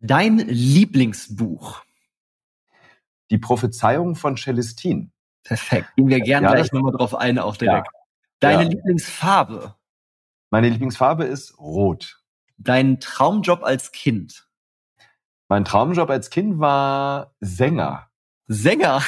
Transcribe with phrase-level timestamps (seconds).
[0.00, 1.82] Dein Lieblingsbuch?
[3.30, 5.12] Die Prophezeiung von Celestin.
[5.42, 5.94] Perfekt.
[5.96, 7.86] Gehen wir gerne ja, gleich nochmal drauf ein, auch direkt.
[7.86, 8.00] Ja.
[8.40, 8.68] Deine ja.
[8.68, 9.74] Lieblingsfarbe?
[10.50, 12.20] Meine Lieblingsfarbe ist rot.
[12.58, 14.46] Dein Traumjob als Kind?
[15.48, 18.08] Mein Traumjob als Kind war Sänger.
[18.46, 19.02] Sänger?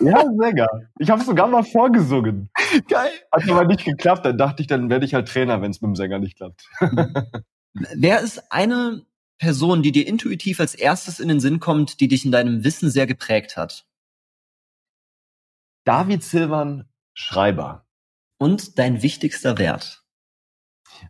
[0.00, 0.68] Ja, Sänger.
[0.98, 2.50] Ich habe sogar mal vorgesungen.
[2.88, 3.10] Geil.
[3.30, 4.24] Hat aber nicht geklappt.
[4.24, 6.68] Dann dachte ich, dann werde ich halt Trainer, wenn es mit dem Sänger nicht klappt.
[7.72, 9.04] Wer ist eine
[9.38, 12.90] Person, die dir intuitiv als erstes in den Sinn kommt, die dich in deinem Wissen
[12.90, 13.86] sehr geprägt hat?
[15.84, 17.86] David Silvan Schreiber.
[18.38, 20.04] Und dein wichtigster Wert?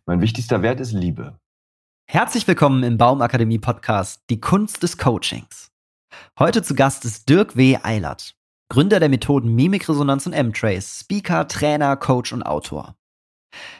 [0.05, 1.39] Mein wichtigster Wert ist Liebe.
[2.07, 5.71] Herzlich willkommen im Baumakademie Podcast Die Kunst des Coachings.
[6.37, 7.77] Heute zu Gast ist Dirk W.
[7.81, 8.35] Eilert,
[8.69, 12.95] Gründer der Methoden Mimikresonanz und M-Trace, Speaker, Trainer, Coach und Autor.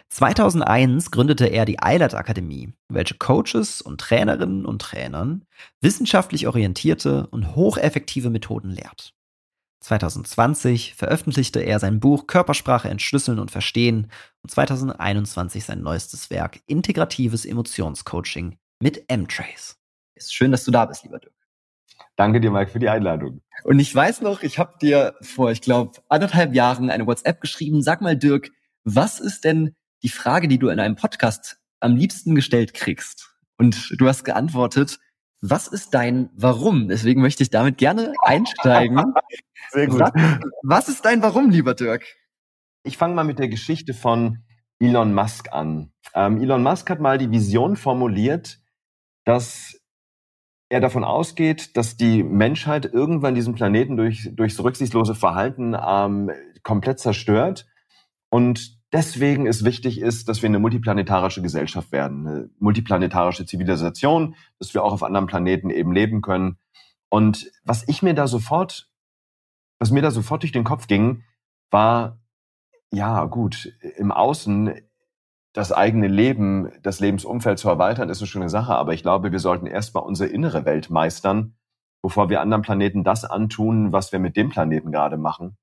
[0.10, 5.46] 2001 gründete er die Eilert Akademie, welche Coaches und Trainerinnen und Trainern
[5.82, 9.14] wissenschaftlich orientierte und hocheffektive Methoden lehrt.
[9.82, 14.10] 2020 veröffentlichte er sein Buch Körpersprache entschlüsseln und verstehen
[14.42, 19.78] und 2021 sein neuestes Werk Integratives Emotionscoaching mit M-Trace.
[20.16, 21.34] Ist schön, dass du da bist, lieber Dirk.
[22.16, 23.42] Danke dir, Mike, für die Einladung.
[23.64, 27.82] Und ich weiß noch, ich habe dir vor, ich glaube, anderthalb Jahren eine WhatsApp geschrieben.
[27.82, 28.52] Sag mal, Dirk,
[28.86, 33.36] was ist denn die Frage, die du in einem Podcast am liebsten gestellt kriegst.
[33.58, 35.00] Und du hast geantwortet,
[35.42, 36.88] was ist dein Warum?
[36.88, 39.14] Deswegen möchte ich damit gerne einsteigen.
[39.72, 40.00] Sehr gut.
[40.00, 40.12] Was,
[40.64, 42.06] was ist dein Warum, lieber Dirk?
[42.84, 44.44] Ich fange mal mit der Geschichte von
[44.80, 45.92] Elon Musk an.
[46.14, 48.60] Ähm, Elon Musk hat mal die Vision formuliert,
[49.24, 49.80] dass
[50.70, 56.32] er davon ausgeht, dass die Menschheit irgendwann diesen Planeten durch, durchs rücksichtslose Verhalten ähm,
[56.64, 57.68] komplett zerstört
[58.30, 64.74] und deswegen es wichtig ist, dass wir eine multiplanetarische Gesellschaft werden, eine multiplanetarische Zivilisation, dass
[64.74, 66.58] wir auch auf anderen Planeten eben leben können.
[67.10, 68.90] Und was ich mir da sofort,
[69.80, 71.24] was mir da sofort durch den Kopf ging,
[71.72, 72.20] war,
[72.92, 74.74] ja, gut, im Außen
[75.54, 79.40] das eigene Leben, das Lebensumfeld zu erweitern, ist eine schöne Sache, aber ich glaube, wir
[79.40, 81.56] sollten erstmal unsere innere Welt meistern,
[82.02, 85.58] bevor wir anderen Planeten das antun, was wir mit dem Planeten gerade machen.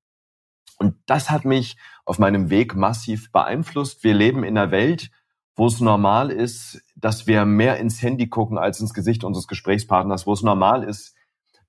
[0.83, 4.03] Und das hat mich auf meinem Weg massiv beeinflusst.
[4.03, 5.11] Wir leben in einer Welt,
[5.55, 10.27] wo es normal ist, dass wir mehr ins Handy gucken als ins Gesicht unseres Gesprächspartners,
[10.27, 11.15] wo es normal ist,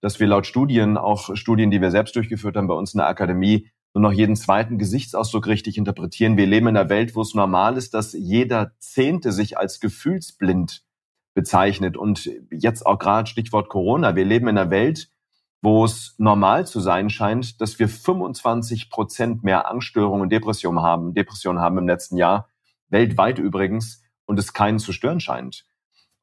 [0.02, 3.08] dass wir laut Studien, auch Studien, die wir selbst durchgeführt haben bei uns in der
[3.08, 6.36] Akademie, nur noch jeden zweiten Gesichtsausdruck richtig interpretieren.
[6.36, 10.84] Wir leben in einer Welt, wo es normal ist, dass jeder Zehnte sich als gefühlsblind
[11.36, 11.98] bezeichnet.
[11.98, 14.16] Und jetzt auch gerade Stichwort Corona.
[14.16, 15.10] Wir leben in einer Welt,
[15.64, 21.14] wo es normal zu sein scheint, dass wir 25 Prozent mehr Angststörungen und Depressionen haben,
[21.14, 22.50] Depressionen haben im letzten Jahr,
[22.90, 25.64] weltweit übrigens, und es keinen zu stören scheint.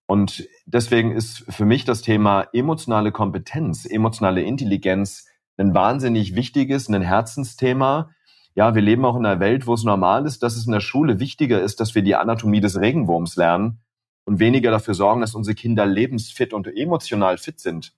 [0.06, 5.26] Und deswegen ist für mich das Thema emotionale Kompetenz, emotionale Intelligenz
[5.56, 8.10] ein wahnsinnig wichtiges, ein Herzensthema.
[8.54, 10.80] Ja, wir leben auch in einer Welt, wo es normal ist, dass es in der
[10.80, 13.80] Schule wichtiger ist, dass wir die Anatomie des Regenwurms lernen
[14.24, 17.94] und weniger dafür sorgen, dass unsere Kinder lebensfit und emotional fit sind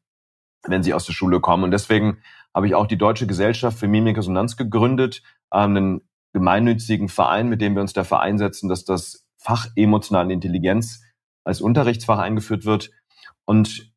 [0.67, 1.65] wenn sie aus der Schule kommen.
[1.65, 2.19] Und deswegen
[2.55, 6.01] habe ich auch die Deutsche Gesellschaft für Mimikresonanz gegründet, ähm, einen
[6.33, 11.03] gemeinnützigen Verein, mit dem wir uns dafür einsetzen, dass das Fach emotionale Intelligenz
[11.45, 12.91] als Unterrichtsfach eingeführt wird.
[13.45, 13.93] Und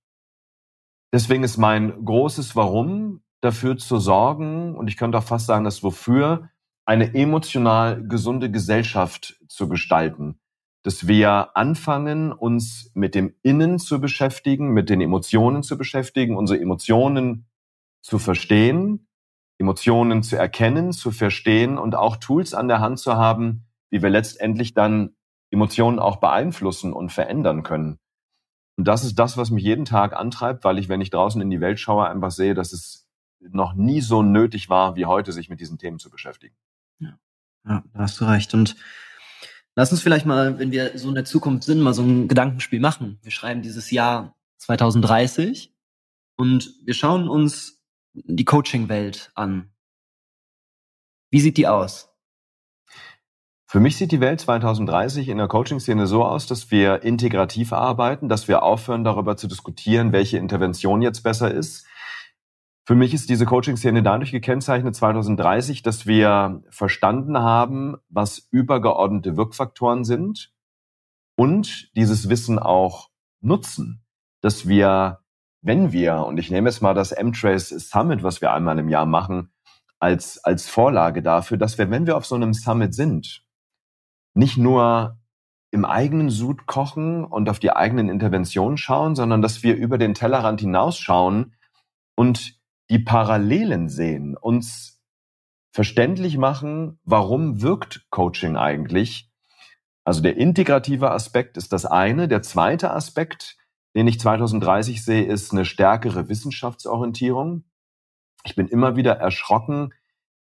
[1.14, 5.84] deswegen ist mein großes Warum dafür zu sorgen, und ich könnte auch fast sagen, das
[5.84, 6.50] Wofür,
[6.86, 10.40] eine emotional gesunde Gesellschaft zu gestalten
[10.86, 16.62] dass wir anfangen, uns mit dem Innen zu beschäftigen, mit den Emotionen zu beschäftigen, unsere
[16.62, 17.48] Emotionen
[18.04, 19.08] zu verstehen,
[19.58, 24.12] Emotionen zu erkennen, zu verstehen und auch Tools an der Hand zu haben, wie wir
[24.12, 25.16] letztendlich dann
[25.50, 27.98] Emotionen auch beeinflussen und verändern können.
[28.78, 31.50] Und das ist das, was mich jeden Tag antreibt, weil ich, wenn ich draußen in
[31.50, 33.10] die Welt schaue, einfach sehe, dass es
[33.40, 36.56] noch nie so nötig war, wie heute, sich mit diesen Themen zu beschäftigen.
[37.00, 37.18] Ja,
[37.68, 38.54] ja da hast du recht.
[38.54, 38.76] Und
[39.76, 42.80] Lass uns vielleicht mal, wenn wir so in der Zukunft sind, mal so ein Gedankenspiel
[42.80, 43.20] machen.
[43.22, 45.74] Wir schreiben dieses Jahr 2030
[46.38, 47.84] und wir schauen uns
[48.14, 49.70] die Coaching-Welt an.
[51.30, 52.10] Wie sieht die aus?
[53.68, 58.30] Für mich sieht die Welt 2030 in der Coaching-Szene so aus, dass wir integrativ arbeiten,
[58.30, 61.86] dass wir aufhören, darüber zu diskutieren, welche Intervention jetzt besser ist,
[62.86, 70.04] für mich ist diese Coaching-Szene dadurch gekennzeichnet 2030, dass wir verstanden haben, was übergeordnete Wirkfaktoren
[70.04, 70.54] sind
[71.36, 73.10] und dieses Wissen auch
[73.42, 74.06] nutzen,
[74.42, 75.22] dass wir,
[75.62, 79.08] wenn wir, und ich nehme jetzt mal das M-Trace Summit, was wir einmal im Jahr
[79.08, 79.52] machen,
[80.00, 83.44] als, als Vorlage dafür, dass wir, wenn wir auf so einem Summit sind,
[84.36, 85.18] nicht nur
[85.72, 90.14] im eigenen Sud kochen und auf die eigenen Interventionen schauen, sondern dass wir über den
[90.14, 91.56] Tellerrand hinausschauen
[92.16, 92.55] und
[92.90, 95.02] die Parallelen sehen, uns
[95.72, 99.30] verständlich machen, warum wirkt Coaching eigentlich.
[100.06, 102.28] Also der integrative Aspekt ist das eine.
[102.28, 103.58] Der zweite Aspekt,
[103.96, 107.66] den ich 2030 sehe, ist eine stärkere Wissenschaftsorientierung.
[108.46, 109.94] Ich bin immer wieder erschrocken,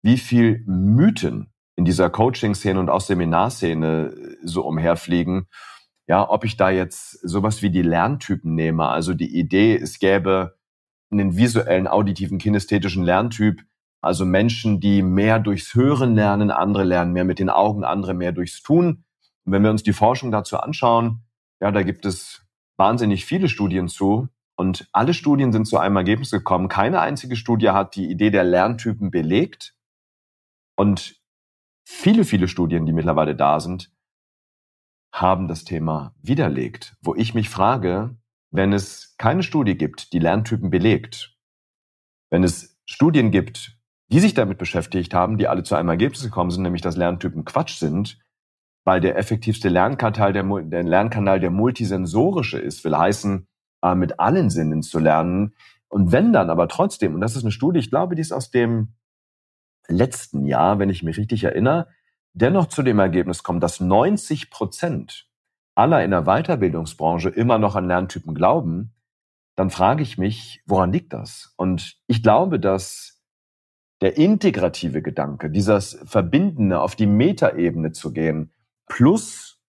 [0.03, 5.47] wie viel Mythen in dieser Coaching-Szene und auch Seminarszene äh, so umherfliegen.
[6.07, 10.57] Ja, ob ich da jetzt sowas wie die Lerntypen nehme, also die Idee, es gäbe
[11.11, 13.63] einen visuellen, auditiven, kinästhetischen Lerntyp,
[14.01, 18.31] also Menschen, die mehr durchs Hören lernen, andere lernen mehr mit den Augen, andere mehr
[18.31, 19.03] durchs Tun.
[19.45, 21.23] Und wenn wir uns die Forschung dazu anschauen,
[21.59, 22.45] ja, da gibt es
[22.77, 24.29] wahnsinnig viele Studien zu.
[24.55, 26.67] Und alle Studien sind zu einem Ergebnis gekommen.
[26.67, 29.75] Keine einzige Studie hat die Idee der Lerntypen belegt.
[30.75, 31.15] Und
[31.85, 33.91] viele, viele Studien, die mittlerweile da sind,
[35.11, 38.15] haben das Thema widerlegt, wo ich mich frage,
[38.51, 41.35] wenn es keine Studie gibt, die Lerntypen belegt,
[42.29, 43.77] wenn es Studien gibt,
[44.09, 47.45] die sich damit beschäftigt haben, die alle zu einem Ergebnis gekommen sind, nämlich dass Lerntypen
[47.45, 48.19] Quatsch sind,
[48.85, 53.47] weil der effektivste Lernkanal der, der Lernkanal der multisensorische ist, will heißen,
[53.83, 55.55] äh, mit allen Sinnen zu lernen.
[55.89, 58.49] Und wenn dann aber trotzdem, und das ist eine Studie, ich glaube, die ist aus
[58.49, 58.93] dem
[59.89, 61.89] letzten Jahr, wenn ich mich richtig erinnere,
[62.33, 65.26] dennoch zu dem Ergebnis kommen, dass 90 Prozent
[65.77, 68.93] aller in der Weiterbildungsbranche immer noch an Lerntypen glauben,
[69.55, 71.53] dann frage ich mich, woran liegt das?
[71.55, 73.21] Und ich glaube, dass
[74.01, 78.53] der integrative Gedanke, dieses Verbindende auf die Metaebene zu gehen,
[78.87, 79.59] plus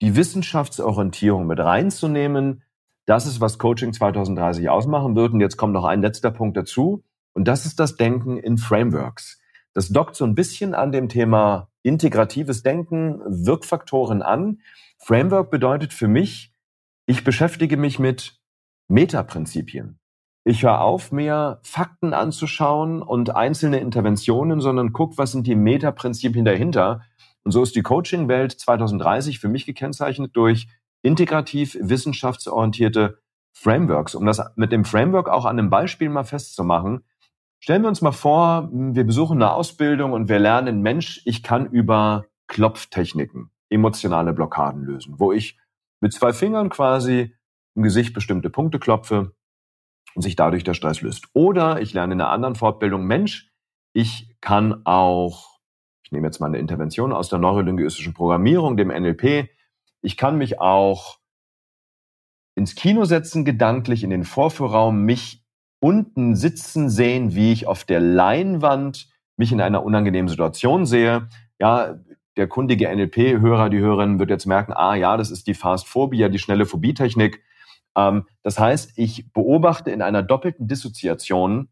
[0.00, 2.64] die Wissenschaftsorientierung mit reinzunehmen,
[3.06, 5.32] das ist, was Coaching 2030 ausmachen wird.
[5.32, 7.04] Und jetzt kommt noch ein letzter Punkt dazu.
[7.32, 9.40] Und das ist das Denken in Frameworks.
[9.74, 14.60] Das dockt so ein bisschen an dem Thema integratives Denken, Wirkfaktoren an.
[15.04, 16.54] Framework bedeutet für mich,
[17.06, 18.40] ich beschäftige mich mit
[18.88, 19.98] Metaprinzipien.
[20.44, 26.44] Ich höre auf, mir Fakten anzuschauen und einzelne Interventionen, sondern guck, was sind die Metaprinzipien
[26.44, 27.02] dahinter.
[27.42, 30.68] Und so ist die Coaching-Welt 2030 für mich gekennzeichnet durch
[31.02, 33.18] integrativ wissenschaftsorientierte
[33.52, 34.14] Frameworks.
[34.14, 37.04] Um das mit dem Framework auch an einem Beispiel mal festzumachen,
[37.64, 41.66] Stellen wir uns mal vor, wir besuchen eine Ausbildung und wir lernen, Mensch, ich kann
[41.66, 45.58] über Klopftechniken emotionale Blockaden lösen, wo ich
[46.00, 47.34] mit zwei Fingern quasi
[47.74, 49.34] im Gesicht bestimmte Punkte klopfe
[50.14, 51.28] und sich dadurch der Stress löst.
[51.32, 53.50] Oder ich lerne in einer anderen Fortbildung, Mensch,
[53.94, 55.58] ich kann auch,
[56.04, 59.48] ich nehme jetzt mal eine Intervention aus der neurolinguistischen Programmierung, dem NLP,
[60.02, 61.18] ich kann mich auch
[62.54, 65.44] ins Kino setzen, gedanklich in den Vorführraum, mich
[65.80, 71.28] unten sitzen sehen, wie ich auf der Leinwand mich in einer unangenehmen Situation sehe.
[71.58, 71.98] Ja,
[72.36, 76.38] der kundige NLP-Hörer, die Hörerin wird jetzt merken, ah ja, das ist die Fast-Phobia, die
[76.38, 77.42] schnelle Phobietechnik.
[77.96, 81.68] Ähm, das heißt, ich beobachte in einer doppelten Dissoziation,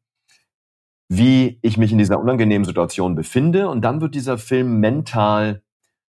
[1.09, 5.63] wie ich mich in dieser unangenehmen Situation befinde und dann wird dieser Film mental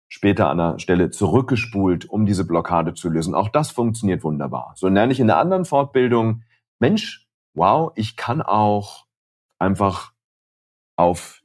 [0.10, 3.34] später an der Stelle zurückgespult, um diese Blockade zu lösen.
[3.34, 4.74] Auch das funktioniert wunderbar.
[4.76, 6.44] So lerne ich in einer anderen Fortbildung,
[6.80, 9.06] Mensch, wow, ich kann auch
[9.58, 10.12] einfach
[10.98, 11.42] auf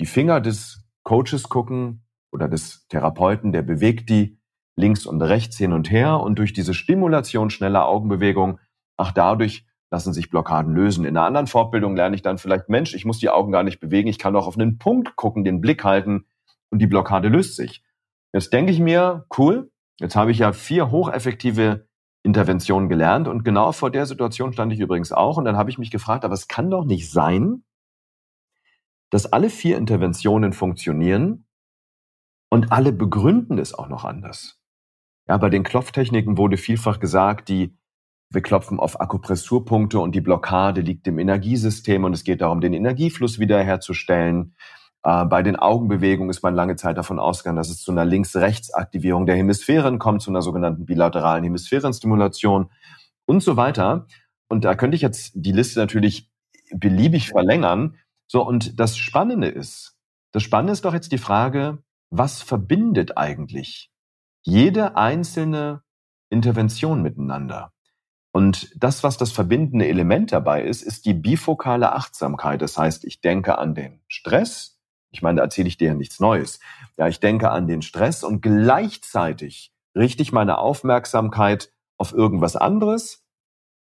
[0.00, 2.02] die Finger des Coaches gucken
[2.32, 4.38] oder des Therapeuten, der bewegt die
[4.76, 8.60] links und rechts hin und her und durch diese Stimulation schneller Augenbewegung,
[8.96, 11.04] ach dadurch lassen sich Blockaden lösen.
[11.04, 13.80] In einer anderen Fortbildung lerne ich dann vielleicht, Mensch, ich muss die Augen gar nicht
[13.80, 16.26] bewegen, ich kann auch auf einen Punkt gucken, den Blick halten
[16.70, 17.82] und die Blockade löst sich.
[18.32, 21.88] Jetzt denke ich mir, cool, jetzt habe ich ja vier hocheffektive
[22.22, 23.26] Intervention gelernt.
[23.26, 25.38] Und genau vor der Situation stand ich übrigens auch.
[25.38, 27.64] Und dann habe ich mich gefragt, aber es kann doch nicht sein,
[29.10, 31.46] dass alle vier Interventionen funktionieren
[32.50, 34.60] und alle begründen es auch noch anders.
[35.28, 37.76] Ja, bei den Klopftechniken wurde vielfach gesagt, die
[38.30, 42.74] wir klopfen auf Akupressurpunkte und die Blockade liegt im Energiesystem und es geht darum, den
[42.74, 44.54] Energiefluss wiederherzustellen.
[45.02, 49.24] Äh, bei den Augenbewegungen ist man lange Zeit davon ausgegangen, dass es zu einer Links-Rechts-Aktivierung
[49.24, 52.70] der Hemisphären kommt, zu einer sogenannten bilateralen Hemisphärenstimulation
[53.26, 54.06] und so weiter.
[54.50, 56.30] Und da könnte ich jetzt die Liste natürlich
[56.70, 57.96] beliebig verlängern.
[58.26, 59.96] So, und das Spannende ist,
[60.32, 63.90] das Spannende ist doch jetzt die Frage, was verbindet eigentlich
[64.42, 65.82] jede einzelne
[66.30, 67.72] Intervention miteinander?
[68.32, 72.62] Und das, was das verbindende Element dabei ist, ist die bifokale Achtsamkeit.
[72.62, 74.78] Das heißt, ich denke an den Stress,
[75.10, 76.60] ich meine, da erzähle ich dir ja nichts Neues.
[76.96, 83.24] Ja, ich denke an den Stress und gleichzeitig richte ich meine Aufmerksamkeit auf irgendwas anderes.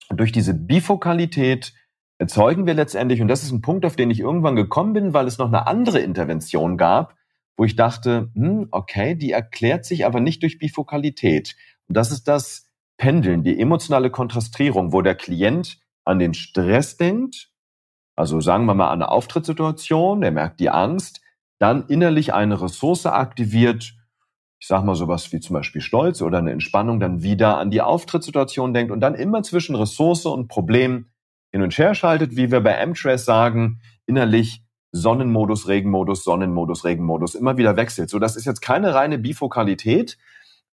[0.09, 1.73] Und durch diese Bifokalität
[2.17, 5.27] erzeugen wir letztendlich, und das ist ein Punkt, auf den ich irgendwann gekommen bin, weil
[5.27, 7.15] es noch eine andere Intervention gab,
[7.57, 11.55] wo ich dachte, hm, okay, die erklärt sich aber nicht durch Bifokalität.
[11.87, 17.51] Und das ist das Pendeln, die emotionale Kontrastierung, wo der Klient an den Stress denkt,
[18.15, 21.21] also sagen wir mal an eine Auftrittssituation, er merkt die Angst,
[21.59, 23.95] dann innerlich eine Ressource aktiviert,
[24.59, 27.81] ich sag mal sowas wie zum Beispiel Stolz oder eine Entspannung, dann wieder an die
[27.81, 31.09] Auftrittssituation denkt und dann immer zwischen Ressource und Problem
[31.51, 34.62] hin und her schaltet, wie wir bei M-Trace sagen, innerlich
[34.93, 38.09] Sonnenmodus, Regenmodus, Sonnenmodus, Regenmodus immer wieder wechselt.
[38.09, 40.17] So, das ist jetzt keine reine Bifokalität,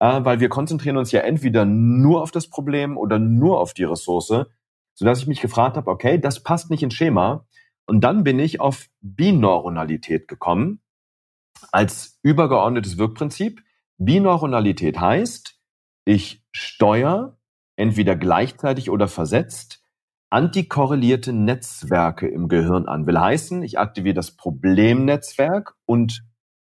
[0.00, 3.84] äh, weil wir konzentrieren uns ja entweder nur auf das Problem oder nur auf die
[3.84, 7.46] Ressource, so dass ich mich gefragt habe, okay, das passt nicht ins Schema.
[7.86, 10.80] Und dann bin ich auf Bineuronalität gekommen
[11.72, 13.62] als übergeordnetes Wirkprinzip.
[13.98, 15.58] Bineuronalität heißt,
[16.04, 17.38] ich steuere
[17.76, 19.82] entweder gleichzeitig oder versetzt
[20.30, 23.06] antikorrelierte Netzwerke im Gehirn an.
[23.06, 26.24] Will heißen, ich aktiviere das Problemnetzwerk und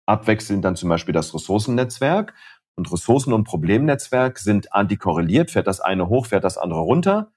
[0.06, 2.35] abwechselnd dann zum Beispiel das Ressourcennetzwerk.
[2.75, 5.50] Und Ressourcen- und Problemnetzwerk sind antikorreliert.
[5.50, 7.32] Fährt das eine hoch, fährt das andere runter.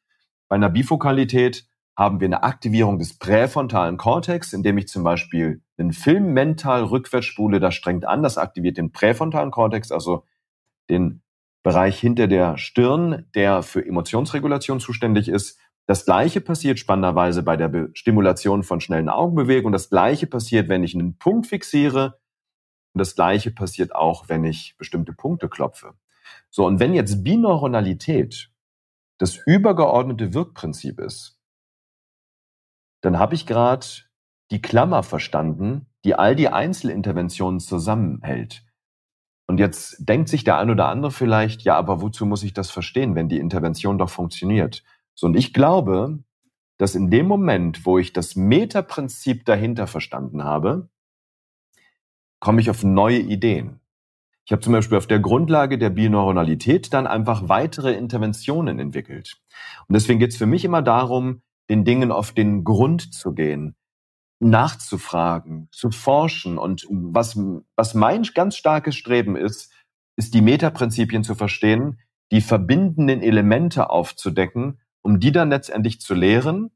[0.48, 1.68] Bei einer Bifokalität
[1.98, 7.26] haben wir eine Aktivierung des präfrontalen Kortex, indem ich zum Beispiel einen Film mental rückwärts
[7.26, 10.26] spule, das strengt an, das aktiviert den präfrontalen Kortex, also
[10.90, 11.22] den
[11.64, 15.60] Bereich hinter der Stirn, der für Emotionsregulation zuständig ist.
[15.88, 19.74] Das gleiche passiert spannenderweise bei der Stimulation von schnellen Augenbewegungen.
[19.74, 22.20] Das gleiche passiert, wenn ich einen Punkt fixiere.
[22.94, 25.94] Und das gleiche passiert auch, wenn ich bestimmte Punkte klopfe.
[26.50, 28.52] So, und wenn jetzt Bineuronalität
[29.20, 31.40] das übergeordnete Wirkprinzip ist,
[33.02, 33.86] dann habe ich gerade
[34.52, 38.66] die Klammer verstanden, die all die Einzelinterventionen zusammenhält.
[39.48, 42.72] Und jetzt denkt sich der ein oder andere vielleicht, ja, aber wozu muss ich das
[42.72, 44.84] verstehen, wenn die Intervention doch funktioniert?
[45.16, 46.20] So, und ich glaube,
[46.78, 50.90] dass in dem Moment, wo ich das Metaprinzip dahinter verstanden habe,
[52.40, 53.80] komme ich auf neue Ideen.
[54.46, 59.42] Ich habe zum Beispiel auf der Grundlage der Bineuronalität dann einfach weitere Interventionen entwickelt.
[59.88, 63.76] Und deswegen geht es für mich immer darum, den Dingen auf den Grund zu gehen,
[64.40, 66.60] nachzufragen, zu forschen.
[66.60, 67.40] Und was,
[67.76, 69.74] was mein ganz starkes Streben ist,
[70.16, 72.00] ist die Metaprinzipien zu verstehen,
[72.32, 76.72] die verbindenden Elemente aufzudecken um die dann letztendlich zu lehren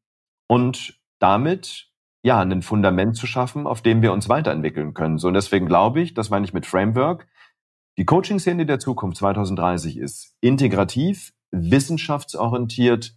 [0.48, 1.90] und damit
[2.24, 5.18] ja ein Fundament zu schaffen, auf dem wir uns weiterentwickeln können.
[5.18, 7.28] So und deswegen glaube ich, das meine ich mit Framework,
[7.98, 13.16] die Coaching-Szene der Zukunft 2030 ist integrativ, wissenschaftsorientiert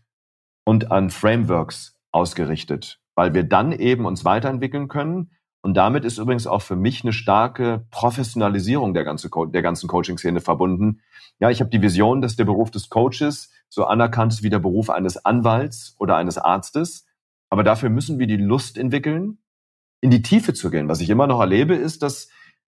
[0.64, 5.31] und an Frameworks ausgerichtet, weil wir dann eben uns weiterentwickeln können.
[5.62, 10.40] Und damit ist übrigens auch für mich eine starke Professionalisierung der, ganze, der ganzen Coaching-Szene
[10.40, 11.00] verbunden.
[11.38, 14.59] Ja, ich habe die Vision, dass der Beruf des Coaches so anerkannt ist wie der
[14.59, 17.07] Beruf eines Anwalts oder eines Arztes.
[17.49, 19.38] Aber dafür müssen wir die Lust entwickeln,
[20.00, 20.88] in die Tiefe zu gehen.
[20.88, 22.28] Was ich immer noch erlebe, ist, dass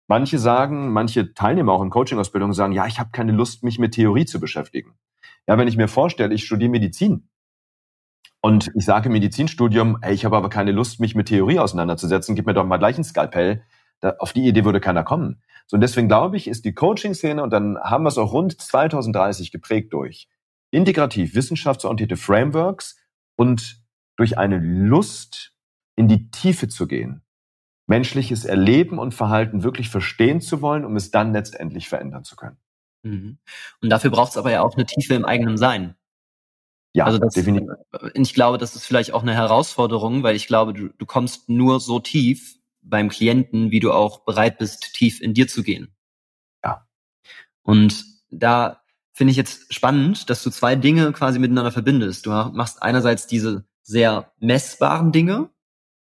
[0.08, 3.96] manche sagen, manche Teilnehmer auch in Coaching-Ausbildung sagen, ja, ich habe keine Lust, mich mit
[3.96, 4.94] Theorie zu beschäftigen.
[5.46, 7.28] Ja, wenn ich mir vorstelle, ich studiere Medizin
[8.48, 12.34] und ich sage im Medizinstudium, ey, ich habe aber keine Lust, mich mit Theorie auseinanderzusetzen,
[12.34, 13.62] gib mir doch mal gleich ein Skalpell.
[14.00, 15.42] Da, auf die Idee würde keiner kommen.
[15.66, 18.58] So, und deswegen glaube ich, ist die Coaching-Szene, und dann haben wir es auch rund
[18.58, 20.30] 2030 geprägt durch
[20.72, 22.98] integrativ wissenschaftsorientierte Frameworks
[23.36, 23.82] und
[24.16, 25.52] durch eine Lust
[25.98, 27.24] in die Tiefe zu gehen,
[27.86, 32.58] menschliches Erleben und Verhalten wirklich verstehen zu wollen, um es dann letztendlich verändern zu können.
[33.04, 33.40] Mhm.
[33.82, 35.97] Und dafür braucht es aber ja auch eine Tiefe im eigenen Sein.
[36.98, 37.70] Ja, also das, definitiv.
[38.16, 41.80] Ich glaube, das ist vielleicht auch eine Herausforderung, weil ich glaube, du, du kommst nur
[41.80, 45.94] so tief beim Klienten, wie du auch bereit bist, tief in dir zu gehen.
[46.64, 46.88] Ja.
[47.62, 48.82] Und da
[49.14, 52.26] finde ich jetzt spannend, dass du zwei Dinge quasi miteinander verbindest.
[52.26, 55.52] Du machst einerseits diese sehr messbaren Dinge.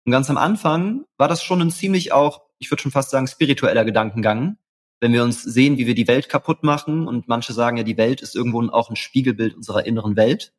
[0.04, 3.28] Und ganz am Anfang war das schon ein ziemlich auch, ich würde schon fast sagen,
[3.28, 4.56] spiritueller Gedankengang.
[4.98, 7.96] Wenn wir uns sehen, wie wir die Welt kaputt machen und manche sagen ja, die
[7.96, 10.52] Welt ist irgendwo auch ein Spiegelbild unserer inneren Welt,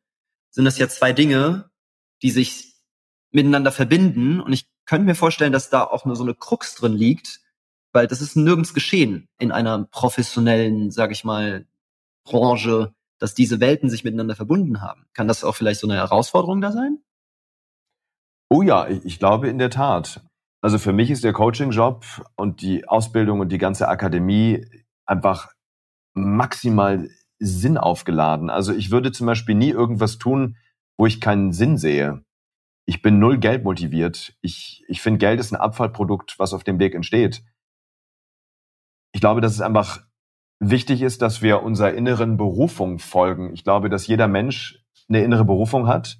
[0.54, 1.68] sind das ja zwei Dinge,
[2.22, 2.74] die sich
[3.32, 4.40] miteinander verbinden.
[4.40, 7.40] Und ich könnte mir vorstellen, dass da auch nur so eine Krux drin liegt,
[7.92, 11.66] weil das ist nirgends geschehen in einer professionellen, sage ich mal,
[12.24, 15.06] Branche, dass diese Welten sich miteinander verbunden haben.
[15.12, 16.98] Kann das auch vielleicht so eine Herausforderung da sein?
[18.48, 20.22] Oh ja, ich glaube in der Tat.
[20.60, 22.04] Also für mich ist der Coaching-Job
[22.36, 24.64] und die Ausbildung und die ganze Akademie
[25.04, 25.52] einfach
[26.14, 27.10] maximal
[27.44, 28.50] Sinn aufgeladen.
[28.50, 30.56] Also ich würde zum Beispiel nie irgendwas tun,
[30.96, 32.24] wo ich keinen Sinn sehe.
[32.86, 34.36] Ich bin null Geld motiviert.
[34.40, 37.42] Ich, ich finde, Geld ist ein Abfallprodukt, was auf dem Weg entsteht.
[39.12, 40.02] Ich glaube, das ist einfach
[40.60, 43.52] wichtig ist, dass wir unserer inneren Berufung folgen.
[43.54, 46.18] Ich glaube, dass jeder Mensch eine innere Berufung hat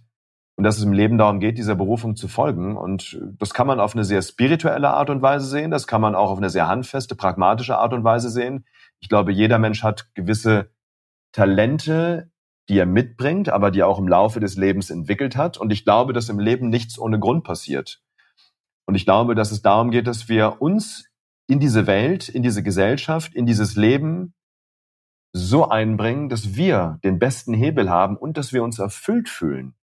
[0.57, 2.77] und dass es im Leben darum geht, dieser Berufung zu folgen.
[2.77, 6.15] Und das kann man auf eine sehr spirituelle Art und Weise sehen, das kann man
[6.15, 8.65] auch auf eine sehr handfeste, pragmatische Art und Weise sehen.
[9.01, 10.71] Ich glaube, jeder Mensch hat gewisse
[11.35, 12.31] Talente,
[12.69, 15.59] die er mitbringt, aber die er auch im Laufe des Lebens entwickelt hat.
[15.59, 18.01] Und ich glaube, dass im Leben nichts ohne Grund passiert.
[18.87, 21.11] Und ich glaube, dass es darum geht, dass wir uns
[21.47, 24.33] in diese Welt, in diese Gesellschaft, in dieses Leben
[25.33, 29.75] so einbringen, dass wir den besten Hebel haben und dass wir uns erfüllt fühlen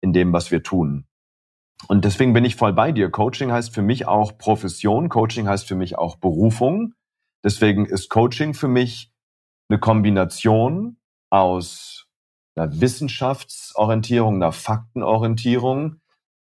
[0.00, 1.06] in dem, was wir tun.
[1.88, 3.10] Und deswegen bin ich voll bei dir.
[3.10, 5.08] Coaching heißt für mich auch Profession.
[5.08, 6.94] Coaching heißt für mich auch Berufung.
[7.44, 9.12] Deswegen ist Coaching für mich
[9.68, 10.98] eine Kombination
[11.30, 12.06] aus
[12.56, 16.00] einer Wissenschaftsorientierung, einer Faktenorientierung,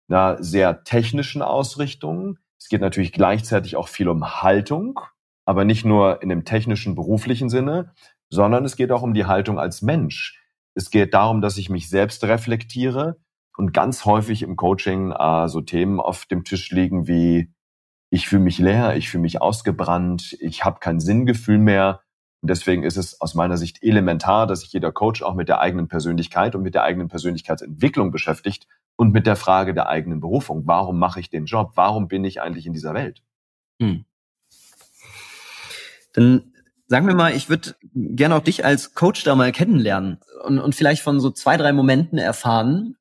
[0.09, 2.39] einer sehr technischen Ausrichtung.
[2.59, 4.99] Es geht natürlich gleichzeitig auch viel um Haltung,
[5.45, 7.93] aber nicht nur in dem technischen beruflichen Sinne,
[8.29, 10.41] sondern es geht auch um die Haltung als Mensch.
[10.73, 13.17] Es geht darum, dass ich mich selbst reflektiere
[13.57, 17.51] und ganz häufig im Coaching äh, so Themen auf dem Tisch liegen wie
[18.09, 22.01] ich fühle mich leer, ich fühle mich ausgebrannt, ich habe kein Sinngefühl mehr.
[22.41, 25.59] Und deswegen ist es aus meiner Sicht elementar, dass sich jeder Coach auch mit der
[25.59, 30.63] eigenen Persönlichkeit und mit der eigenen Persönlichkeitsentwicklung beschäftigt und mit der Frage der eigenen Berufung.
[30.65, 31.71] Warum mache ich den Job?
[31.75, 33.23] Warum bin ich eigentlich in dieser Welt?
[33.81, 34.05] Hm.
[36.13, 36.53] Dann
[36.87, 40.75] sagen wir mal, ich würde gerne auch dich als Coach da mal kennenlernen und, und
[40.75, 42.95] vielleicht von so zwei, drei Momenten erfahren.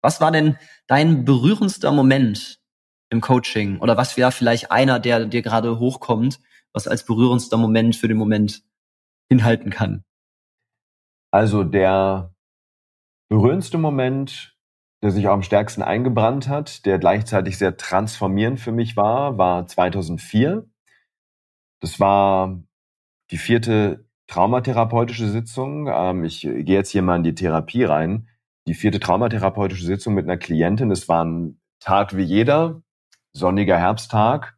[0.00, 0.56] Was war denn
[0.86, 2.60] dein berührendster Moment
[3.10, 3.78] im Coaching?
[3.80, 6.40] Oder was wäre vielleicht einer, der dir gerade hochkommt,
[6.72, 8.62] was als berührendster Moment für den Moment
[9.30, 10.04] hinhalten kann?
[11.30, 12.34] Also der
[13.28, 14.56] berührendste Moment,
[15.02, 19.66] der sich auch am stärksten eingebrannt hat, der gleichzeitig sehr transformierend für mich war, war
[19.66, 20.68] 2004.
[21.80, 22.62] Das war
[23.30, 25.88] die vierte traumatherapeutische Sitzung.
[25.88, 28.28] Ähm, ich gehe jetzt hier mal in die Therapie rein.
[28.66, 30.90] Die vierte traumatherapeutische Sitzung mit einer Klientin.
[30.90, 32.82] Es war ein Tag wie jeder,
[33.32, 34.56] sonniger Herbsttag.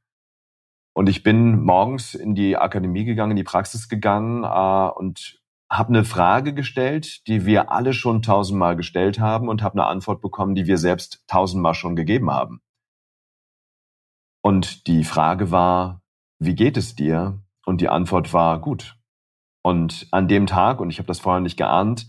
[0.94, 5.88] Und ich bin morgens in die Akademie gegangen, in die Praxis gegangen äh, und habe
[5.88, 10.54] eine Frage gestellt, die wir alle schon tausendmal gestellt haben und habe eine Antwort bekommen,
[10.54, 12.60] die wir selbst tausendmal schon gegeben haben.
[14.40, 16.02] Und die Frage war,
[16.38, 17.42] wie geht es dir?
[17.66, 18.96] Und die Antwort war gut.
[19.62, 22.06] Und an dem Tag, und ich habe das vorher nicht geahnt,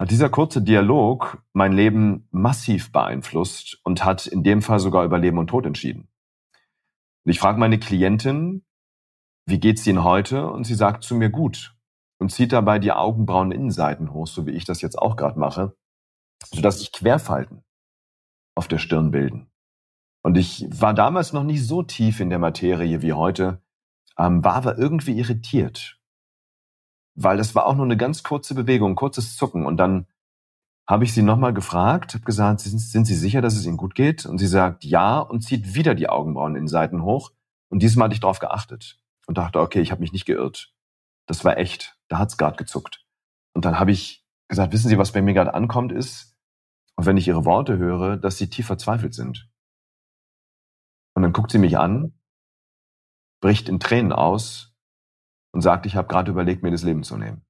[0.00, 5.18] hat dieser kurze Dialog mein Leben massiv beeinflusst und hat in dem Fall sogar über
[5.18, 6.09] Leben und Tod entschieden.
[7.24, 8.64] Und ich frage meine Klientin,
[9.46, 10.50] wie geht's Ihnen heute?
[10.50, 11.76] Und sie sagt zu mir gut
[12.18, 15.76] und zieht dabei die Augenbrauen Innenseiten hoch, so wie ich das jetzt auch gerade mache,
[16.52, 17.64] sodass sich Querfalten
[18.54, 19.50] auf der Stirn bilden.
[20.22, 23.62] Und ich war damals noch nicht so tief in der Materie wie heute,
[24.18, 25.98] ähm, war aber irgendwie irritiert,
[27.14, 29.64] weil das war auch nur eine ganz kurze Bewegung, kurzes Zucken.
[29.64, 30.06] Und dann
[30.90, 33.94] habe ich sie nochmal gefragt, habe gesagt, sind, sind, Sie sicher, dass es Ihnen gut
[33.94, 34.26] geht?
[34.26, 37.30] Und sie sagt ja und zieht wieder die Augenbrauen in Seiten hoch.
[37.68, 38.98] Und diesmal hatte ich darauf geachtet
[39.28, 40.74] und dachte, okay, ich habe mich nicht geirrt.
[41.26, 41.96] Das war echt.
[42.08, 43.06] Da hat's gerade gezuckt.
[43.54, 46.36] Und dann habe ich gesagt, wissen Sie, was bei mir gerade ankommt, ist,
[46.96, 49.48] und wenn ich Ihre Worte höre, dass Sie tief verzweifelt sind.
[51.14, 52.14] Und dann guckt sie mich an,
[53.40, 54.74] bricht in Tränen aus
[55.52, 57.44] und sagt, ich habe gerade überlegt, mir das Leben zu nehmen.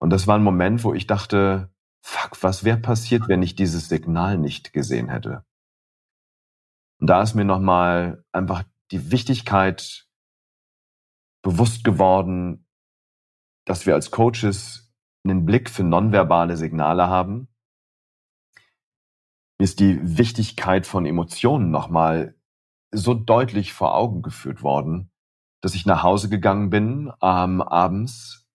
[0.00, 1.73] Und das war ein Moment, wo ich dachte,
[2.04, 5.44] fuck, was wäre passiert, wenn ich dieses Signal nicht gesehen hätte?
[7.00, 10.06] Und da ist mir nochmal einfach die Wichtigkeit
[11.42, 12.66] bewusst geworden,
[13.66, 17.48] dass wir als Coaches einen Blick für nonverbale Signale haben.
[19.58, 22.34] Mir ist die Wichtigkeit von Emotionen nochmal
[22.92, 25.10] so deutlich vor Augen geführt worden,
[25.62, 28.46] dass ich nach Hause gegangen bin ähm, abends,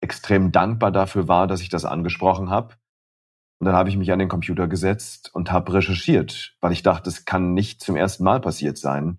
[0.00, 2.76] extrem dankbar dafür war, dass ich das angesprochen habe.
[3.60, 7.10] Und dann habe ich mich an den Computer gesetzt und habe recherchiert, weil ich dachte,
[7.10, 9.18] es kann nicht zum ersten Mal passiert sein.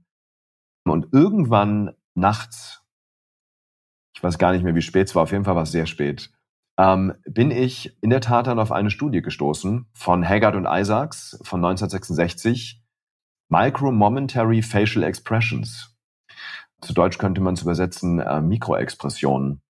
[0.85, 2.83] Und irgendwann nachts,
[4.15, 5.85] ich weiß gar nicht mehr, wie spät es war, auf jeden Fall war es sehr
[5.85, 6.31] spät,
[6.77, 11.37] ähm, bin ich in der Tat dann auf eine Studie gestoßen von Haggard und Isaacs
[11.43, 12.81] von 1966,
[13.49, 15.97] Micro-Momentary Facial Expressions.
[16.81, 19.61] Zu Deutsch könnte man es übersetzen, äh, Mikroexpressionen.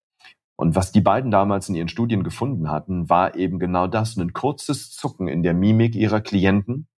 [0.60, 4.34] Und was die beiden damals in ihren Studien gefunden hatten, war eben genau das, ein
[4.34, 6.90] kurzes Zucken in der Mimik ihrer Klienten,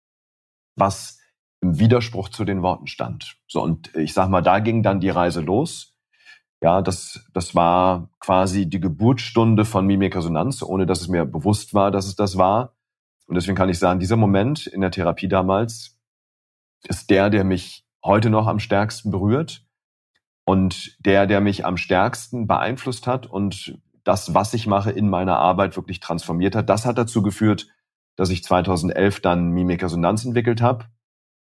[0.77, 1.19] was
[1.61, 3.37] im Widerspruch zu den Worten stand.
[3.47, 5.95] So, und ich sag mal, da ging dann die Reise los.
[6.63, 11.91] Ja, das, das war quasi die Geburtsstunde von Mimikresonanz, ohne dass es mir bewusst war,
[11.91, 12.79] dass es das war.
[13.27, 16.01] Und deswegen kann ich sagen, dieser Moment in der Therapie damals
[16.89, 19.67] ist der, der mich heute noch am stärksten berührt
[20.45, 25.39] und der, der mich am stärksten beeinflusst hat und das, was ich mache in meiner
[25.39, 26.69] Arbeit wirklich transformiert hat.
[26.69, 27.69] Das hat dazu geführt,
[28.17, 30.87] dass ich 2011 dann Mimikresonanz entwickelt habe.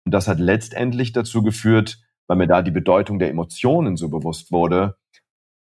[0.06, 4.52] Und das hat letztendlich dazu geführt, weil mir da die Bedeutung der Emotionen so bewusst
[4.52, 4.98] wurde,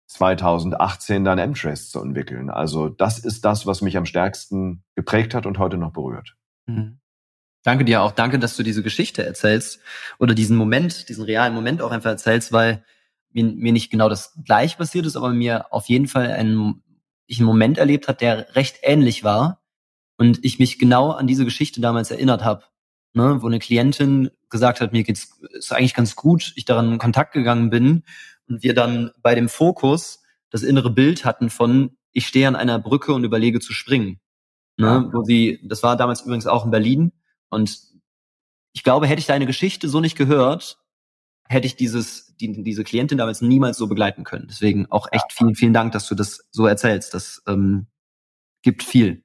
[0.08, 2.50] 2018 dann M-Trace zu entwickeln.
[2.50, 6.36] Also das ist das, was mich am stärksten geprägt hat und heute noch berührt.
[6.66, 7.00] Mhm.
[7.64, 8.12] Danke dir auch.
[8.12, 9.80] Danke, dass du diese Geschichte erzählst
[10.20, 12.84] oder diesen Moment, diesen realen Moment auch einfach erzählst, weil
[13.36, 16.82] mir, mir nicht genau das gleich passiert ist, aber mir auf jeden Fall ein,
[17.26, 19.62] ich einen Moment erlebt hat, der recht ähnlich war
[20.16, 22.64] und ich mich genau an diese Geschichte damals erinnert habe,
[23.12, 26.98] ne, wo eine Klientin gesagt hat, mir geht's ist eigentlich ganz gut, ich daran in
[26.98, 28.02] Kontakt gegangen bin
[28.48, 32.78] und wir dann bei dem Fokus das innere Bild hatten von ich stehe an einer
[32.78, 34.20] Brücke und überlege zu springen.
[34.78, 37.12] Ne, wo sie, das war damals übrigens auch in Berlin,
[37.48, 37.80] und
[38.74, 40.78] ich glaube, hätte ich deine Geschichte so nicht gehört,
[41.48, 44.46] hätte ich dieses, die, diese Klientin damals niemals so begleiten können.
[44.48, 47.14] Deswegen auch echt vielen, vielen Dank, dass du das so erzählst.
[47.14, 47.86] Das ähm,
[48.62, 49.22] gibt viel.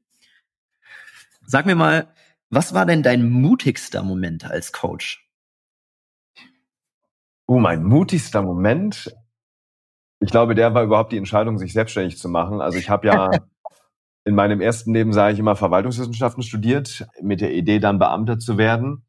[1.46, 2.08] Sag mir mal,
[2.50, 5.28] was war denn dein mutigster Moment als Coach?
[7.48, 9.16] Oh, mein mutigster Moment.
[10.20, 12.62] Ich glaube, der war überhaupt die Entscheidung, sich selbstständig zu machen.
[12.62, 13.32] Also ich habe ja
[14.24, 18.58] in meinem ersten Leben sage ich immer Verwaltungswissenschaften studiert, mit der Idee dann Beamter zu
[18.58, 19.04] werden.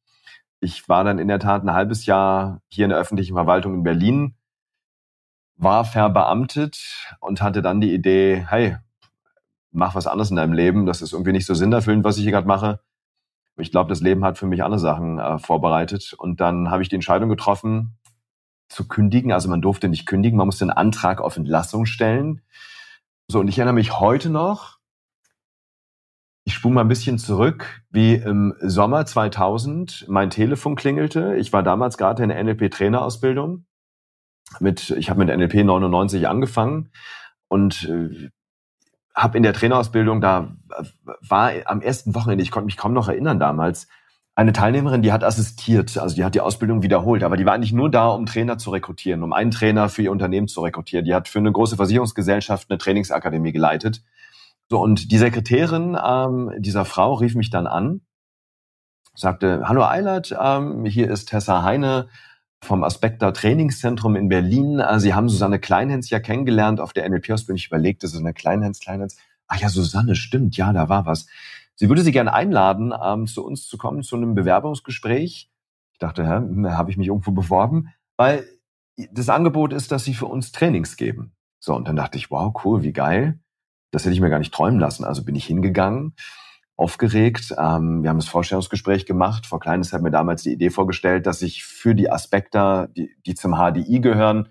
[0.65, 3.83] Ich war dann in der Tat ein halbes Jahr hier in der öffentlichen Verwaltung in
[3.83, 4.37] Berlin,
[5.57, 6.79] war verbeamtet
[7.19, 8.77] und hatte dann die Idee, hey,
[9.73, 10.87] mach was anderes in deinem Leben.
[10.87, 12.79] Das ist irgendwie nicht so sinnerfüllend, was ich hier gerade mache.
[13.57, 16.15] Ich glaube, das Leben hat für mich andere Sachen äh, vorbereitet.
[16.17, 17.99] Und dann habe ich die Entscheidung getroffen,
[18.69, 19.33] zu kündigen.
[19.33, 22.41] Also man durfte nicht kündigen, man musste einen Antrag auf Entlassung stellen.
[23.27, 24.79] So, und ich erinnere mich heute noch,
[26.45, 31.37] ich spule mal ein bisschen zurück, wie im Sommer 2000 mein Telefon klingelte.
[31.37, 33.65] Ich war damals gerade in der NLP-Trainerausbildung.
[34.61, 36.91] Mit, ich habe mit NLP 99 angefangen
[37.49, 38.31] und äh,
[39.15, 40.57] habe in der Trainerausbildung, da
[41.21, 43.89] war am ersten Wochenende, ich konnte mich kaum noch erinnern damals,
[44.35, 47.73] eine Teilnehmerin, die hat assistiert, also die hat die Ausbildung wiederholt, aber die war eigentlich
[47.73, 51.05] nur da, um Trainer zu rekrutieren, um einen Trainer für ihr Unternehmen zu rekrutieren.
[51.05, 54.03] Die hat für eine große Versicherungsgesellschaft eine Trainingsakademie geleitet
[54.73, 58.01] so, und die Sekretärin ähm, dieser Frau rief mich dann an,
[59.15, 62.09] sagte, hallo Eilert, ähm, hier ist Tessa Heine
[62.65, 64.79] vom Aspekta Trainingszentrum in Berlin.
[64.79, 67.57] Äh, Sie haben Susanne Kleinhens ja kennengelernt auf der NLP-Ausbildung.
[67.57, 69.19] Ich überlegte, Susanne Kleinhens, Kleinhens.
[69.47, 71.27] Ach ja, Susanne, stimmt, ja, da war was.
[71.75, 75.51] Sie würde Sie gerne einladen, ähm, zu uns zu kommen, zu einem Bewerbungsgespräch.
[75.93, 77.91] Ich dachte, hä, hm, habe ich mich irgendwo beworben?
[78.17, 78.47] Weil
[79.13, 81.35] das Angebot ist, dass Sie für uns Trainings geben.
[81.59, 83.39] So, und dann dachte ich, wow, cool, wie geil.
[83.93, 85.05] Das hätte ich mir gar nicht träumen lassen.
[85.05, 86.15] Also bin ich hingegangen,
[86.77, 87.55] aufgeregt.
[87.57, 89.47] Ähm, wir haben das Vorstellungsgespräch gemacht.
[89.47, 93.35] Frau Kleines hat mir damals die Idee vorgestellt, dass ich für die Aspekte, die, die
[93.35, 94.49] zum HDI gehören,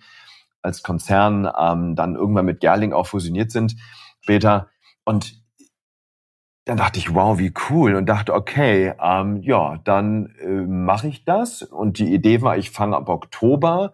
[0.62, 3.76] als Konzern ähm, dann irgendwann mit Gerling auch fusioniert sind
[4.22, 4.70] später.
[5.04, 5.42] Und
[6.66, 7.96] dann dachte ich, wow, wie cool.
[7.96, 11.64] Und dachte, okay, ähm, ja, dann äh, mache ich das.
[11.64, 13.94] Und die Idee war, ich fange ab Oktober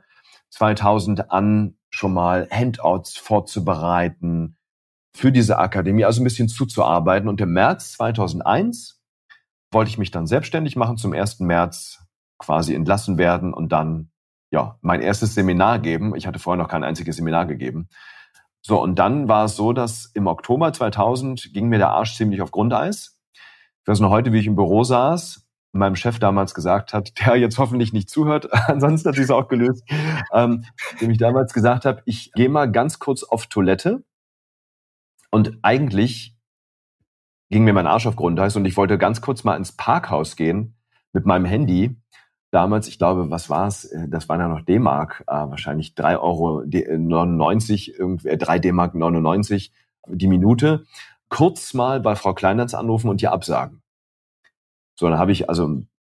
[0.50, 4.58] 2000 an, schon mal Handouts vorzubereiten,
[5.18, 7.28] für diese Akademie, also ein bisschen zuzuarbeiten.
[7.28, 9.02] Und im März 2001
[9.72, 11.40] wollte ich mich dann selbstständig machen, zum 1.
[11.40, 12.06] März
[12.38, 14.12] quasi entlassen werden und dann
[14.52, 16.16] ja mein erstes Seminar geben.
[16.16, 17.90] Ich hatte vorher noch kein einziges Seminar gegeben.
[18.62, 22.42] So, und dann war es so, dass im Oktober 2000 ging mir der Arsch ziemlich
[22.44, 23.20] auf Grundeis.
[23.34, 27.38] Ich weiß noch heute, wie ich im Büro saß, meinem Chef damals gesagt hat, der
[27.38, 29.84] jetzt hoffentlich nicht zuhört, ansonsten hat sich es auch gelöst,
[30.32, 30.66] ähm,
[31.02, 34.04] dem ich damals gesagt habe, ich gehe mal ganz kurz auf Toilette
[35.32, 36.36] und eigentlich
[37.50, 40.76] ging mir mein Arsch auf Grundeis und ich wollte ganz kurz mal ins Parkhaus gehen
[41.14, 41.96] mit meinem Handy.
[42.52, 43.86] Damals, ich glaube, was war es?
[43.86, 48.96] Äh, das waren ja noch D-Mark, äh, wahrscheinlich 3,99 Euro, 99, irgendwie, äh, 3 D-Mark
[48.96, 49.74] 99
[50.08, 50.86] die Minute.
[51.30, 53.82] Kurz mal bei Frau Kleinlands anrufen und ihr absagen.
[54.96, 55.66] So, dann habe ich also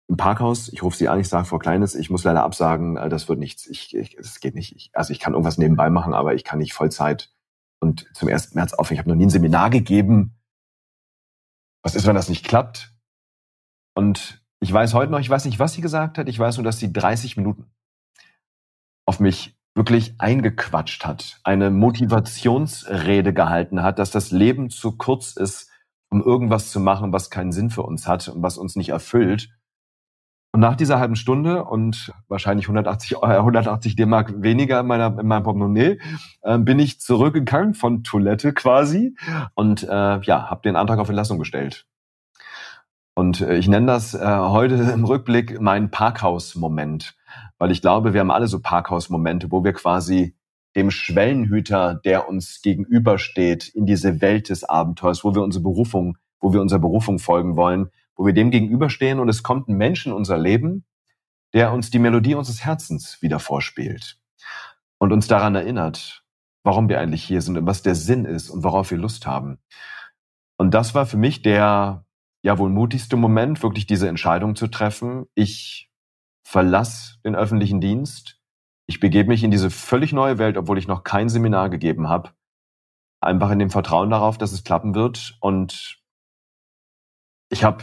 [0.09, 3.09] im Parkhaus, ich rufe sie an, ich sage, Frau Kleines, ich muss leider absagen, äh,
[3.09, 3.67] das wird nichts.
[3.67, 4.75] Ich, ich, das geht nicht.
[4.75, 7.31] Ich, also ich kann irgendwas nebenbei machen, aber ich kann nicht Vollzeit
[7.81, 8.55] und zum 1.
[8.55, 8.91] März auf.
[8.91, 10.39] Ich habe noch nie ein Seminar gegeben.
[11.83, 12.95] Was ist, wenn das nicht klappt?
[13.95, 16.29] Und ich weiß heute noch, ich weiß nicht, was sie gesagt hat.
[16.29, 17.71] Ich weiß nur, dass sie 30 Minuten
[19.07, 25.71] auf mich wirklich eingequatscht hat, eine Motivationsrede gehalten hat, dass das Leben zu kurz ist,
[26.11, 29.49] um irgendwas zu machen, was keinen Sinn für uns hat und was uns nicht erfüllt.
[30.53, 35.27] Und nach dieser halben Stunde und wahrscheinlich 180, äh, 180 D-Mark weniger in, meiner, in
[35.27, 35.99] meinem Portemonnaie,
[36.43, 39.15] äh, bin ich zurückgegangen von Toilette quasi
[39.55, 41.87] und äh, ja, habe den Antrag auf Entlassung gestellt.
[43.15, 47.17] Und äh, ich nenne das äh, heute im Rückblick mein Parkhaus-Moment,
[47.59, 50.35] weil ich glaube, wir haben alle so Parkhaus-Momente, wo wir quasi
[50.75, 56.53] dem Schwellenhüter, der uns gegenübersteht, in diese Welt des Abenteuers, wo wir unsere Berufung wo
[56.53, 60.13] wir unserer Berufung folgen wollen, wo wir dem gegenüberstehen und es kommt ein Mensch in
[60.13, 60.85] unser Leben,
[61.55, 64.21] der uns die Melodie unseres Herzens wieder vorspielt
[64.99, 66.23] und uns daran erinnert,
[66.63, 69.59] warum wir eigentlich hier sind und was der Sinn ist und worauf wir Lust haben.
[70.59, 72.05] Und das war für mich der
[72.43, 75.25] ja wohl mutigste Moment, wirklich diese Entscheidung zu treffen.
[75.35, 75.91] Ich
[76.47, 78.39] verlasse den öffentlichen Dienst.
[78.87, 82.33] Ich begebe mich in diese völlig neue Welt, obwohl ich noch kein Seminar gegeben habe.
[83.23, 85.39] Einfach in dem Vertrauen darauf, dass es klappen wird.
[85.41, 86.03] Und
[87.49, 87.83] ich habe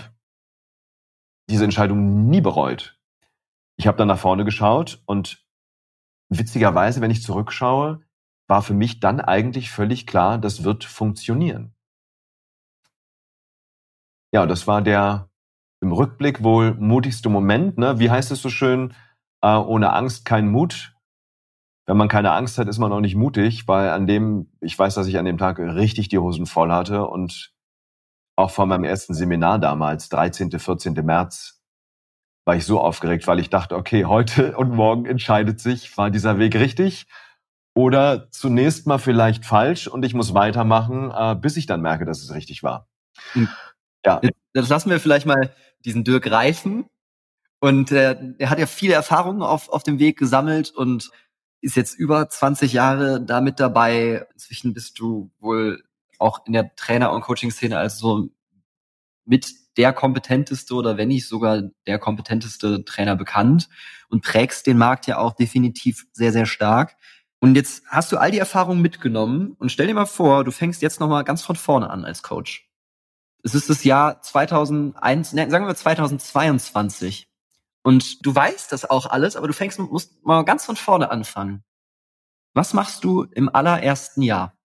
[1.50, 3.00] diese Entscheidung nie bereut.
[3.78, 5.46] Ich habe dann nach vorne geschaut und
[6.30, 8.02] witzigerweise, wenn ich zurückschaue,
[8.48, 11.76] war für mich dann eigentlich völlig klar, das wird funktionieren.
[14.34, 15.30] Ja, das war der
[15.82, 17.78] im Rückblick wohl mutigste Moment.
[17.78, 18.00] Ne?
[18.00, 18.94] Wie heißt es so schön?
[19.42, 20.94] Äh, ohne Angst kein Mut.
[21.86, 24.96] Wenn man keine Angst hat, ist man auch nicht mutig, weil an dem, ich weiß,
[24.96, 27.54] dass ich an dem Tag richtig die Hosen voll hatte und
[28.38, 30.94] auch vor meinem ersten Seminar damals, 13., 14.
[30.94, 31.62] März,
[32.46, 36.40] war ich so aufgeregt, weil ich dachte, okay, heute und morgen entscheidet sich, war dieser
[36.40, 37.08] Weg richtig
[37.78, 42.24] oder zunächst mal vielleicht falsch und ich muss weitermachen, äh, bis ich dann merke, dass
[42.24, 42.88] es richtig war.
[43.34, 43.50] Hm.
[44.06, 44.22] Ja.
[44.54, 46.86] Das lassen wir vielleicht mal diesen Dirk reifen.
[47.60, 51.12] Und äh, er hat ja viele Erfahrungen auf, auf dem Weg gesammelt und
[51.62, 54.26] ist jetzt über 20 Jahre damit dabei.
[54.34, 55.84] Inzwischen bist du wohl
[56.20, 58.30] auch in der Trainer- und Coaching-Szene als so
[59.26, 63.70] mit der kompetenteste oder wenn nicht sogar der kompetenteste Trainer bekannt
[64.10, 66.96] und prägst den Markt ja auch definitiv sehr, sehr stark.
[67.40, 70.82] Und jetzt hast du all die Erfahrungen mitgenommen und stell dir mal vor, du fängst
[70.82, 72.68] jetzt nochmal ganz von vorne an als Coach.
[73.44, 77.30] Es ist das Jahr 2001, ne, sagen wir 2022.
[77.84, 81.64] Und du weißt das auch alles, aber du fängst, musst mal ganz von vorne anfangen.
[82.54, 84.57] Was machst du im allerersten Jahr?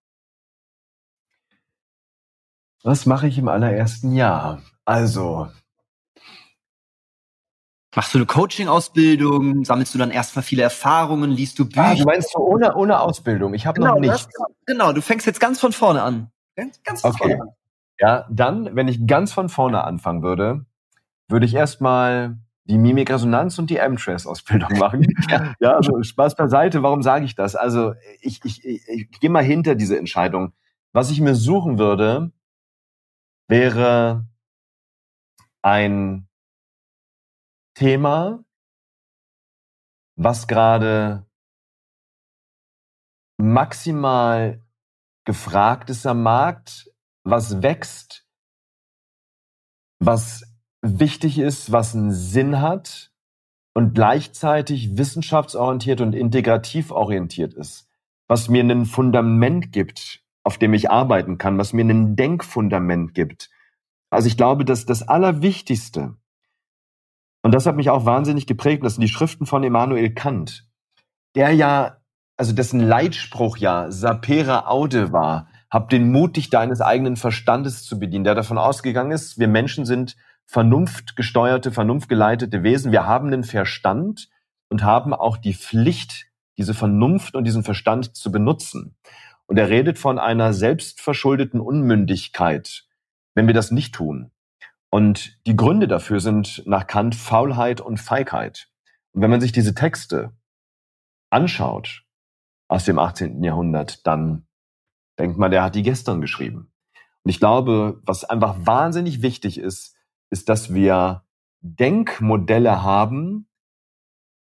[2.84, 4.60] Was mache ich im allerersten Jahr?
[4.84, 5.48] Also.
[7.94, 9.64] Machst du eine Coaching-Ausbildung?
[9.64, 11.30] Sammelst du dann erstmal viele Erfahrungen?
[11.30, 11.82] Liest du Bücher?
[11.82, 13.54] Ah, du meinst so ohne, ohne Ausbildung?
[13.54, 14.28] Ich habe genau, noch nichts.
[14.66, 16.30] genau, du fängst jetzt ganz von vorne an.
[16.56, 17.18] Ganz, ganz von okay.
[17.18, 17.48] vorne an.
[18.00, 20.64] Ja, dann, wenn ich ganz von vorne anfangen würde,
[21.28, 25.06] würde ich erstmal die Mimikresonanz und die M-Trace-Ausbildung machen.
[25.28, 26.82] ja, ja also Spaß beiseite.
[26.82, 27.54] Warum sage ich das?
[27.54, 30.52] Also ich, ich, ich, ich gehe mal hinter diese Entscheidung.
[30.92, 32.32] Was ich mir suchen würde,
[33.52, 34.26] wäre
[35.60, 36.26] ein
[37.74, 38.42] Thema,
[40.16, 41.26] was gerade
[43.36, 44.64] maximal
[45.26, 46.90] gefragt ist am Markt,
[47.24, 48.26] was wächst,
[49.98, 50.44] was
[50.80, 53.12] wichtig ist, was einen Sinn hat
[53.74, 57.86] und gleichzeitig wissenschaftsorientiert und integrativ orientiert ist,
[58.28, 63.50] was mir ein Fundament gibt, auf dem ich arbeiten kann, was mir ein Denkfundament gibt.
[64.10, 66.16] Also ich glaube, dass das Allerwichtigste,
[67.42, 70.68] und das hat mich auch wahnsinnig geprägt, das sind die Schriften von Immanuel Kant,
[71.34, 71.98] der ja,
[72.36, 77.98] also dessen Leitspruch ja Sapere Aude war, hab den Mut, dich deines eigenen Verstandes zu
[77.98, 82.92] bedienen, der davon ausgegangen ist, wir Menschen sind vernunftgesteuerte, vernunftgeleitete Wesen.
[82.92, 84.28] Wir haben einen Verstand
[84.68, 86.26] und haben auch die Pflicht,
[86.58, 88.96] diese Vernunft und diesen Verstand zu benutzen.
[89.52, 92.86] Und er redet von einer selbstverschuldeten Unmündigkeit,
[93.34, 94.30] wenn wir das nicht tun.
[94.88, 98.70] Und die Gründe dafür sind nach Kant Faulheit und Feigheit.
[99.12, 100.32] Und wenn man sich diese Texte
[101.28, 102.06] anschaut
[102.66, 103.44] aus dem 18.
[103.44, 104.46] Jahrhundert, dann
[105.18, 106.72] denkt man, der hat die gestern geschrieben.
[107.22, 109.94] Und ich glaube, was einfach wahnsinnig wichtig ist,
[110.30, 111.26] ist, dass wir
[111.60, 113.50] Denkmodelle haben,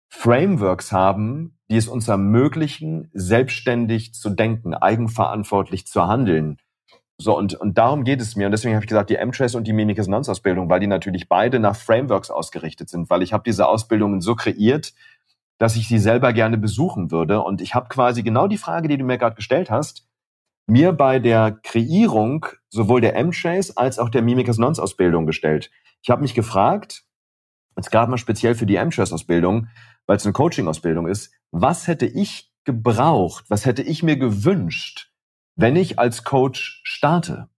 [0.08, 6.58] Frameworks haben, die es uns ermöglichen, selbstständig zu denken, eigenverantwortlich zu handeln.
[7.18, 8.48] So, und, und darum geht es mir.
[8.48, 11.76] Und deswegen habe ich gesagt, die M-Trace und die Mimikresonanzausbildung, weil die natürlich beide nach
[11.76, 14.94] Frameworks ausgerichtet sind, weil ich habe diese Ausbildungen so kreiert,
[15.58, 17.42] dass ich sie selber gerne besuchen würde.
[17.42, 20.08] Und ich habe quasi genau die Frage, die du mir gerade gestellt hast,
[20.66, 25.70] mir bei der Kreierung sowohl der M-Trace als auch der Mimikresonanzausbildung gestellt.
[26.02, 27.04] Ich habe mich gefragt,
[27.78, 29.68] jetzt gerade mal speziell für die M-Trace-Ausbildung,
[30.06, 35.12] weil es eine Coaching-Ausbildung ist, was hätte ich gebraucht, was hätte ich mir gewünscht,
[35.56, 37.50] wenn ich als Coach starte?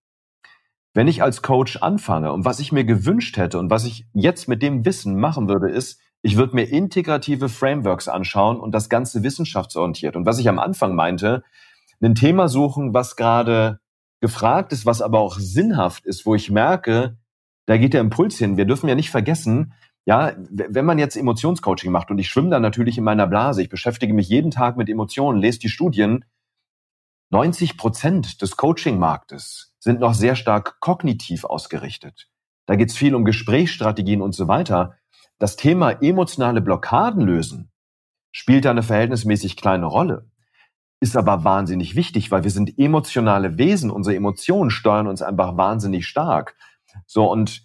[0.94, 4.48] Wenn ich als Coach anfange und was ich mir gewünscht hätte und was ich jetzt
[4.48, 9.22] mit dem Wissen machen würde, ist, ich würde mir integrative Frameworks anschauen und das Ganze
[9.22, 10.16] wissenschaftsorientiert.
[10.16, 11.44] Und was ich am Anfang meinte,
[12.02, 13.80] ein Thema suchen, was gerade
[14.22, 17.18] gefragt ist, was aber auch sinnhaft ist, wo ich merke,
[17.66, 18.58] da geht der Impuls hin.
[18.58, 19.74] Wir dürfen ja nicht vergessen,
[20.06, 23.70] ja, wenn man jetzt Emotionscoaching macht und ich schwimme da natürlich in meiner Blase, ich
[23.70, 26.26] beschäftige mich jeden Tag mit Emotionen, lese die Studien,
[27.32, 32.28] 90 Prozent des Coaching-Marktes sind noch sehr stark kognitiv ausgerichtet.
[32.68, 34.96] Da geht es viel um Gesprächsstrategien und so weiter.
[35.40, 37.72] Das Thema emotionale Blockaden lösen
[38.32, 40.30] spielt da eine verhältnismäßig kleine Rolle,
[41.00, 43.90] ist aber wahnsinnig wichtig, weil wir sind emotionale Wesen.
[43.90, 46.56] Unsere Emotionen steuern uns einfach wahnsinnig stark.
[47.06, 47.65] So, und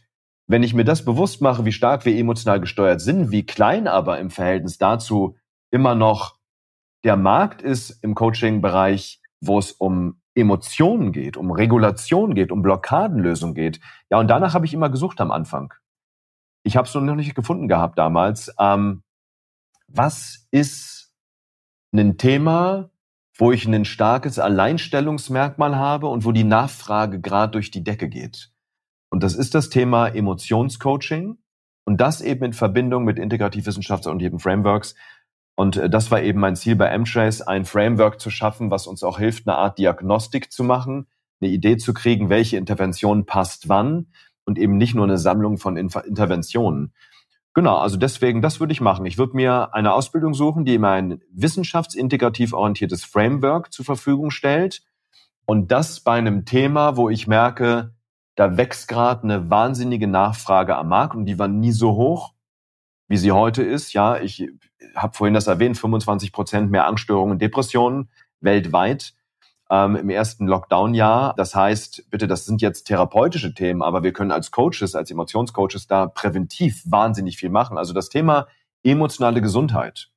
[0.50, 4.18] wenn ich mir das bewusst mache, wie stark wir emotional gesteuert sind, wie klein aber
[4.18, 5.36] im Verhältnis dazu
[5.70, 6.38] immer noch
[7.04, 13.54] der Markt ist im Coaching-Bereich, wo es um Emotionen geht, um Regulation geht, um Blockadenlösung
[13.54, 13.80] geht.
[14.10, 15.72] Ja, und danach habe ich immer gesucht am Anfang.
[16.64, 18.52] Ich habe es noch nicht gefunden gehabt damals.
[18.58, 19.04] Ähm,
[19.86, 21.12] was ist
[21.94, 22.90] ein Thema,
[23.38, 28.49] wo ich ein starkes Alleinstellungsmerkmal habe und wo die Nachfrage gerade durch die Decke geht?
[29.10, 31.38] Und das ist das Thema Emotionscoaching
[31.84, 34.94] und das eben in Verbindung mit integrativ wissenschaftsorientierten Frameworks.
[35.56, 39.02] Und äh, das war eben mein Ziel bei M-Trace, ein Framework zu schaffen, was uns
[39.02, 41.06] auch hilft, eine Art Diagnostik zu machen,
[41.40, 44.06] eine Idee zu kriegen, welche Intervention passt wann
[44.44, 46.94] und eben nicht nur eine Sammlung von Interventionen.
[47.52, 49.04] Genau, also deswegen, das würde ich machen.
[49.06, 54.82] Ich würde mir eine Ausbildung suchen, die mir ein wissenschaftsintegrativ orientiertes Framework zur Verfügung stellt.
[55.46, 57.92] Und das bei einem Thema, wo ich merke,
[58.40, 62.32] da wächst gerade eine wahnsinnige Nachfrage am Markt und die war nie so hoch,
[63.06, 63.92] wie sie heute ist.
[63.92, 64.48] Ja, ich
[64.94, 68.08] habe vorhin das erwähnt, 25 Prozent mehr Angststörungen und Depressionen
[68.40, 69.12] weltweit
[69.68, 71.34] ähm, im ersten Lockdown-Jahr.
[71.36, 75.86] Das heißt, bitte, das sind jetzt therapeutische Themen, aber wir können als Coaches, als Emotionscoaches
[75.86, 77.76] da präventiv wahnsinnig viel machen.
[77.76, 78.46] Also das Thema
[78.82, 80.08] emotionale Gesundheit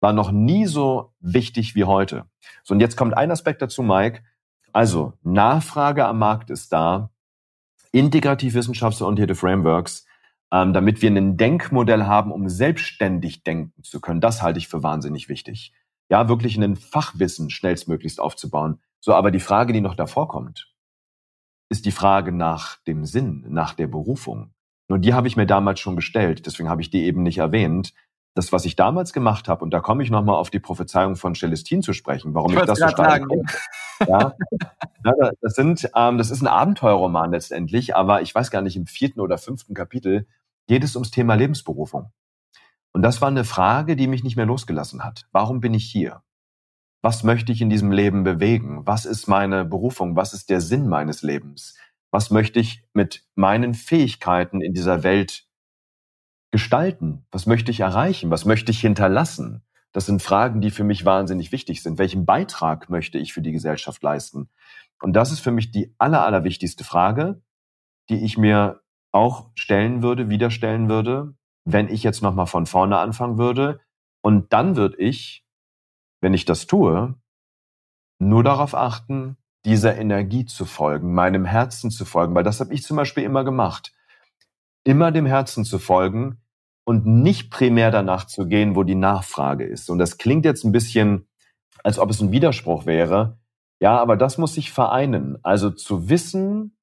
[0.00, 2.24] war noch nie so wichtig wie heute.
[2.64, 4.24] So, und jetzt kommt ein Aspekt dazu, Mike.
[4.72, 7.11] Also, Nachfrage am Markt ist da.
[7.92, 10.06] Integrativ wissenschaftsorientierte Frameworks,
[10.52, 14.20] ähm, damit wir ein Denkmodell haben, um selbstständig denken zu können.
[14.20, 15.72] Das halte ich für wahnsinnig wichtig
[16.12, 18.80] ja, wirklich ein Fachwissen schnellstmöglichst aufzubauen.
[19.00, 20.70] So, aber die Frage, die noch davor kommt,
[21.70, 24.52] ist die Frage nach dem Sinn, nach der Berufung.
[24.88, 27.94] Nur die habe ich mir damals schon gestellt, deswegen habe ich die eben nicht erwähnt.
[28.34, 31.34] Das, was ich damals gemacht habe, und da komme ich nochmal auf die Prophezeiung von
[31.34, 33.24] Celestine zu sprechen, warum ich, ich das so stark
[34.08, 34.34] ja,
[35.40, 39.20] das sind, ähm, das ist ein Abenteuerroman letztendlich, aber ich weiß gar nicht, im vierten
[39.20, 40.26] oder fünften Kapitel
[40.66, 42.10] geht es ums Thema Lebensberufung.
[42.92, 45.26] Und das war eine Frage, die mich nicht mehr losgelassen hat.
[45.32, 46.22] Warum bin ich hier?
[47.00, 48.86] Was möchte ich in diesem Leben bewegen?
[48.86, 50.14] Was ist meine Berufung?
[50.14, 51.76] Was ist der Sinn meines Lebens?
[52.10, 55.46] Was möchte ich mit meinen Fähigkeiten in dieser Welt
[56.52, 57.26] gestalten?
[57.32, 58.30] Was möchte ich erreichen?
[58.30, 59.64] Was möchte ich hinterlassen?
[59.90, 61.98] Das sind Fragen, die für mich wahnsinnig wichtig sind.
[61.98, 64.48] Welchen Beitrag möchte ich für die Gesellschaft leisten?
[65.00, 67.42] Und das ist für mich die aller, allerwichtigste Frage,
[68.08, 71.34] die ich mir auch stellen würde, wieder stellen würde,
[71.64, 73.80] wenn ich jetzt nochmal von vorne anfangen würde.
[74.22, 75.44] Und dann würde ich,
[76.20, 77.14] wenn ich das tue,
[78.18, 82.82] nur darauf achten, dieser Energie zu folgen, meinem Herzen zu folgen, weil das habe ich
[82.82, 83.92] zum Beispiel immer gemacht.
[84.84, 86.41] Immer dem Herzen zu folgen
[86.92, 89.88] und nicht primär danach zu gehen, wo die Nachfrage ist.
[89.88, 91.26] Und das klingt jetzt ein bisschen,
[91.82, 93.38] als ob es ein Widerspruch wäre.
[93.80, 95.38] Ja, aber das muss sich vereinen.
[95.42, 96.76] Also zu wissen,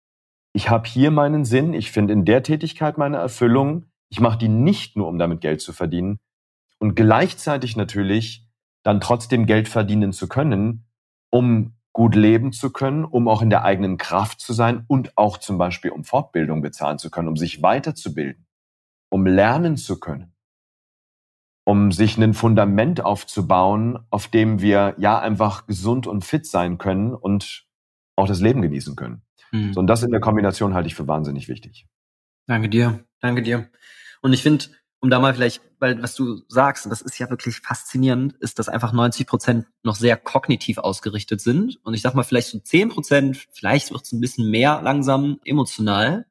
[0.51, 4.49] ich habe hier meinen Sinn, ich finde in der Tätigkeit meine Erfüllung, ich mache die
[4.49, 6.17] nicht nur, um damit Geld zu verdienen
[6.79, 8.47] und gleichzeitig natürlich
[8.81, 10.87] dann trotzdem Geld verdienen zu können,
[11.29, 15.37] um gut leben zu können, um auch in der eigenen Kraft zu sein und auch
[15.37, 18.47] zum Beispiel um Fortbildung bezahlen zu können, um sich weiterzubilden,
[19.09, 20.33] um lernen zu können,
[21.65, 27.13] um sich ein Fundament aufzubauen, auf dem wir ja einfach gesund und fit sein können
[27.13, 27.65] und
[28.15, 29.23] auch das Leben genießen können.
[29.51, 29.73] Mhm.
[29.73, 31.87] So, und das in der Kombination halte ich für wahnsinnig wichtig.
[32.45, 33.05] Danke dir.
[33.19, 33.69] Danke dir.
[34.21, 34.65] Und ich finde,
[35.01, 38.59] um da mal vielleicht, weil was du sagst, und das ist ja wirklich faszinierend, ist,
[38.59, 41.79] dass einfach 90 Prozent noch sehr kognitiv ausgerichtet sind.
[41.83, 45.39] Und ich sag mal, vielleicht so 10 Prozent, vielleicht wird es ein bisschen mehr langsam
[45.45, 46.25] emotional.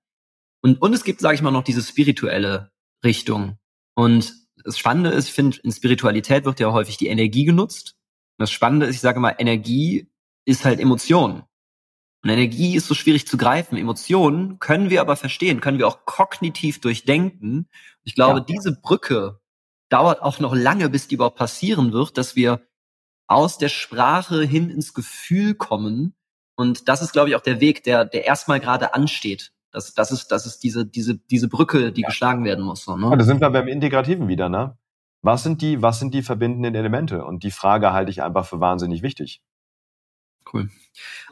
[0.62, 2.70] Und, und es gibt, sage ich mal, noch diese spirituelle
[3.04, 3.58] Richtung.
[3.94, 7.96] Und das Spannende ist, ich finde, in Spiritualität wird ja häufig die Energie genutzt.
[8.38, 10.08] Und das Spannende ist, ich sage mal, Energie
[10.44, 11.44] ist halt Emotion.
[12.22, 13.76] Und Energie ist so schwierig zu greifen.
[13.76, 17.68] Emotionen können wir aber verstehen, können wir auch kognitiv durchdenken.
[18.02, 18.44] Ich glaube, ja.
[18.44, 19.40] diese Brücke
[19.88, 22.66] dauert auch noch lange, bis die überhaupt passieren wird, dass wir
[23.28, 26.14] aus der Sprache hin ins Gefühl kommen.
[26.56, 29.52] Und das ist, glaube ich, auch der Weg, der, der erstmal gerade ansteht.
[29.70, 32.08] Das, das ist, das ist diese, diese, diese Brücke, die ja.
[32.08, 32.84] geschlagen werden muss.
[32.84, 33.10] So, ne?
[33.10, 34.76] Ja, da sind wir beim Integrativen wieder, ne?
[35.20, 37.24] Was sind die, was sind die verbindenden Elemente?
[37.24, 39.42] Und die Frage halte ich einfach für wahnsinnig wichtig.
[40.52, 40.70] Cool.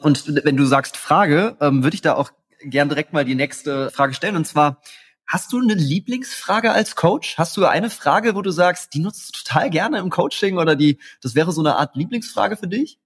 [0.01, 2.30] Und wenn du sagst Frage, ähm, würde ich da auch
[2.61, 4.37] gern direkt mal die nächste Frage stellen.
[4.37, 4.80] Und zwar,
[5.26, 7.39] hast du eine Lieblingsfrage als Coach?
[7.39, 10.76] Hast du eine Frage, wo du sagst, die nutzt du total gerne im Coaching oder
[10.76, 12.99] die, das wäre so eine Art Lieblingsfrage für dich?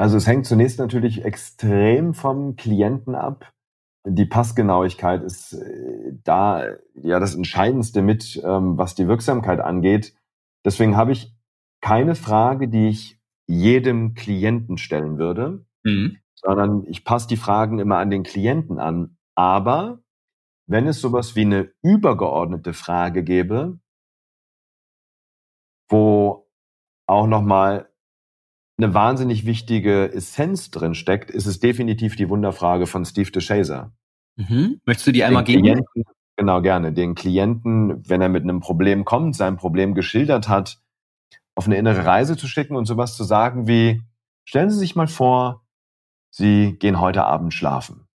[0.00, 3.52] Also es hängt zunächst natürlich extrem vom Klienten ab.
[4.06, 10.16] Die Passgenauigkeit ist äh, da ja das Entscheidendste mit, ähm, was die Wirksamkeit angeht.
[10.64, 11.36] Deswegen habe ich
[11.82, 16.16] keine Frage, die ich jedem Klienten stellen würde, mhm.
[16.34, 19.18] sondern ich passe die Fragen immer an den Klienten an.
[19.34, 20.02] Aber
[20.66, 23.78] wenn es sowas wie eine übergeordnete Frage gäbe,
[25.90, 26.48] wo
[27.06, 27.89] auch nochmal
[28.82, 33.92] eine wahnsinnig wichtige Essenz drin steckt, ist es definitiv die Wunderfrage von Steve DeShazer.
[34.36, 34.80] Mhm.
[34.86, 35.62] Möchtest du die einmal geben?
[35.62, 36.04] Klienten,
[36.36, 36.92] genau, gerne.
[36.92, 40.80] Den Klienten, wenn er mit einem Problem kommt, sein Problem geschildert hat,
[41.54, 44.02] auf eine innere Reise zu schicken und sowas zu sagen wie,
[44.44, 45.66] stellen Sie sich mal vor,
[46.30, 48.06] Sie gehen heute Abend schlafen.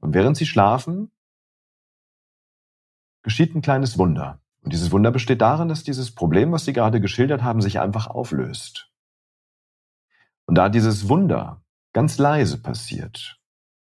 [0.00, 1.10] Und während Sie schlafen,
[3.22, 4.40] geschieht ein kleines Wunder.
[4.62, 8.08] Und dieses Wunder besteht darin, dass dieses Problem, was Sie gerade geschildert haben, sich einfach
[8.08, 8.90] auflöst.
[10.46, 13.40] Und da dieses Wunder ganz leise passiert,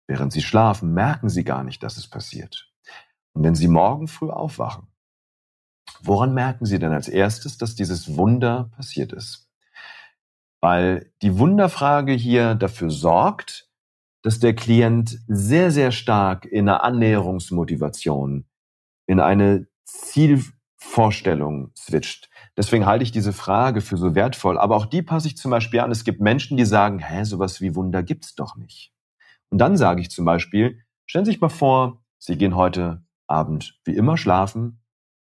[0.09, 2.73] während Sie schlafen, merken Sie gar nicht, dass es passiert.
[3.35, 4.89] Und wenn Sie morgen früh aufwachen,
[6.01, 9.51] woran merken Sie denn als erstes, dass dieses Wunder passiert ist?
[10.63, 13.71] Weil die Wunderfrage hier dafür sorgt,
[14.23, 18.47] dass der Klient sehr, sehr stark in eine Annäherungsmotivation,
[19.07, 20.45] in eine Ziel,
[20.79, 22.29] Vorstellung switcht.
[22.57, 24.59] Deswegen halte ich diese Frage für so wertvoll.
[24.59, 25.91] Aber auch die passe ich zum Beispiel an.
[25.91, 28.93] Es gibt Menschen, die sagen, hä, sowas wie Wunder gibt's doch nicht.
[29.51, 33.79] Und dann sage ich zum Beispiel, stellen Sie sich mal vor, Sie gehen heute Abend
[33.85, 34.83] wie immer schlafen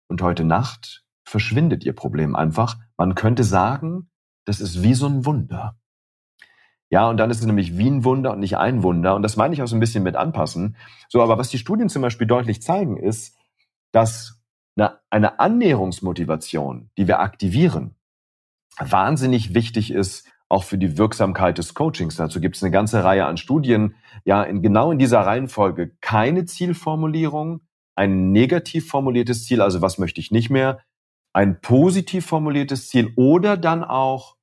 [0.07, 2.77] und heute Nacht verschwindet Ihr Problem einfach.
[2.97, 4.09] Man könnte sagen,
[4.45, 5.77] das ist wie so ein Wunder.
[6.89, 9.15] Ja, und dann ist es nämlich wie ein Wunder und nicht ein Wunder.
[9.15, 10.75] Und das meine ich auch so ein bisschen mit anpassen.
[11.07, 13.37] So, aber was die Studien zum Beispiel deutlich zeigen, ist,
[13.91, 14.38] dass
[14.79, 17.95] eine, eine Annäherungsmotivation, die wir aktivieren,
[18.79, 22.15] wahnsinnig wichtig ist, auch für die Wirksamkeit des Coachings.
[22.15, 23.95] Dazu gibt es eine ganze Reihe an Studien.
[24.25, 27.61] Ja, in, genau in dieser Reihenfolge keine Zielformulierung,
[27.95, 30.79] ein negativ formuliertes Ziel, also was möchte ich nicht mehr,
[31.33, 34.37] ein positiv formuliertes Ziel oder dann auch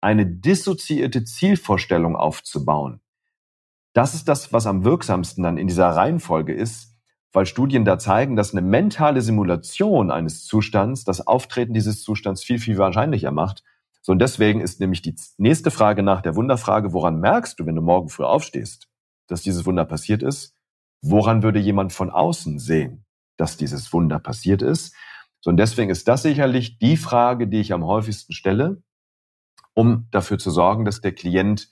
[0.00, 3.00] eine dissoziierte Zielvorstellung aufzubauen.
[3.92, 6.89] Das ist das, was am wirksamsten dann in dieser Reihenfolge ist,
[7.32, 12.58] weil Studien da zeigen, dass eine mentale Simulation eines Zustands das Auftreten dieses Zustands viel,
[12.58, 13.62] viel wahrscheinlicher macht.
[14.02, 17.76] So, und deswegen ist nämlich die nächste Frage nach der Wunderfrage, woran merkst du, wenn
[17.76, 18.88] du morgen früh aufstehst,
[19.28, 20.56] dass dieses Wunder passiert ist?
[21.02, 23.04] Woran würde jemand von außen sehen,
[23.36, 24.94] dass dieses Wunder passiert ist?
[25.40, 28.82] So, und deswegen ist das sicherlich die Frage, die ich am häufigsten stelle,
[29.74, 31.70] um dafür zu sorgen, dass der Klient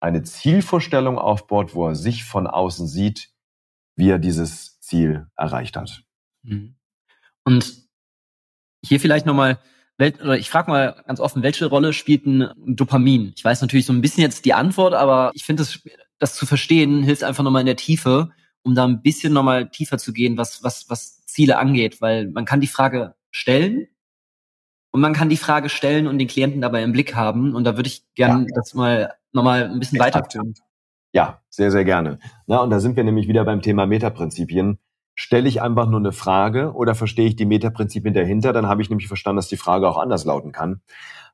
[0.00, 3.32] eine Zielvorstellung aufbaut, wo er sich von außen sieht,
[3.96, 6.02] wie er dieses Ziel erreicht hat.
[6.42, 6.74] Mhm.
[7.44, 7.88] Und
[8.84, 9.58] hier vielleicht nochmal,
[9.98, 13.32] oder ich frage mal ganz offen, welche Rolle spielt ein Dopamin?
[13.36, 15.80] Ich weiß natürlich so ein bisschen jetzt die Antwort, aber ich finde, das,
[16.18, 18.30] das zu verstehen hilft einfach nochmal in der Tiefe,
[18.62, 22.44] um da ein bisschen nochmal tiefer zu gehen, was, was, was Ziele angeht, weil man
[22.44, 23.86] kann die Frage stellen
[24.90, 27.54] und man kann die Frage stellen und den Klienten dabei im Blick haben.
[27.54, 28.54] Und da würde ich gerne ja.
[28.54, 30.54] das mal nochmal ein bisschen weiterführen.
[31.12, 32.18] Ja, sehr, sehr gerne.
[32.46, 34.78] Na, und da sind wir nämlich wieder beim Thema Metaprinzipien.
[35.16, 38.52] Stelle ich einfach nur eine Frage oder verstehe ich die Metaprinzipien dahinter?
[38.52, 40.82] Dann habe ich nämlich verstanden, dass die Frage auch anders lauten kann.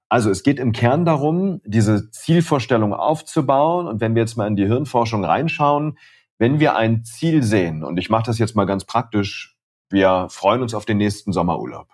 [0.09, 3.87] Also es geht im Kern darum, diese Zielvorstellung aufzubauen.
[3.87, 5.99] Und wenn wir jetzt mal in die Hirnforschung reinschauen,
[6.39, 9.57] wenn wir ein Ziel sehen, und ich mache das jetzt mal ganz praktisch,
[9.91, 11.89] wir freuen uns auf den nächsten Sommerurlaub.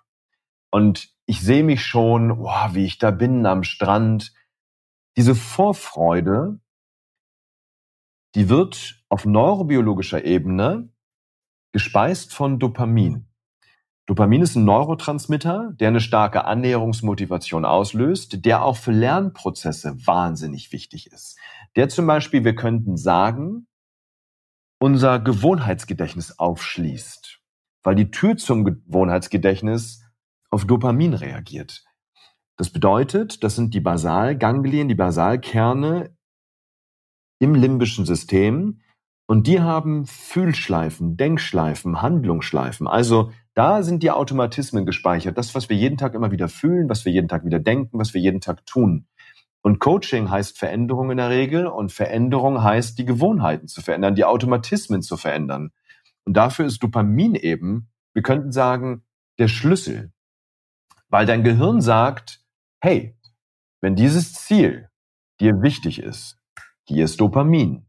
[0.71, 4.33] Und ich sehe mich schon, wow, wie ich da bin am Strand.
[5.17, 6.59] Diese Vorfreude
[8.35, 10.89] die wird auf neurobiologischer Ebene
[11.73, 13.29] gespeist von Dopamin.
[14.07, 21.07] Dopamin ist ein Neurotransmitter, der eine starke Annäherungsmotivation auslöst, der auch für Lernprozesse wahnsinnig wichtig
[21.13, 21.39] ist.
[21.77, 23.69] Der zum Beispiel, wir könnten sagen,
[24.81, 27.41] unser Gewohnheitsgedächtnis aufschließt,
[27.85, 30.03] weil die Tür zum Gewohnheitsgedächtnis
[30.51, 31.85] auf Dopamin reagiert.
[32.57, 36.17] Das bedeutet, das sind die Basalganglien, die Basalkerne
[37.43, 38.79] im limbischen System
[39.27, 42.87] und die haben Fühlschleifen, Denkschleifen, Handlungsschleifen.
[42.87, 45.37] Also da sind die Automatismen gespeichert.
[45.37, 48.15] Das, was wir jeden Tag immer wieder fühlen, was wir jeden Tag wieder denken, was
[48.15, 49.09] wir jeden Tag tun.
[49.61, 54.25] Und Coaching heißt Veränderung in der Regel und Veränderung heißt, die Gewohnheiten zu verändern, die
[54.25, 55.73] Automatismen zu verändern.
[56.25, 59.03] Und dafür ist Dopamin eben, wir könnten sagen,
[59.41, 60.13] der Schlüssel.
[61.09, 62.41] Weil dein Gehirn sagt,
[62.81, 63.17] hey,
[63.81, 64.89] wenn dieses Ziel
[65.41, 66.39] dir wichtig ist,
[66.87, 67.87] hier ist Dopamin.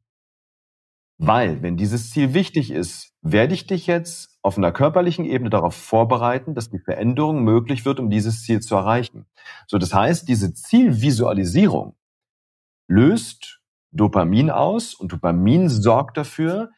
[1.17, 5.75] Weil, wenn dieses Ziel wichtig ist, werde ich dich jetzt auf einer körperlichen Ebene darauf
[5.75, 9.25] vorbereiten, dass die Veränderung möglich wird, um dieses Ziel zu erreichen.
[9.67, 11.95] So, das heißt, diese Zielvisualisierung
[12.89, 16.71] löst Dopamin aus und Dopamin sorgt dafür,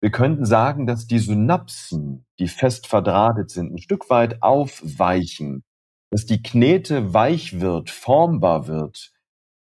[0.00, 5.64] wir könnten sagen, dass die Synapsen, die fest verdrahtet sind, ein Stück weit aufweichen,
[6.10, 9.12] dass die Knete weich wird, formbar wird.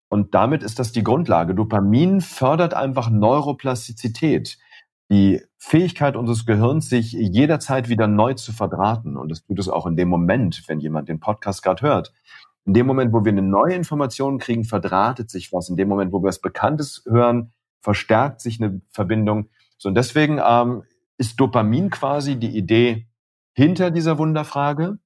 [0.08, 1.54] Und damit ist das die Grundlage.
[1.54, 4.58] Dopamin fördert einfach Neuroplastizität,
[5.10, 9.16] die Fähigkeit unseres Gehirns, sich jederzeit wieder neu zu verdrahten.
[9.16, 12.12] Und das tut es auch in dem Moment, wenn jemand den Podcast gerade hört.
[12.64, 15.68] In dem Moment, wo wir eine neue Information kriegen, verdrahtet sich was.
[15.68, 19.48] In dem Moment, wo wir was Bekanntes hören, verstärkt sich eine Verbindung.
[19.78, 20.82] So, und deswegen ähm,
[21.18, 23.06] ist Dopamin quasi die Idee
[23.52, 24.98] hinter dieser Wunderfrage,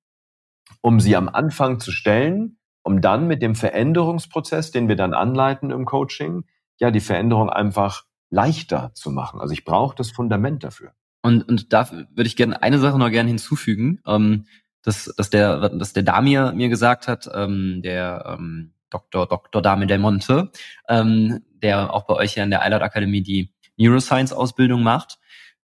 [0.80, 5.70] um sie am Anfang zu stellen, um dann mit dem Veränderungsprozess, den wir dann anleiten
[5.70, 6.44] im Coaching,
[6.78, 9.40] ja, die Veränderung einfach leichter zu machen.
[9.40, 10.92] Also ich brauche das Fundament dafür.
[11.22, 14.46] Und, und da würde ich gerne eine Sache noch gerne hinzufügen, ähm,
[14.82, 19.26] dass, dass der, dass der Damir mir gesagt hat, ähm, der ähm, Dr.
[19.26, 19.60] Dr.
[19.60, 20.50] Damir Del Monte,
[20.88, 25.18] ähm, der auch bei euch hier in der Eilert Akademie die Neuroscience-Ausbildung macht.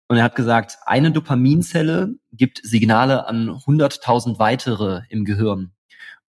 [0.07, 5.71] Und er hat gesagt, eine Dopaminzelle gibt Signale an 100.000 weitere im Gehirn.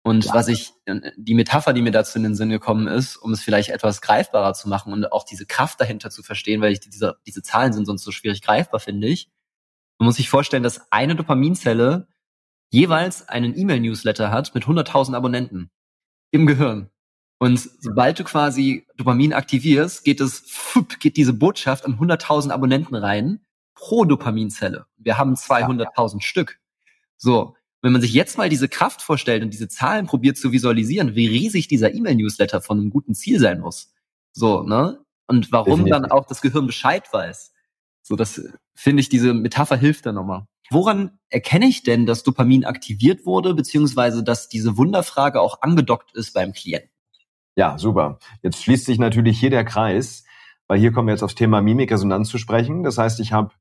[0.03, 0.33] Und ja.
[0.33, 0.73] was ich,
[1.15, 4.53] die Metapher, die mir dazu in den Sinn gekommen ist, um es vielleicht etwas greifbarer
[4.53, 7.85] zu machen und auch diese Kraft dahinter zu verstehen, weil ich diese, diese Zahlen sind
[7.85, 9.29] sonst so schwierig greifbar, finde ich.
[9.99, 12.07] Man muss sich vorstellen, dass eine Dopaminzelle
[12.71, 15.69] jeweils einen E-Mail-Newsletter hat mit 100.000 Abonnenten
[16.31, 16.89] im Gehirn.
[17.37, 20.43] Und sobald du quasi Dopamin aktivierst, geht es,
[20.99, 23.45] geht diese Botschaft an 100.000 Abonnenten rein
[23.75, 24.85] pro Dopaminzelle.
[24.97, 26.21] Wir haben 200.000 ja.
[26.21, 26.59] Stück.
[27.17, 27.55] So.
[27.81, 31.27] Wenn man sich jetzt mal diese Kraft vorstellt und diese Zahlen probiert zu visualisieren, wie
[31.27, 33.93] riesig dieser E-Mail-Newsletter von einem guten Ziel sein muss.
[34.33, 34.99] So, ne?
[35.27, 35.91] Und warum Definitiv.
[35.93, 37.53] dann auch das Gehirn Bescheid weiß.
[38.03, 38.41] So, das
[38.75, 40.45] finde ich, diese Metapher hilft da nochmal.
[40.69, 46.33] Woran erkenne ich denn, dass Dopamin aktiviert wurde, beziehungsweise dass diese Wunderfrage auch angedockt ist
[46.33, 46.89] beim Klienten?
[47.55, 48.19] Ja, super.
[48.41, 50.23] Jetzt schließt sich natürlich hier der Kreis,
[50.67, 52.83] weil hier kommen wir jetzt aufs Thema Mimikresonanz zu sprechen.
[52.83, 53.51] Das heißt, ich habe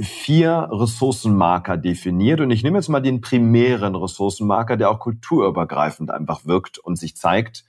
[0.00, 6.44] vier Ressourcenmarker definiert und ich nehme jetzt mal den primären Ressourcenmarker, der auch kulturübergreifend einfach
[6.44, 7.64] wirkt und sich zeigt,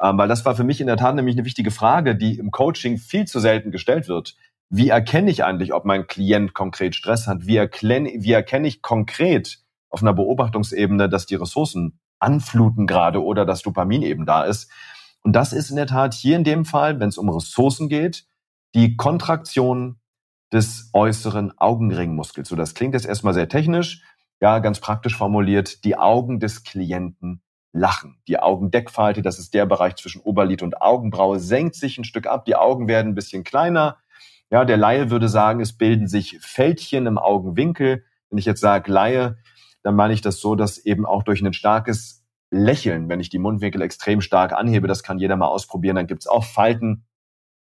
[0.00, 2.50] ähm, weil das war für mich in der Tat nämlich eine wichtige Frage, die im
[2.50, 4.36] Coaching viel zu selten gestellt wird.
[4.70, 7.46] Wie erkenne ich eigentlich, ob mein Klient konkret Stress hat?
[7.46, 9.60] Wie erkenne, wie erkenne ich konkret
[9.90, 14.70] auf einer Beobachtungsebene, dass die Ressourcen anfluten gerade oder dass Dopamin eben da ist?
[15.22, 18.26] Und das ist in der Tat hier in dem Fall, wenn es um Ressourcen geht,
[18.74, 20.00] die Kontraktion
[20.54, 22.48] des äußeren Augenringmuskels.
[22.48, 24.02] So, das klingt jetzt erstmal sehr technisch,
[24.40, 27.42] ja, ganz praktisch formuliert, die Augen des Klienten
[27.72, 28.20] lachen.
[28.28, 32.44] Die Augendeckfalte, das ist der Bereich zwischen Oberlid und Augenbraue, senkt sich ein Stück ab,
[32.44, 33.98] die Augen werden ein bisschen kleiner.
[34.50, 38.04] Ja, der Laie würde sagen, es bilden sich Fältchen im Augenwinkel.
[38.30, 39.36] Wenn ich jetzt sage Laie,
[39.82, 43.40] dann meine ich das so, dass eben auch durch ein starkes Lächeln, wenn ich die
[43.40, 47.06] Mundwinkel extrem stark anhebe, das kann jeder mal ausprobieren, dann gibt es auch Falten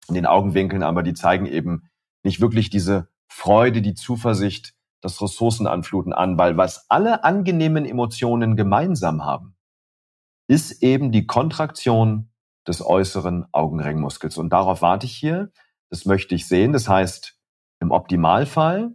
[0.07, 1.90] in den Augenwinkeln, aber die zeigen eben
[2.23, 9.25] nicht wirklich diese Freude, die Zuversicht, das Ressourcenanfluten an, weil was alle angenehmen Emotionen gemeinsam
[9.25, 9.55] haben,
[10.47, 12.29] ist eben die Kontraktion
[12.67, 14.37] des äußeren Augenringmuskels.
[14.37, 15.51] Und darauf warte ich hier.
[15.89, 16.73] Das möchte ich sehen.
[16.73, 17.37] Das heißt,
[17.79, 18.91] im Optimalfall,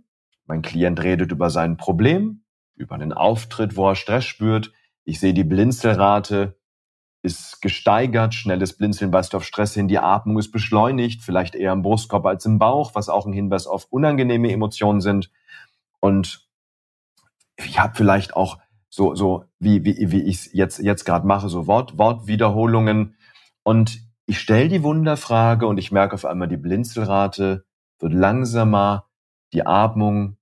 [0.47, 2.45] mein Klient redet über sein Problem,
[2.77, 4.73] über einen Auftritt, wo er Stress spürt.
[5.05, 6.59] Ich sehe die Blinzelrate
[7.27, 11.83] ist gesteigert, schnelles Blinzeln weist auf Stress hin, die Atmung ist beschleunigt, vielleicht eher im
[11.83, 15.31] Brustkorb als im Bauch, was auch ein Hinweis auf unangenehme Emotionen sind.
[15.99, 16.49] Und
[17.57, 18.59] ich habe vielleicht auch
[18.89, 23.17] so, so wie, wie, wie ich es jetzt, jetzt gerade mache, so Wort, Wortwiederholungen.
[23.65, 27.65] Und ich stelle die Wunderfrage und ich merke auf einmal, die Blinzelrate
[27.99, 29.09] wird langsamer,
[29.53, 30.37] die Atmung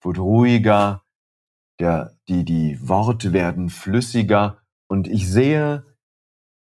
[0.00, 1.02] wird ruhiger,
[1.80, 5.87] der, die, die Worte werden flüssiger und ich sehe,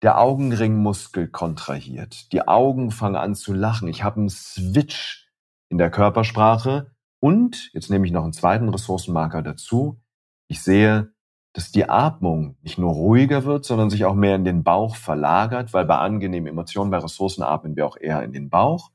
[0.02, 2.32] der Augenringmuskel kontrahiert.
[2.32, 3.88] Die Augen fangen an zu lachen.
[3.88, 5.30] Ich habe einen Switch
[5.70, 10.02] in der Körpersprache und jetzt nehme ich noch einen zweiten Ressourcenmarker dazu.
[10.48, 11.14] Ich sehe,
[11.54, 15.74] dass die Atmung nicht nur ruhiger wird, sondern sich auch mehr in den Bauch verlagert,
[15.74, 18.92] weil bei angenehmen Emotionen, bei Ressourcen atmen wir auch eher in den Bauch.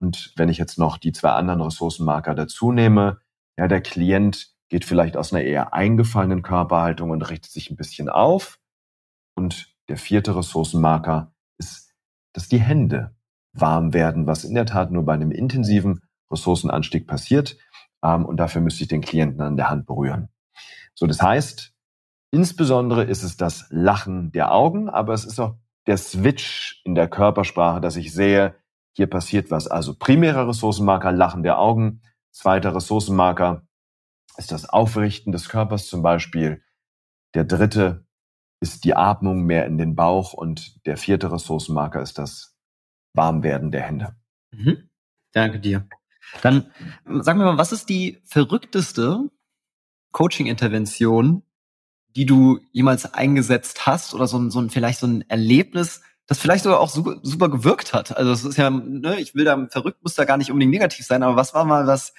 [0.00, 3.20] Und wenn ich jetzt noch die zwei anderen Ressourcenmarker dazu nehme,
[3.56, 8.08] ja, der Klient geht vielleicht aus einer eher eingefallenen Körperhaltung und richtet sich ein bisschen
[8.08, 8.58] auf.
[9.36, 11.92] Und der vierte Ressourcenmarker ist,
[12.32, 13.16] dass die Hände
[13.52, 17.56] warm werden, was in der Tat nur bei einem intensiven Ressourcenanstieg passiert.
[18.02, 20.28] Ähm, und dafür müsste ich den Klienten an der Hand berühren.
[20.94, 21.72] So, das heißt,
[22.30, 25.56] insbesondere ist es das Lachen der Augen, aber es ist auch
[25.86, 28.54] der Switch in der Körpersprache, dass ich sehe,
[28.96, 29.66] hier passiert was.
[29.66, 32.00] Also primärer Ressourcenmarker, Lachen der Augen.
[32.30, 33.66] Zweiter Ressourcenmarker,
[34.36, 36.62] ist das Aufrichten des Körpers zum Beispiel.
[37.34, 38.03] Der dritte
[38.64, 42.56] ist die Atmung mehr in den Bauch und der vierte Ressourcenmarker ist das
[43.12, 44.16] Warmwerden der Hände.
[44.52, 44.88] Mhm.
[45.32, 45.86] Danke dir.
[46.40, 46.70] Dann
[47.04, 49.28] sag mir mal, was ist die verrückteste
[50.12, 51.42] Coaching-Intervention,
[52.16, 56.38] die du jemals eingesetzt hast oder so ein, so ein vielleicht so ein Erlebnis, das
[56.38, 58.16] vielleicht sogar auch super, super gewirkt hat.
[58.16, 61.04] Also es ist ja, ne, ich will da verrückt muss da gar nicht unbedingt negativ
[61.04, 62.14] sein, aber was war mal was,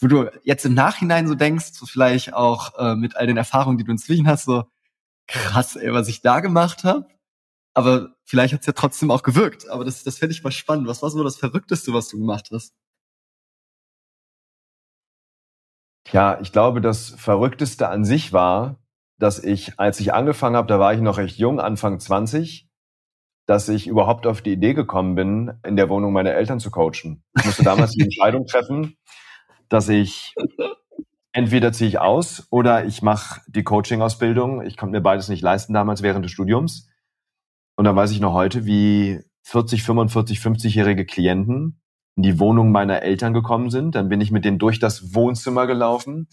[0.00, 3.78] wo du jetzt im Nachhinein so denkst, so vielleicht auch äh, mit all den Erfahrungen,
[3.78, 4.64] die du inzwischen hast, so
[5.28, 7.06] krass, ey, was ich da gemacht habe.
[7.74, 9.68] Aber vielleicht hat's ja trotzdem auch gewirkt.
[9.68, 10.88] Aber das, das fände ich mal spannend.
[10.88, 12.74] Was war so das Verrückteste, was du gemacht hast?
[16.10, 18.78] Ja, ich glaube, das Verrückteste an sich war,
[19.18, 22.68] dass ich, als ich angefangen habe, da war ich noch recht jung, Anfang 20,
[23.46, 27.22] dass ich überhaupt auf die Idee gekommen bin, in der Wohnung meiner Eltern zu coachen.
[27.38, 28.96] Ich musste damals die Entscheidung treffen,
[29.68, 30.34] dass ich
[31.38, 34.60] entweder ziehe ich aus oder ich mache die Coaching-Ausbildung.
[34.62, 36.88] Ich konnte mir beides nicht leisten damals während des Studiums.
[37.76, 41.80] Und dann weiß ich noch heute, wie 40, 45, 50-jährige Klienten
[42.16, 43.94] in die Wohnung meiner Eltern gekommen sind.
[43.94, 46.26] Dann bin ich mit denen durch das Wohnzimmer gelaufen,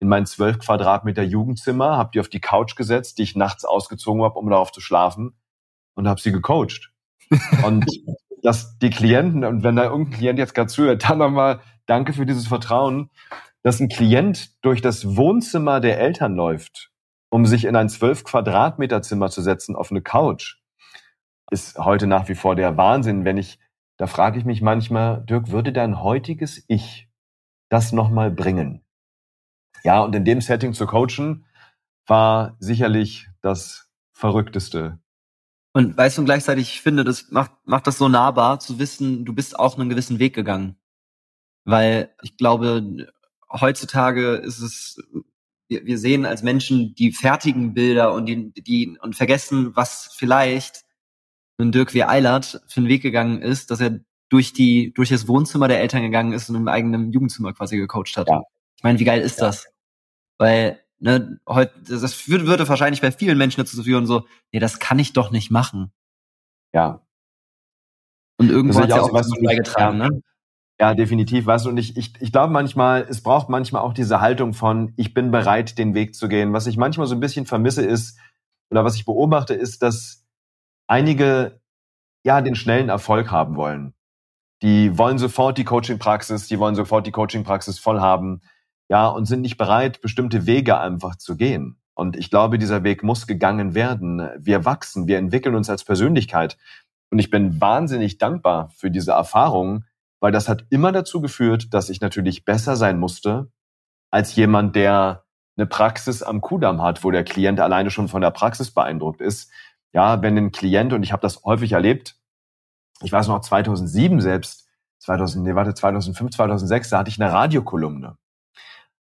[0.00, 4.22] in mein zwölf Quadratmeter Jugendzimmer, habe die auf die Couch gesetzt, die ich nachts ausgezogen
[4.22, 5.36] habe, um darauf zu schlafen
[5.96, 6.92] und habe sie gecoacht.
[7.62, 7.84] Und
[8.42, 12.24] dass die Klienten, und wenn da irgendein Klient jetzt gerade zuhört, dann nochmal danke für
[12.24, 13.10] dieses Vertrauen,
[13.66, 16.92] dass ein Klient durch das Wohnzimmer der Eltern läuft,
[17.30, 20.58] um sich in ein zwölf Quadratmeter Zimmer zu setzen auf eine Couch,
[21.50, 23.24] ist heute nach wie vor der Wahnsinn.
[23.24, 23.58] Wenn ich,
[23.96, 27.08] da frage ich mich manchmal, Dirk, würde dein heutiges Ich
[27.68, 28.84] das nochmal bringen?
[29.82, 31.44] Ja, und in dem Setting zu coachen,
[32.06, 35.00] war sicherlich das Verrückteste.
[35.72, 39.34] Und weißt du, gleichzeitig, ich finde, das macht, macht das so nahbar zu wissen, du
[39.34, 40.76] bist auch einen gewissen Weg gegangen.
[41.64, 43.12] Weil ich glaube,
[43.50, 45.02] heutzutage ist es,
[45.68, 50.84] wir, wir sehen als Menschen die fertigen Bilder und die, die, und vergessen, was vielleicht
[51.58, 55.28] ein Dirk wie Eilert für einen Weg gegangen ist, dass er durch die, durch das
[55.28, 58.28] Wohnzimmer der Eltern gegangen ist und im eigenen Jugendzimmer quasi gecoacht hat.
[58.28, 58.42] Ja.
[58.76, 59.46] Ich meine, wie geil ist ja.
[59.46, 59.66] das?
[60.38, 64.78] Weil, ne, heute, das würde, würde wahrscheinlich bei vielen Menschen dazu führen, so, nee, das
[64.78, 65.92] kann ich doch nicht machen.
[66.72, 67.06] Ja.
[68.38, 70.08] Und irgendwo hat ja auch was beigetragen, ja.
[70.10, 70.22] ne?
[70.78, 71.46] Ja, definitiv.
[71.46, 74.92] Weißt du, und ich, ich, ich glaube manchmal, es braucht manchmal auch diese Haltung von,
[74.96, 76.52] ich bin bereit, den Weg zu gehen.
[76.52, 78.18] Was ich manchmal so ein bisschen vermisse ist,
[78.70, 80.26] oder was ich beobachte, ist, dass
[80.86, 81.60] einige
[82.24, 83.94] ja den schnellen Erfolg haben wollen.
[84.62, 88.42] Die wollen sofort die Coaching-Praxis, die wollen sofort die Coaching-Praxis voll haben,
[88.88, 91.78] ja, und sind nicht bereit, bestimmte Wege einfach zu gehen.
[91.94, 94.28] Und ich glaube, dieser Weg muss gegangen werden.
[94.38, 96.58] Wir wachsen, wir entwickeln uns als Persönlichkeit.
[97.10, 99.84] Und ich bin wahnsinnig dankbar für diese Erfahrung,
[100.20, 103.50] weil das hat immer dazu geführt, dass ich natürlich besser sein musste
[104.10, 105.24] als jemand, der
[105.56, 109.50] eine Praxis am Kudamm hat, wo der Klient alleine schon von der Praxis beeindruckt ist.
[109.92, 112.16] Ja, wenn ein Klient, und ich habe das häufig erlebt,
[113.02, 118.16] ich weiß noch 2007 selbst, 2000, nee, warte, 2005, 2006, da hatte ich eine Radiokolumne.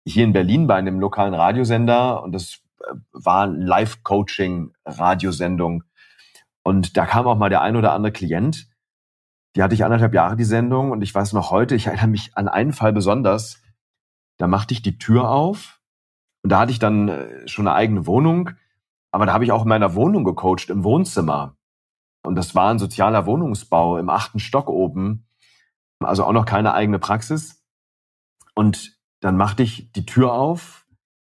[0.05, 5.85] Hier in Berlin bei einem lokalen Radiosender und das äh, war Live-Coaching-Radiosendung.
[6.65, 8.69] Und da kam auch mal der ein oder andere Klient,
[9.55, 12.37] die hatte ich anderthalb Jahre, die Sendung, und ich weiß noch heute, ich erinnere mich
[12.37, 13.63] an einen Fall besonders.
[14.39, 15.81] Da machte ich die Tür auf
[16.43, 18.51] und da hatte ich dann äh, schon eine eigene Wohnung,
[19.11, 21.57] aber da habe ich auch in meiner Wohnung gecoacht, im Wohnzimmer.
[22.25, 25.29] Und das war ein sozialer Wohnungsbau im achten Stock oben,
[26.01, 27.63] also auch noch keine eigene Praxis.
[28.55, 30.87] Und dann machte ich die Tür auf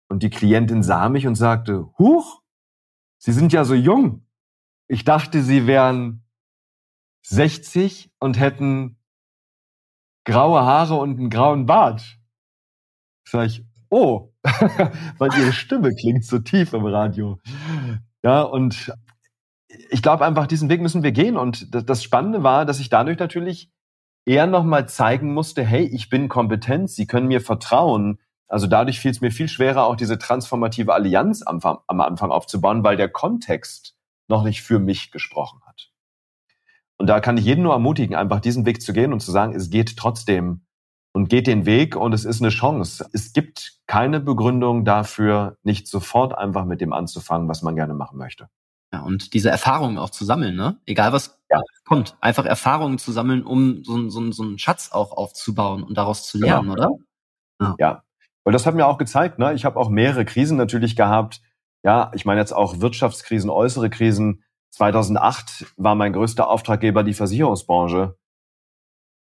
[0.09, 2.41] und die Klientin sah mich und sagte, Huch,
[3.17, 4.27] Sie sind ja so jung.
[4.87, 6.24] Ich dachte, Sie wären
[7.27, 8.97] 60 und hätten
[10.25, 12.17] graue Haare und einen grauen Bart.
[13.27, 14.31] Sag ich, oh,
[15.17, 17.39] weil ihre Stimme klingt so tief im Radio.
[18.23, 18.93] Ja, und
[19.89, 21.37] ich glaube einfach, diesen Weg müssen wir gehen.
[21.37, 23.71] Und das Spannende war, dass ich dadurch natürlich
[24.25, 28.19] eher nochmal zeigen musste, hey, ich bin kompetent, Sie können mir vertrauen.
[28.47, 32.83] Also dadurch fiel es mir viel schwerer, auch diese transformative Allianz am, am Anfang aufzubauen,
[32.83, 33.95] weil der Kontext
[34.27, 35.64] noch nicht für mich gesprochen hat.
[36.97, 39.53] Und da kann ich jeden nur ermutigen, einfach diesen Weg zu gehen und zu sagen,
[39.53, 40.65] es geht trotzdem
[41.13, 43.07] und geht den Weg und es ist eine Chance.
[43.13, 48.17] Es gibt keine Begründung dafür, nicht sofort einfach mit dem anzufangen, was man gerne machen
[48.17, 48.49] möchte.
[48.93, 50.77] Ja, und diese Erfahrungen auch zu sammeln, ne?
[50.85, 51.59] Egal was ja.
[51.85, 56.27] kommt, einfach Erfahrungen zu sammeln, um so, so, so einen Schatz auch aufzubauen und daraus
[56.27, 56.87] zu lernen, genau.
[56.87, 56.97] oder?
[57.61, 57.75] Ja.
[57.77, 58.03] ja.
[58.45, 59.53] Weil das hat mir auch gezeigt, ne?
[59.53, 61.41] Ich habe auch mehrere Krisen natürlich gehabt.
[61.83, 64.44] Ja, ich meine jetzt auch Wirtschaftskrisen, äußere Krisen.
[64.75, 68.17] 2008 war mein größter Auftraggeber die Versicherungsbranche.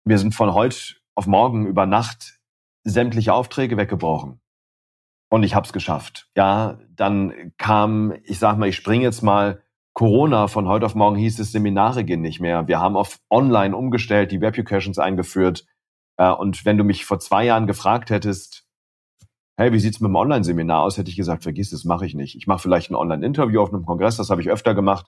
[0.04, 2.40] Wir sind von heute auf morgen über Nacht
[2.82, 4.40] sämtliche Aufträge weggebrochen.
[5.30, 6.30] und ich habe es geschafft.
[6.36, 11.16] Ja, dann kam, ich sag mal, ich springe jetzt mal Corona, von heute auf morgen
[11.16, 12.68] hieß es, Seminare gehen nicht mehr.
[12.68, 15.66] Wir haben auf Online umgestellt, die Weblocations eingeführt.
[16.16, 18.66] Äh, und wenn du mich vor zwei Jahren gefragt hättest,
[19.56, 22.36] hey, wie sieht's mit dem Online-Seminar aus, hätte ich gesagt, vergiss das, mache ich nicht.
[22.36, 25.06] Ich mache vielleicht ein Online-Interview auf einem Kongress, das habe ich öfter gemacht.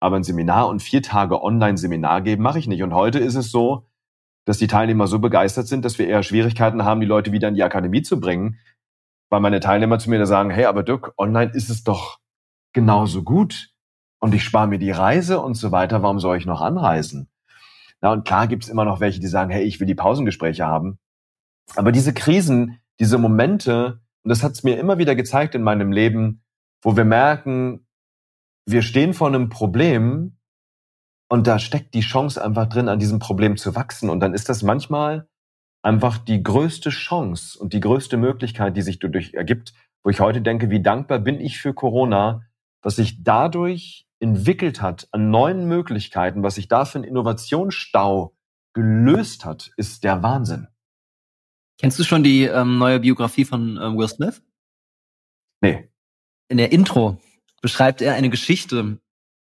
[0.00, 2.82] Aber ein Seminar und vier Tage Online-Seminar geben, mache ich nicht.
[2.82, 3.86] Und heute ist es so,
[4.44, 7.54] dass die Teilnehmer so begeistert sind, dass wir eher Schwierigkeiten haben, die Leute wieder in
[7.54, 8.58] die Akademie zu bringen,
[9.28, 12.20] weil meine Teilnehmer zu mir da sagen, hey, aber Dirk, online ist es doch
[12.72, 13.70] genauso gut
[14.20, 17.28] und ich spare mir die Reise und so weiter, warum soll ich noch anreisen?
[18.00, 20.98] Na, und klar gibt's immer noch welche, die sagen, hey, ich will die Pausengespräche haben.
[21.74, 26.42] Aber diese Krisen, diese Momente, und das hat's mir immer wieder gezeigt in meinem Leben,
[26.82, 27.85] wo wir merken,
[28.66, 30.36] wir stehen vor einem Problem
[31.28, 34.10] und da steckt die Chance einfach drin, an diesem Problem zu wachsen.
[34.10, 35.28] Und dann ist das manchmal
[35.82, 39.72] einfach die größte Chance und die größte Möglichkeit, die sich dadurch ergibt,
[40.04, 42.42] wo ich heute denke, wie dankbar bin ich für Corona,
[42.82, 48.34] dass ich dadurch entwickelt hat an neuen Möglichkeiten, was sich da für einen Innovationsstau
[48.74, 50.68] gelöst hat, ist der Wahnsinn.
[51.78, 54.42] Kennst du schon die ähm, neue Biografie von ähm, Will Smith?
[55.60, 55.90] Nee.
[56.48, 57.18] In der Intro
[57.62, 58.98] beschreibt er eine Geschichte,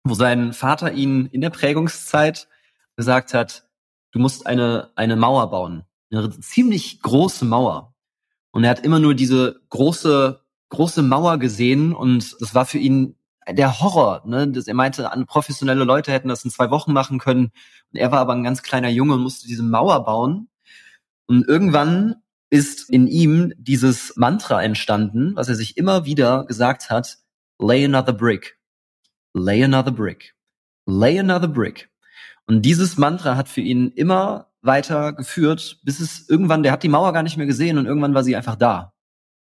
[0.03, 2.47] wo sein Vater ihn in der Prägungszeit
[2.95, 3.67] gesagt hat,
[4.11, 5.83] du musst eine, eine Mauer bauen.
[6.11, 7.93] Eine ziemlich große Mauer.
[8.51, 13.15] Und er hat immer nur diese große, große Mauer gesehen und das war für ihn
[13.49, 14.47] der Horror, ne?
[14.47, 17.45] Das, er meinte, professionelle Leute hätten das in zwei Wochen machen können.
[17.91, 20.49] Und er war aber ein ganz kleiner Junge und musste diese Mauer bauen.
[21.25, 22.15] Und irgendwann
[22.49, 27.17] ist in ihm dieses Mantra entstanden, was er sich immer wieder gesagt hat,
[27.61, 28.57] lay another brick,
[29.33, 30.33] lay another brick,
[30.85, 31.89] lay another brick.
[32.47, 36.89] Und dieses Mantra hat für ihn immer weiter geführt, bis es irgendwann, der hat die
[36.89, 38.93] Mauer gar nicht mehr gesehen und irgendwann war sie einfach da.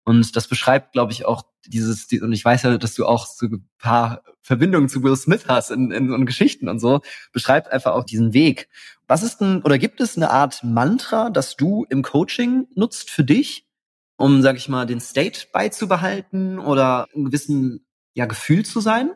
[0.05, 3.47] Und das beschreibt, glaube ich, auch dieses, und ich weiß ja, dass du auch so
[3.47, 7.03] ein paar Verbindungen zu Will Smith hast in, in, in Geschichten und so,
[7.33, 8.71] beschreibt einfach auch diesen Weg.
[9.07, 13.25] Was ist denn, oder gibt es eine Art Mantra, das du im Coaching nutzt für
[13.25, 13.67] dich,
[14.17, 17.87] um, sag ich mal, den State beizubehalten oder ein gewissen
[18.19, 19.13] ja, Gefühl zu sein?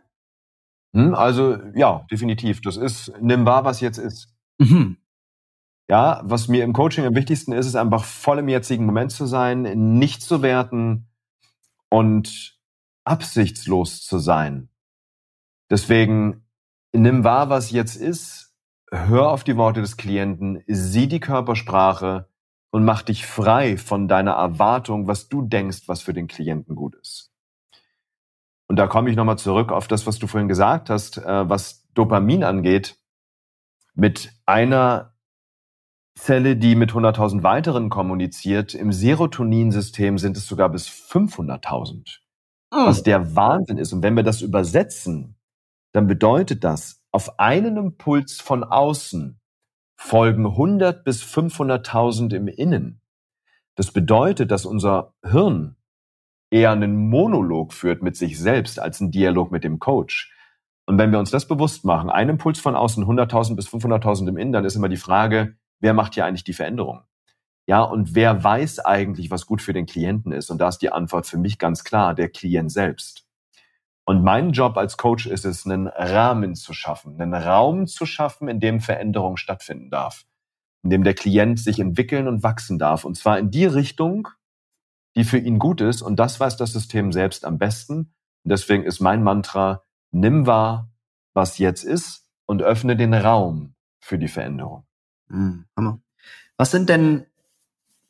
[0.94, 2.61] Hm, also ja, definitiv.
[2.61, 4.32] Das ist, nimm wahr, was jetzt ist.
[4.59, 4.98] Mhm.
[5.90, 9.26] Ja, was mir im Coaching am wichtigsten ist, ist einfach voll im jetzigen Moment zu
[9.26, 9.62] sein,
[9.98, 11.09] nicht zu werten
[11.90, 12.57] und
[13.05, 14.68] absichtslos zu sein.
[15.68, 16.46] Deswegen
[16.92, 18.55] nimm wahr, was jetzt ist,
[18.92, 22.28] hör auf die Worte des Klienten, sieh die Körpersprache
[22.70, 26.94] und mach dich frei von deiner Erwartung, was du denkst, was für den Klienten gut
[26.94, 27.32] ist.
[28.73, 31.87] Und da komme ich nochmal zurück auf das, was du vorhin gesagt hast, äh, was
[31.93, 32.97] Dopamin angeht.
[33.93, 35.12] Mit einer
[36.14, 38.73] Zelle, die mit 100.000 weiteren kommuniziert.
[38.73, 42.20] Im Serotoninsystem sind es sogar bis 500.000.
[42.70, 42.87] Oh.
[42.87, 43.93] Was der Wahnsinn ist.
[43.93, 45.37] Und wenn wir das übersetzen,
[45.93, 49.39] dann bedeutet das, auf einen Impuls von außen
[49.97, 53.03] folgen 100 bis 500.000 im Innen.
[53.75, 55.77] Das bedeutet, dass unser Hirn
[56.53, 60.32] eher einen Monolog führt mit sich selbst als einen Dialog mit dem Coach.
[60.84, 64.36] Und wenn wir uns das bewusst machen, ein Impuls von außen, 100.000 bis 500.000 im
[64.36, 67.03] Innen, dann ist immer die Frage, wer macht hier eigentlich die Veränderung?
[67.66, 70.50] Ja, und wer weiß eigentlich, was gut für den Klienten ist?
[70.50, 73.24] Und da ist die Antwort für mich ganz klar, der Klient selbst.
[74.05, 78.48] Und mein Job als Coach ist es, einen Rahmen zu schaffen, einen Raum zu schaffen,
[78.48, 80.26] in dem Veränderung stattfinden darf,
[80.82, 83.05] in dem der Klient sich entwickeln und wachsen darf.
[83.05, 84.28] Und zwar in die Richtung,
[85.16, 86.02] die für ihn gut ist.
[86.02, 88.14] Und das weiß das System selbst am besten.
[88.44, 90.90] Und deswegen ist mein Mantra, nimm wahr,
[91.34, 94.86] was jetzt ist und öffne den Raum für die Veränderung.
[95.28, 96.00] Mhm, Hammer.
[96.56, 97.26] Was sind denn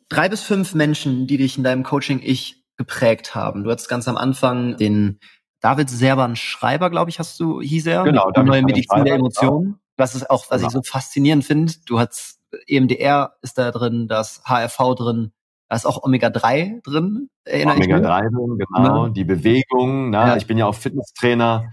[0.09, 3.65] drei bis fünf Menschen, die dich in deinem Coaching-Ich geprägt haben?
[3.65, 5.21] Du hattest ganz am Anfang den
[5.61, 8.03] David Serban Schreiber, glaube ich, hast du, hieß er.
[8.03, 9.65] Genau, die neue Medizin der Emotionen.
[9.65, 9.79] Genau.
[9.97, 10.69] Was ist auch, was genau.
[10.69, 11.75] ich so faszinierend finde.
[11.87, 15.33] Du hast EMDR ist da drin, das HRV drin,
[15.73, 17.31] da ist auch Omega-3 drin.
[17.49, 19.07] Omega-3 drin, genau.
[19.07, 19.09] Ja.
[19.09, 20.11] Die Bewegung.
[20.11, 20.19] Ne?
[20.19, 20.37] Ja.
[20.37, 21.65] Ich bin ja auch Fitnesstrainer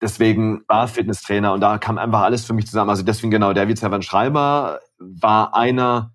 [0.00, 2.90] deswegen war Fitnesstrainer und da kam einfach alles für mich zusammen.
[2.90, 6.12] Also deswegen genau, David Servan Schreiber war einer,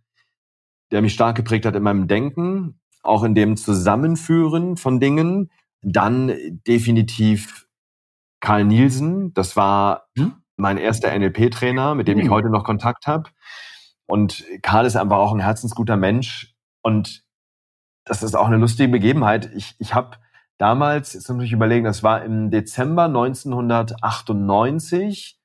[0.91, 5.51] der mich stark geprägt hat in meinem Denken, auch in dem Zusammenführen von Dingen.
[5.81, 6.33] Dann
[6.67, 7.67] definitiv
[8.41, 10.33] Karl Nielsen, das war hm?
[10.57, 12.31] mein erster NLP-Trainer, mit dem ich hm.
[12.31, 13.29] heute noch Kontakt habe.
[14.07, 17.26] Und Karl ist einfach auch ein herzensguter Mensch und
[18.07, 19.53] das ist auch eine lustige Begebenheit.
[19.53, 20.17] Ich, ich habe
[20.57, 25.39] damals, jetzt muss ich überlegen, das war im Dezember 1998.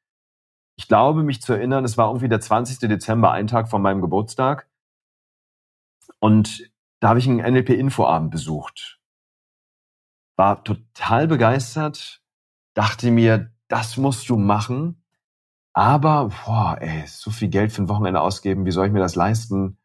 [0.76, 2.78] Ich glaube, mich zu erinnern, es war irgendwie der 20.
[2.88, 4.68] Dezember, ein Tag vor meinem Geburtstag.
[6.18, 8.98] Und da habe ich einen NLP-Infoabend besucht.
[10.36, 12.22] war total begeistert,
[12.74, 15.02] dachte mir, das musst du machen.
[15.74, 19.14] Aber, boah, ey, so viel Geld für ein Wochenende ausgeben, wie soll ich mir das
[19.14, 19.78] leisten?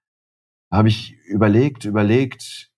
[0.71, 2.71] Habe ich überlegt, überlegt.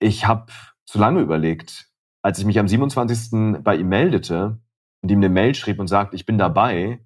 [0.00, 0.52] Ich habe
[0.86, 1.90] zu lange überlegt.
[2.22, 3.62] Als ich mich am 27.
[3.62, 4.60] bei ihm meldete
[5.02, 7.04] und ihm eine Mail schrieb und sagte, ich bin dabei,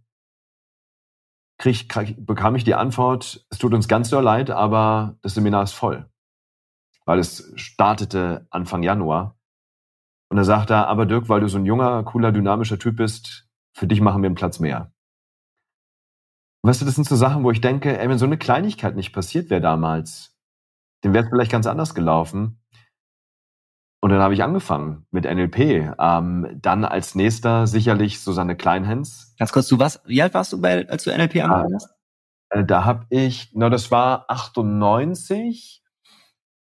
[1.59, 5.63] krieg, krieg, bekam ich die Antwort, es tut uns ganz doll leid, aber das Seminar
[5.63, 6.11] ist voll.
[7.05, 9.39] Weil es startete Anfang Januar.
[10.31, 13.49] Und er sagt er, aber Dirk, weil du so ein junger, cooler, dynamischer Typ bist,
[13.75, 14.92] für dich machen wir einen Platz mehr.
[16.65, 19.13] Weißt du, das sind so Sachen, wo ich denke, ey, wenn so eine Kleinigkeit nicht
[19.13, 20.39] passiert wäre damals,
[21.03, 22.61] dann wäre es vielleicht ganz anders gelaufen.
[24.01, 25.95] Und dann habe ich angefangen mit NLP.
[25.99, 29.35] Ähm, dann als nächster sicherlich Susanne Kleinhens.
[29.39, 30.03] Ganz kurz, du was?
[30.07, 31.95] Wie alt warst du, bei, als du NLP angefangen hast?
[32.51, 35.85] Äh, da habe ich, na, das war 98.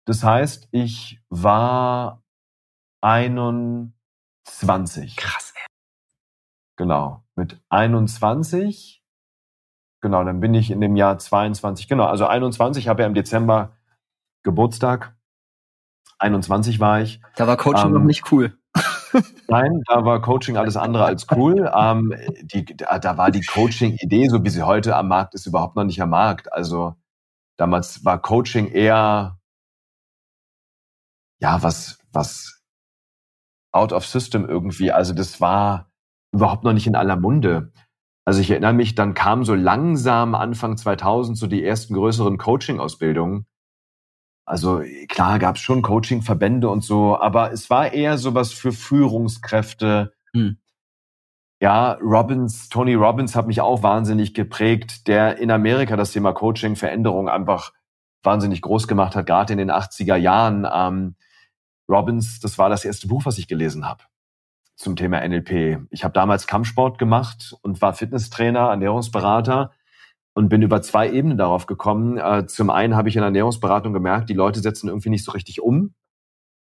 [0.05, 2.23] Das heißt, ich war
[3.01, 5.15] 21.
[5.15, 5.65] Krass, ey.
[6.77, 7.23] Genau.
[7.35, 9.04] Mit 21.
[10.05, 11.87] Genau, dann bin ich in dem Jahr 22.
[11.87, 13.71] Genau, also 21 habe ja im Dezember
[14.43, 15.15] Geburtstag.
[16.19, 17.21] 21 war ich.
[17.37, 18.55] Da war Coaching ähm, noch nicht cool.
[19.47, 21.71] Nein, da war Coaching alles andere als cool.
[21.75, 25.75] Ähm, die, da, da war die Coaching-Idee, so wie sie heute am Markt ist, überhaupt
[25.75, 26.53] noch nicht am Markt.
[26.53, 26.93] Also
[27.57, 29.39] damals war Coaching eher
[31.39, 32.61] ja was was
[33.71, 34.91] out of system irgendwie.
[34.91, 35.89] Also das war
[36.31, 37.71] überhaupt noch nicht in aller Munde.
[38.25, 43.45] Also ich erinnere mich, dann kam so langsam Anfang 2000 so die ersten größeren Coaching-Ausbildungen.
[44.47, 50.13] Also klar gab es schon Coaching-Verbände und so, aber es war eher sowas für Führungskräfte.
[50.33, 50.57] Hm.
[51.61, 56.75] Ja, Robbins, Tony Robbins hat mich auch wahnsinnig geprägt, der in Amerika das Thema Coaching,
[56.75, 57.73] Veränderung einfach
[58.23, 60.67] wahnsinnig groß gemacht hat, gerade in den 80er Jahren.
[60.71, 61.15] Ähm,
[61.87, 64.03] Robbins, das war das erste Buch, was ich gelesen habe
[64.75, 65.87] zum Thema NLP.
[65.89, 69.71] Ich habe damals Kampfsport gemacht und war Fitnesstrainer, Ernährungsberater
[70.33, 72.17] und bin über zwei Ebenen darauf gekommen.
[72.17, 75.31] Äh, zum einen habe ich in der Ernährungsberatung gemerkt, die Leute setzen irgendwie nicht so
[75.31, 75.95] richtig um,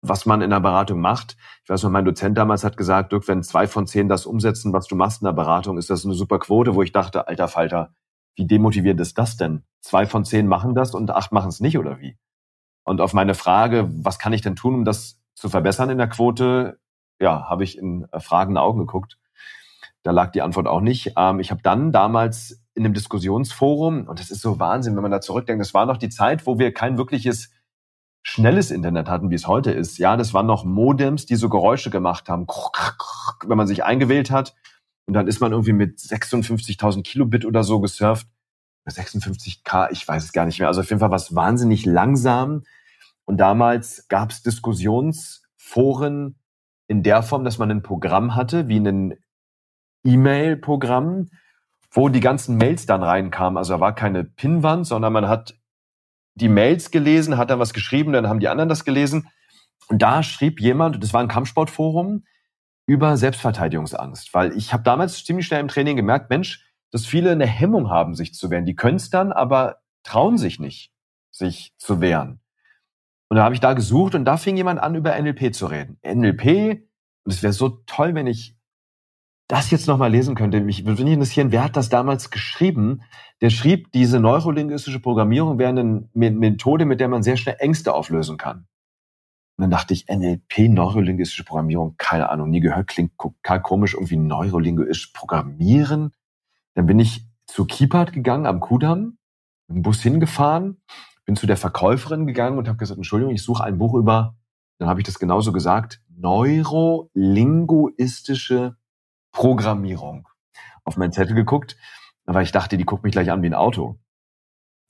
[0.02, 1.36] was man in der Beratung macht.
[1.62, 4.72] Ich weiß noch, mein Dozent damals hat gesagt, Dirk, wenn zwei von zehn das umsetzen,
[4.72, 7.46] was du machst in der Beratung, ist das eine super Quote, wo ich dachte, alter
[7.46, 7.94] Falter,
[8.34, 9.62] wie demotivierend ist das denn?
[9.80, 12.16] Zwei von zehn machen das und acht machen es nicht oder wie?
[12.84, 16.08] Und auf meine Frage, was kann ich denn tun, um das zu verbessern in der
[16.08, 16.80] Quote,
[17.22, 19.18] ja, habe ich in äh, fragende Augen geguckt.
[20.02, 21.12] Da lag die Antwort auch nicht.
[21.16, 25.12] Ähm, ich habe dann damals in einem Diskussionsforum, und das ist so Wahnsinn, wenn man
[25.12, 27.50] da zurückdenkt, das war noch die Zeit, wo wir kein wirkliches
[28.24, 29.98] schnelles Internet hatten, wie es heute ist.
[29.98, 32.46] Ja, das waren noch Modems, die so Geräusche gemacht haben,
[33.46, 34.54] wenn man sich eingewählt hat.
[35.06, 38.26] Und dann ist man irgendwie mit 56.000 Kilobit oder so gesurft.
[38.88, 40.68] 56k, ich weiß es gar nicht mehr.
[40.68, 42.64] Also auf jeden Fall was wahnsinnig langsam.
[43.24, 46.36] Und damals gab es Diskussionsforen
[46.92, 49.14] in der Form, dass man ein Programm hatte, wie ein
[50.04, 51.30] E-Mail-Programm,
[51.90, 53.56] wo die ganzen Mails dann reinkamen.
[53.56, 55.54] Also da war keine Pinnwand, sondern man hat
[56.34, 59.26] die Mails gelesen, hat dann was geschrieben, dann haben die anderen das gelesen.
[59.88, 62.24] Und da schrieb jemand, das war ein Kampfsportforum,
[62.86, 64.34] über Selbstverteidigungsangst.
[64.34, 68.14] Weil ich habe damals ziemlich schnell im Training gemerkt, Mensch, dass viele eine Hemmung haben,
[68.14, 68.66] sich zu wehren.
[68.66, 70.92] Die können es dann, aber trauen sich nicht,
[71.30, 72.41] sich zu wehren.
[73.32, 75.96] Und da habe ich da gesucht und da fing jemand an, über NLP zu reden.
[76.04, 76.82] NLP,
[77.24, 78.58] und es wäre so toll, wenn ich
[79.48, 80.60] das jetzt nochmal lesen könnte.
[80.60, 83.00] Mich würde interessieren, wer hat das damals geschrieben?
[83.40, 88.36] Der schrieb, diese neurolinguistische Programmierung wäre eine Methode, mit der man sehr schnell Ängste auflösen
[88.36, 88.66] kann.
[89.56, 94.18] Und dann dachte ich, NLP, neurolinguistische Programmierung, keine Ahnung, nie gehört, klingt total komisch, irgendwie
[94.18, 96.12] neurolinguistisch programmieren.
[96.74, 99.16] Dann bin ich zu Kiepert gegangen am Kudamm,
[99.68, 100.82] mit dem Bus hingefahren,
[101.32, 104.36] bin zu der Verkäuferin gegangen und habe gesagt, Entschuldigung, ich suche ein Buch über,
[104.78, 108.76] dann habe ich das genauso gesagt, neurolinguistische
[109.32, 110.28] Programmierung
[110.84, 111.78] auf meinen Zettel geguckt,
[112.26, 113.98] weil ich dachte, die guckt mich gleich an wie ein Auto.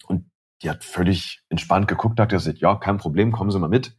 [0.08, 0.28] Und
[0.62, 3.96] die hat völlig entspannt geguckt, hat gesagt, ja, kein Problem, kommen Sie mal mit.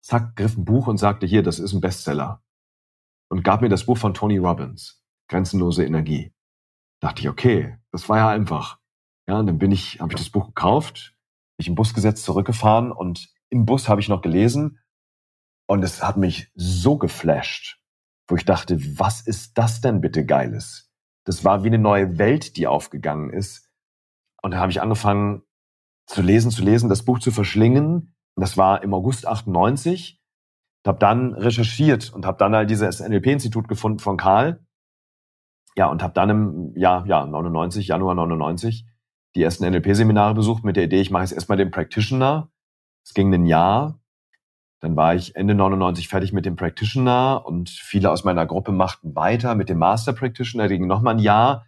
[0.00, 2.42] Zack, griff ein Buch und sagte, hier, das ist ein Bestseller.
[3.28, 6.32] Und gab mir das Buch von Tony Robbins, Grenzenlose Energie.
[7.00, 8.78] Dachte ich, okay, das war ja einfach.
[9.28, 11.13] Ja, und dann bin ich, habe ich das Buch gekauft,
[11.58, 14.80] mich im Bus gesetzt, zurückgefahren und im Bus habe ich noch gelesen
[15.66, 17.80] und es hat mich so geflasht,
[18.28, 20.90] wo ich dachte, was ist das denn bitte Geiles?
[21.24, 23.70] Das war wie eine neue Welt, die aufgegangen ist.
[24.42, 25.42] Und da habe ich angefangen
[26.06, 28.14] zu lesen, zu lesen, das Buch zu verschlingen.
[28.36, 30.20] Das war im August 98.
[30.20, 34.66] Ich habe dann recherchiert und habe dann halt dieses NLP-Institut gefunden von Karl.
[35.76, 38.86] Ja, und habe dann im Jahr ja, 99, Januar 99,
[39.34, 42.50] die ersten NLP-Seminare besucht mit der Idee, ich mache jetzt erstmal den Practitioner.
[43.04, 44.00] Es ging ein Jahr
[44.80, 49.14] Dann war ich Ende 99 fertig mit dem Practitioner und viele aus meiner Gruppe machten
[49.16, 50.68] weiter mit dem Master Practitioner.
[50.68, 51.66] Der ging nochmal ein Jahr.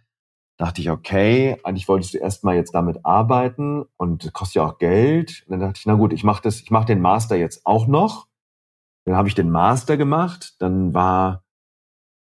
[0.57, 5.43] Dachte ich, okay, eigentlich wolltest du erstmal jetzt damit arbeiten und kostet ja auch Geld.
[5.47, 7.87] Und dann dachte ich, na gut, ich mache das, ich mache den Master jetzt auch
[7.87, 8.27] noch.
[9.05, 10.55] Dann habe ich den Master gemacht.
[10.59, 11.43] Dann war,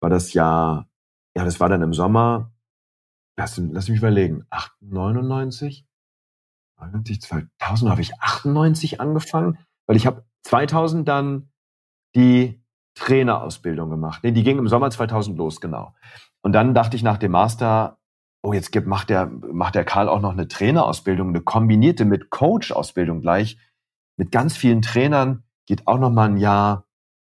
[0.00, 0.88] war das Jahr,
[1.36, 2.53] ja, das war dann im Sommer.
[3.36, 4.46] Lass, lass mich überlegen.
[4.80, 5.86] 99?
[6.78, 11.50] 99, 2000 habe ich 98 angefangen, weil ich habe 2000 dann
[12.14, 12.62] die
[12.94, 14.20] Trainerausbildung gemacht.
[14.22, 15.94] Nee, die ging im Sommer 2000 los, genau.
[16.42, 17.98] Und dann dachte ich nach dem Master,
[18.42, 22.30] oh, jetzt gibt, macht der, macht der Karl auch noch eine Trainerausbildung, eine kombinierte mit
[22.30, 23.58] Coach-Ausbildung gleich,
[24.16, 26.86] mit ganz vielen Trainern, geht auch noch mal ein Jahr.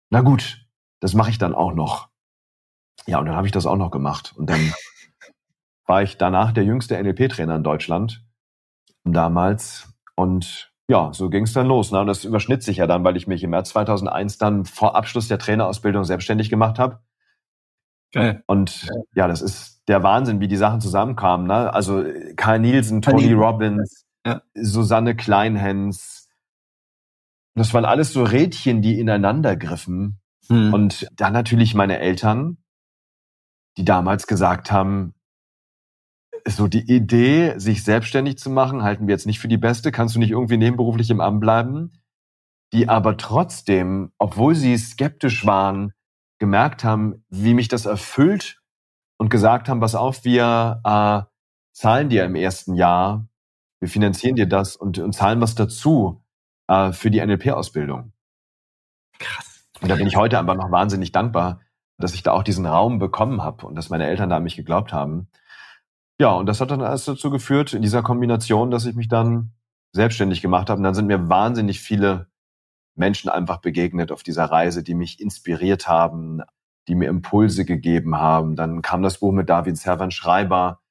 [0.10, 0.68] Na gut,
[1.00, 2.10] das mache ich dann auch noch.
[3.06, 4.34] Ja, und dann habe ich das auch noch gemacht.
[4.36, 4.74] Und dann
[5.88, 8.24] war ich danach der jüngste NLP-Trainer in Deutschland
[9.04, 9.92] damals.
[10.16, 11.92] Und ja, so ging es dann los.
[11.92, 12.02] Ne?
[12.02, 15.28] Und das überschnitt sich ja dann, weil ich mich im März 2001 dann vor Abschluss
[15.28, 17.00] der Trainerausbildung selbstständig gemacht habe.
[18.14, 18.44] Geil.
[18.48, 21.48] Und ja, das ist der Wahnsinn, wie die Sachen zusammenkamen.
[21.48, 21.74] Ne?
[21.74, 23.34] Also Karl Nielsen, Tony.
[23.34, 24.42] Robbins, ja.
[24.54, 26.30] Susanne Kleinhens.
[27.56, 30.20] Das waren alles so Rädchen, die ineinander griffen.
[30.48, 30.74] Hm.
[30.74, 32.58] Und dann natürlich meine Eltern,
[33.78, 35.14] die damals gesagt haben,
[36.56, 39.91] so die Idee, sich selbstständig zu machen, halten wir jetzt nicht für die beste.
[39.91, 41.91] Kannst du nicht irgendwie nebenberuflich im Amt bleiben?
[42.74, 45.93] Die aber trotzdem, obwohl sie skeptisch waren,
[46.39, 48.62] gemerkt haben, wie mich das erfüllt
[49.18, 51.22] und gesagt haben, pass auf, wir äh,
[51.74, 53.28] zahlen dir im ersten Jahr,
[53.80, 56.24] wir finanzieren dir das und, und zahlen was dazu
[56.68, 58.14] äh, für die NLP-Ausbildung.
[59.20, 59.68] Krass.
[59.82, 61.62] Und da bin ich heute einfach noch wahnsinnig dankbar,
[61.98, 64.56] dass ich da auch diesen Raum bekommen habe und dass meine Eltern da an mich
[64.56, 65.28] geglaubt haben.
[66.20, 69.51] Ja, und das hat dann alles dazu geführt, in dieser Kombination, dass ich mich dann
[69.91, 70.80] selbstständig gemacht habe.
[70.80, 72.28] Und dann sind mir wahnsinnig viele
[72.95, 76.41] Menschen einfach begegnet auf dieser Reise, die mich inspiriert haben,
[76.88, 78.55] die mir Impulse gegeben haben.
[78.55, 80.82] Dann kam das Buch mit David Servan Schreiber.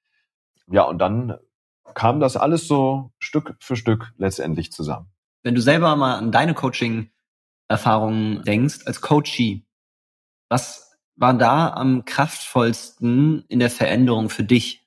[0.68, 1.37] Ja, und dann
[1.95, 5.09] kam das alles so Stück für Stück letztendlich zusammen.
[5.43, 9.64] Wenn du selber mal an deine Coaching-Erfahrungen denkst, als Coachee,
[10.49, 14.86] was war da am kraftvollsten in der Veränderung für dich?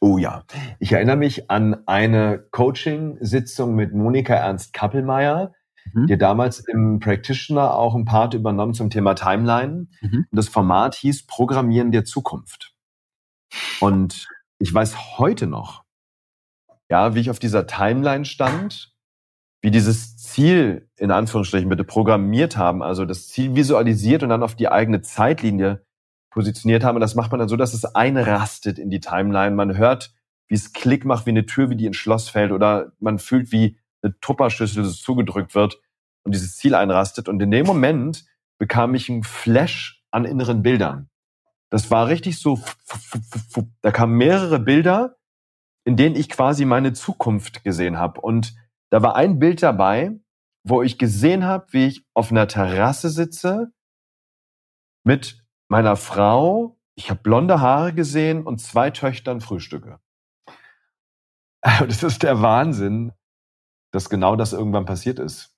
[0.00, 0.44] Oh ja,
[0.78, 5.52] ich erinnere mich an eine Coaching-Sitzung mit Monika Ernst Kappelmeier,
[5.92, 6.06] mhm.
[6.06, 9.88] die damals im Practitioner auch ein Part übernommen zum Thema Timeline.
[10.00, 10.26] Mhm.
[10.30, 12.74] Und das Format hieß Programmieren der Zukunft.
[13.80, 14.28] Und
[14.58, 15.84] ich weiß heute noch,
[16.90, 18.92] ja, wie ich auf dieser Timeline stand,
[19.62, 24.54] wie dieses Ziel in Anführungsstrichen bitte programmiert haben, also das Ziel visualisiert und dann auf
[24.54, 25.85] die eigene Zeitlinie
[26.36, 26.96] positioniert haben.
[26.96, 29.56] Und das macht man dann so, dass es einrastet in die Timeline.
[29.56, 30.12] Man hört,
[30.48, 33.52] wie es Klick macht, wie eine Tür, wie die ins Schloss fällt oder man fühlt,
[33.52, 35.80] wie eine Tupperschüssel zugedrückt wird
[36.24, 37.30] und dieses Ziel einrastet.
[37.30, 38.26] Und in dem Moment
[38.58, 41.08] bekam ich einen Flash an inneren Bildern.
[41.70, 42.60] Das war richtig so,
[43.80, 45.16] da kamen mehrere Bilder,
[45.84, 48.20] in denen ich quasi meine Zukunft gesehen habe.
[48.20, 48.54] Und
[48.90, 50.12] da war ein Bild dabei,
[50.64, 53.72] wo ich gesehen habe, wie ich auf einer Terrasse sitze
[55.02, 60.00] mit meiner Frau, ich habe blonde Haare gesehen und zwei Töchtern frühstücke.
[61.88, 63.12] Das ist der Wahnsinn,
[63.90, 65.52] dass genau das irgendwann passiert ist.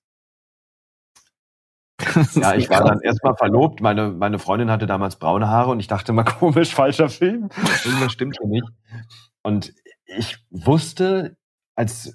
[2.35, 3.81] ja, ich war dann erstmal verlobt.
[3.81, 7.51] Meine, meine Freundin hatte damals braune Haare und ich dachte mal, komisch, falscher Film.
[7.85, 8.69] Irgendwas stimmt hier nicht.
[9.43, 9.75] Und
[10.07, 11.37] ich wusste,
[11.75, 12.15] als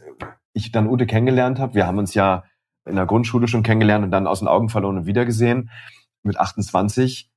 [0.54, 2.46] ich dann Ute kennengelernt habe, wir haben uns ja
[2.86, 5.70] in der Grundschule schon kennengelernt und dann aus den Augen verloren und wiedergesehen,
[6.24, 7.33] mit 28,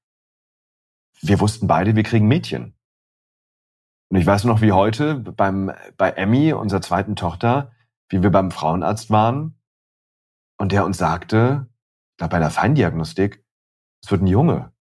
[1.20, 2.74] wir wussten beide, wir kriegen Mädchen.
[4.08, 7.72] Und ich weiß noch wie heute beim, bei Emmy, unserer zweiten Tochter,
[8.08, 9.58] wie wir beim Frauenarzt waren
[10.58, 11.68] und der uns sagte,
[12.16, 13.44] glaube bei der Feindiagnostik,
[14.02, 14.72] es wird ein Junge.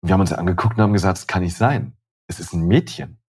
[0.00, 1.96] Und wir haben uns angeguckt und haben gesagt, es kann nicht sein.
[2.26, 3.20] Es ist ein Mädchen.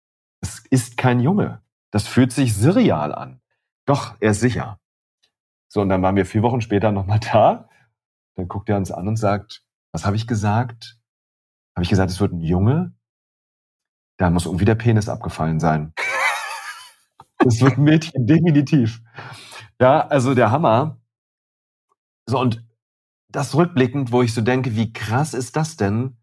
[0.40, 1.62] Es ist kein Junge.
[1.90, 3.40] Das fühlt sich surreal an.
[3.86, 4.78] Doch, er ist sicher.
[5.68, 7.68] So, und dann waren wir vier Wochen später nochmal da.
[8.34, 10.97] Dann guckt er uns an und sagt, was habe ich gesagt?
[11.78, 12.92] Habe ich gesagt, es wird ein Junge?
[14.16, 15.92] Da muss irgendwie der Penis abgefallen sein.
[17.46, 19.00] Es wird ein Mädchen, definitiv.
[19.80, 21.00] Ja, also der Hammer.
[22.26, 22.66] So, und
[23.28, 26.16] das rückblickend, wo ich so denke, wie krass ist das denn?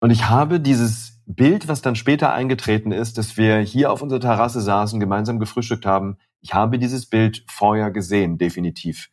[0.00, 4.20] Und ich habe dieses Bild, was dann später eingetreten ist, dass wir hier auf unserer
[4.20, 6.16] Terrasse saßen, gemeinsam gefrühstückt haben.
[6.40, 9.10] Ich habe dieses Bild vorher gesehen, definitiv.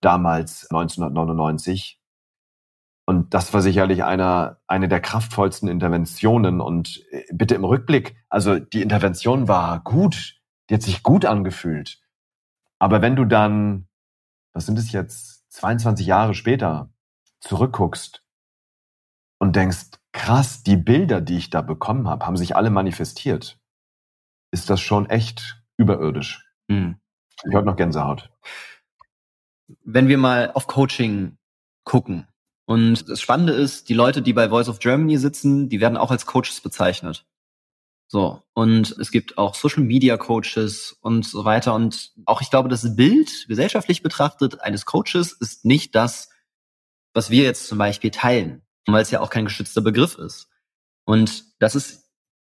[0.00, 1.99] Damals, 1999.
[3.10, 6.60] Und das war sicherlich einer, eine der kraftvollsten Interventionen.
[6.60, 12.00] Und äh, bitte im Rückblick, also die Intervention war gut, die hat sich gut angefühlt.
[12.78, 13.88] Aber wenn du dann,
[14.52, 16.88] was sind es jetzt, 22 Jahre später
[17.40, 18.22] zurückguckst
[19.40, 23.58] und denkst, krass, die Bilder, die ich da bekommen habe, haben sich alle manifestiert,
[24.52, 26.48] ist das schon echt überirdisch.
[26.68, 27.00] Mhm.
[27.44, 28.30] Ich habe noch Gänsehaut.
[29.82, 31.38] Wenn wir mal auf Coaching
[31.82, 32.28] gucken,
[32.70, 36.12] und das Spannende ist, die Leute, die bei Voice of Germany sitzen, die werden auch
[36.12, 37.26] als Coaches bezeichnet.
[38.06, 38.44] So.
[38.54, 41.74] Und es gibt auch Social Media Coaches und so weiter.
[41.74, 46.28] Und auch ich glaube, das Bild gesellschaftlich betrachtet eines Coaches ist nicht das,
[47.12, 50.48] was wir jetzt zum Beispiel teilen, weil es ja auch kein geschützter Begriff ist.
[51.04, 52.08] Und das ist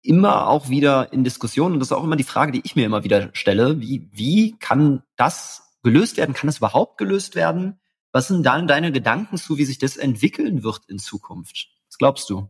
[0.02, 2.84] immer auch wieder in Diskussionen und das ist auch immer die Frage, die ich mir
[2.84, 3.80] immer wieder stelle.
[3.80, 6.34] Wie, wie kann das gelöst werden?
[6.34, 7.78] Kann es überhaupt gelöst werden?
[8.12, 11.68] Was sind dann deine Gedanken zu, wie sich das entwickeln wird in Zukunft?
[11.88, 12.48] Was glaubst du?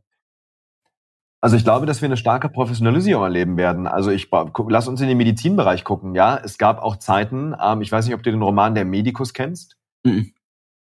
[1.41, 3.89] Also ich glaube, dass wir eine starke Professionalisierung erleben werden.
[3.89, 4.29] Also ich
[4.69, 6.15] lass uns in den Medizinbereich gucken.
[6.15, 7.55] Ja, es gab auch Zeiten.
[7.61, 9.77] Ähm, ich weiß nicht, ob du den Roman Der Medikus kennst.
[10.05, 10.33] Mhm.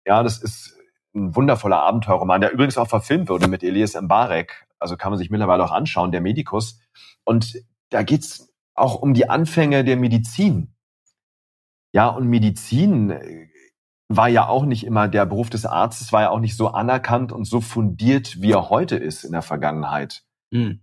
[0.07, 0.75] Ja, das ist
[1.13, 4.67] ein wundervoller Abenteuerroman, der übrigens auch verfilmt wurde mit Elias Mbarek.
[4.79, 6.79] Also kann man sich mittlerweile auch anschauen, Der Medikus.
[7.25, 10.73] Und da geht's auch um die Anfänge der Medizin.
[11.91, 13.48] Ja, und Medizin äh,
[14.09, 17.31] war ja auch nicht immer der Beruf des Arztes, war ja auch nicht so anerkannt
[17.31, 20.23] und so fundiert, wie er heute ist in der Vergangenheit.
[20.51, 20.81] Mhm.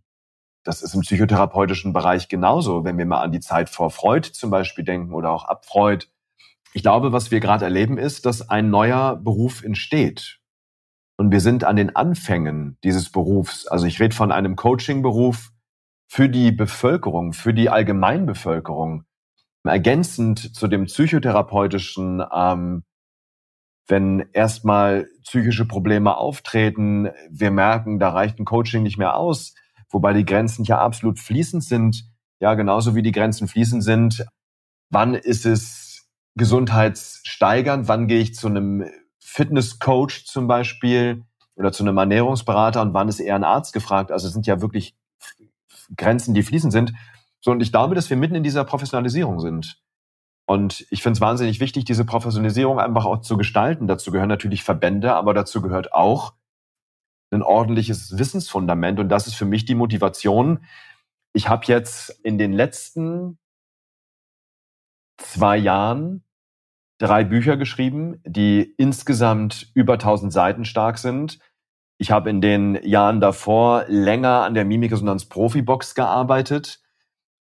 [0.64, 4.50] Das ist im psychotherapeutischen Bereich genauso, wenn wir mal an die Zeit vor Freud zum
[4.50, 6.06] Beispiel denken oder auch ab Freud.
[6.72, 10.40] Ich glaube, was wir gerade erleben, ist, dass ein neuer Beruf entsteht.
[11.18, 13.66] Und wir sind an den Anfängen dieses Berufs.
[13.66, 15.50] Also ich rede von einem Coaching-Beruf
[16.08, 19.04] für die Bevölkerung, für die Allgemeinbevölkerung,
[19.64, 22.84] ergänzend zu dem psychotherapeutischen ähm,
[23.88, 29.54] wenn erstmal psychische Probleme auftreten, wir merken, da reicht ein Coaching nicht mehr aus,
[29.90, 32.04] wobei die Grenzen ja absolut fließend sind,
[32.40, 34.26] ja, genauso wie die Grenzen fließend sind.
[34.90, 37.88] Wann ist es gesundheitssteigernd?
[37.88, 38.84] Wann gehe ich zu einem
[39.18, 41.24] Fitnesscoach zum Beispiel
[41.54, 44.12] oder zu einem Ernährungsberater und wann ist eher ein Arzt gefragt?
[44.12, 44.96] Also es sind ja wirklich
[45.96, 46.92] Grenzen, die fließend sind.
[47.40, 49.80] So, und ich glaube, dass wir mitten in dieser Professionalisierung sind.
[50.46, 53.88] Und ich finde es wahnsinnig wichtig, diese Professionalisierung einfach auch zu gestalten.
[53.88, 56.34] Dazu gehören natürlich Verbände, aber dazu gehört auch
[57.32, 59.00] ein ordentliches Wissensfundament.
[59.00, 60.64] Und das ist für mich die Motivation.
[61.32, 63.38] Ich habe jetzt in den letzten
[65.18, 66.22] zwei Jahren
[66.98, 71.40] drei Bücher geschrieben, die insgesamt über 1000 Seiten stark sind.
[71.98, 76.80] Ich habe in den Jahren davor länger an der Mimikresonanz Profibox gearbeitet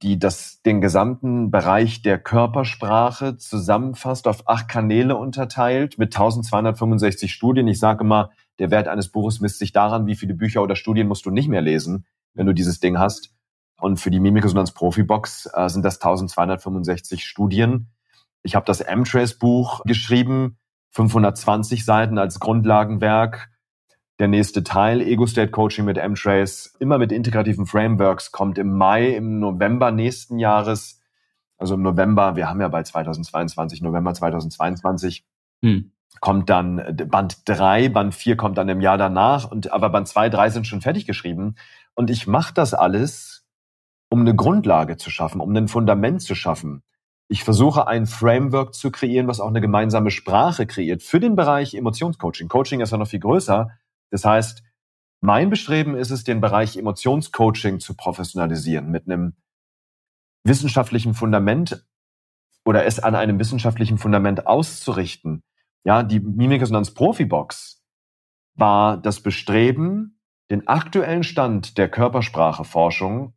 [0.05, 7.67] die das, den gesamten Bereich der Körpersprache zusammenfasst, auf acht Kanäle unterteilt mit 1265 Studien.
[7.67, 8.29] Ich sage immer,
[8.59, 11.49] der Wert eines Buches misst sich daran, wie viele Bücher oder Studien musst du nicht
[11.49, 13.33] mehr lesen, wenn du dieses Ding hast.
[13.81, 17.87] Und für die Mimikresonanz Profibox äh, sind das 1265 Studien.
[18.43, 20.59] Ich habe das M-Trace Buch geschrieben,
[20.91, 23.49] 520 Seiten als Grundlagenwerk
[24.19, 29.09] der nächste Teil, Ego State Coaching mit M-Trace, immer mit integrativen Frameworks, kommt im Mai,
[29.09, 31.01] im November nächsten Jahres.
[31.57, 35.25] Also im November, wir haben ja bald 2022, November 2022,
[35.61, 35.91] hm.
[36.21, 40.29] kommt dann Band 3, Band 4 kommt dann im Jahr danach, und aber Band 2,
[40.29, 41.55] 3 sind schon fertig geschrieben.
[41.93, 43.45] Und ich mache das alles,
[44.09, 46.83] um eine Grundlage zu schaffen, um ein Fundament zu schaffen.
[47.27, 51.73] Ich versuche ein Framework zu kreieren, was auch eine gemeinsame Sprache kreiert für den Bereich
[51.73, 52.47] Emotionscoaching.
[52.47, 53.71] Coaching ist ja noch viel größer,
[54.11, 54.63] das heißt,
[55.21, 59.35] mein Bestreben ist es, den Bereich Emotionscoaching zu professionalisieren mit einem
[60.43, 61.85] wissenschaftlichen Fundament
[62.65, 65.43] oder es an einem wissenschaftlichen Fundament auszurichten.
[65.83, 67.83] Ja, die Mimikresonanz Profibox
[68.55, 70.19] war das Bestreben,
[70.51, 73.33] den aktuellen Stand der Körperspracheforschung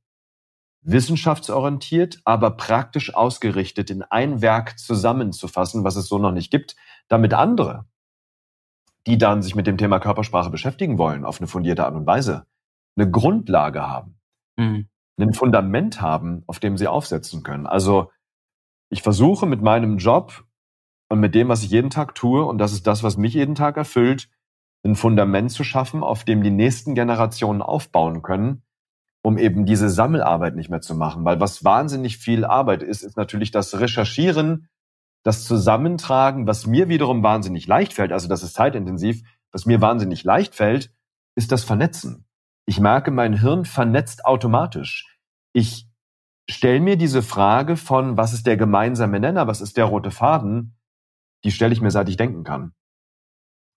[0.82, 6.76] wissenschaftsorientiert, aber praktisch ausgerichtet in ein Werk zusammenzufassen, was es so noch nicht gibt,
[7.09, 7.86] damit andere
[9.09, 12.44] die dann sich mit dem Thema Körpersprache beschäftigen wollen, auf eine fundierte Art und Weise,
[12.94, 14.20] eine Grundlage haben,
[14.56, 14.86] mhm.
[15.18, 17.66] ein Fundament haben, auf dem sie aufsetzen können.
[17.66, 18.10] Also
[18.90, 20.44] ich versuche mit meinem Job
[21.09, 23.55] und mit dem, was ich jeden Tag tue, und das ist das, was mich jeden
[23.55, 24.28] Tag erfüllt,
[24.85, 28.62] ein Fundament zu schaffen, auf dem die nächsten Generationen aufbauen können,
[29.22, 31.24] um eben diese Sammelarbeit nicht mehr zu machen.
[31.24, 34.68] Weil was wahnsinnig viel Arbeit ist, ist natürlich das Recherchieren
[35.28, 39.22] das Zusammentragen, was mir wiederum wahnsinnig leicht fällt, also das ist zeitintensiv,
[39.52, 40.90] was mir wahnsinnig leicht fällt,
[41.34, 42.26] ist das Vernetzen.
[42.64, 45.18] Ich merke, mein Hirn vernetzt automatisch.
[45.52, 45.86] Ich
[46.48, 50.78] stelle mir diese Frage von, was ist der gemeinsame Nenner, was ist der rote Faden,
[51.44, 52.72] die stelle ich mir, seit ich denken kann.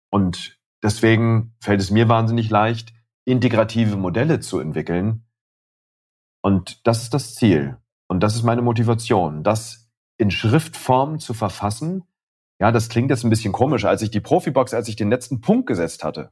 [0.10, 2.94] Und deswegen fällt es mir wahnsinnig leicht,
[3.26, 5.26] integrative Modelle zu entwickeln.
[6.42, 7.78] Und das ist das Ziel.
[8.08, 9.81] Und das ist meine Motivation, das
[10.22, 12.04] in Schriftform zu verfassen,
[12.60, 13.86] Ja, das klingt jetzt ein bisschen komisch.
[13.86, 16.32] Als ich die Profibox, als ich den letzten Punkt gesetzt hatte,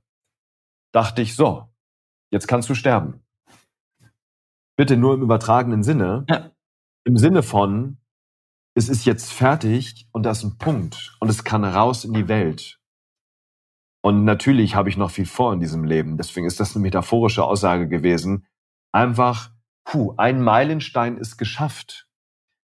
[0.92, 1.68] dachte ich, so,
[2.32, 3.24] jetzt kannst du sterben.
[4.78, 6.26] Bitte nur im übertragenen Sinne.
[6.30, 6.52] Ja.
[7.04, 7.98] Im Sinne von,
[8.76, 12.28] es ist jetzt fertig und da ist ein Punkt und es kann raus in die
[12.28, 12.80] Welt.
[14.04, 16.16] Und natürlich habe ich noch viel vor in diesem Leben.
[16.16, 18.46] Deswegen ist das eine metaphorische Aussage gewesen.
[18.92, 19.52] Einfach,
[19.84, 22.09] puh, ein Meilenstein ist geschafft.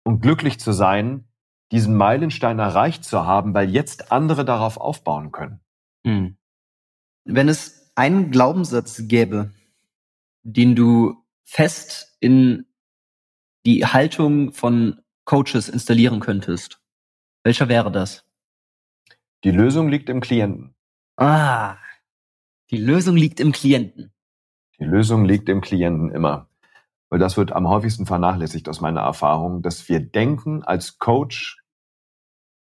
[0.03, 1.27] Und glücklich zu sein,
[1.71, 5.61] diesen Meilenstein erreicht zu haben, weil jetzt andere darauf aufbauen können.
[6.05, 6.37] Hm.
[7.23, 9.51] Wenn es einen Glaubenssatz gäbe,
[10.43, 12.65] den du fest in
[13.65, 16.81] die Haltung von Coaches installieren könntest,
[17.43, 18.25] welcher wäre das?
[19.43, 20.75] Die Lösung liegt im Klienten.
[21.15, 21.77] Ah,
[22.69, 24.13] die Lösung liegt im Klienten.
[24.79, 26.50] Die Lösung liegt im Klienten immer.
[27.11, 31.61] Weil das wird am häufigsten vernachlässigt aus meiner Erfahrung, dass wir denken, als Coach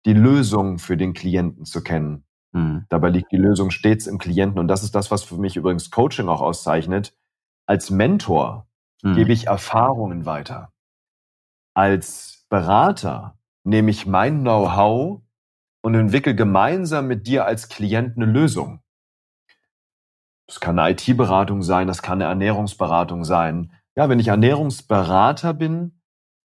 [0.07, 2.25] die Lösung für den Klienten zu kennen.
[2.53, 2.87] Mhm.
[2.89, 4.61] Dabei liegt die Lösung stets im Klienten.
[4.61, 7.17] Und das ist das, was für mich übrigens Coaching auch auszeichnet.
[7.67, 8.69] Als Mentor
[9.03, 9.17] mhm.
[9.17, 10.73] gebe ich Erfahrungen weiter.
[11.75, 15.21] Als Berater nehme ich mein Know-how
[15.83, 18.83] und entwickle gemeinsam mit dir als Klient eine Lösung.
[20.47, 23.73] Das kann eine IT-Beratung sein, das kann eine Ernährungsberatung sein.
[23.99, 26.01] Ja, wenn ich Ernährungsberater bin,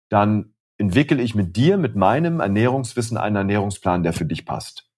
[0.09, 4.89] dann entwickle ich mit dir, mit meinem Ernährungswissen einen Ernährungsplan, der für dich passt.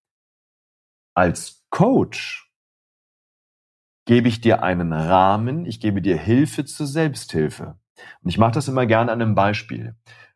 [1.15, 2.53] Als Coach
[4.05, 7.79] gebe ich dir einen Rahmen, ich gebe dir Hilfe zur Selbsthilfe.
[8.21, 9.95] Und ich mache das immer gerne an einem Beispiel.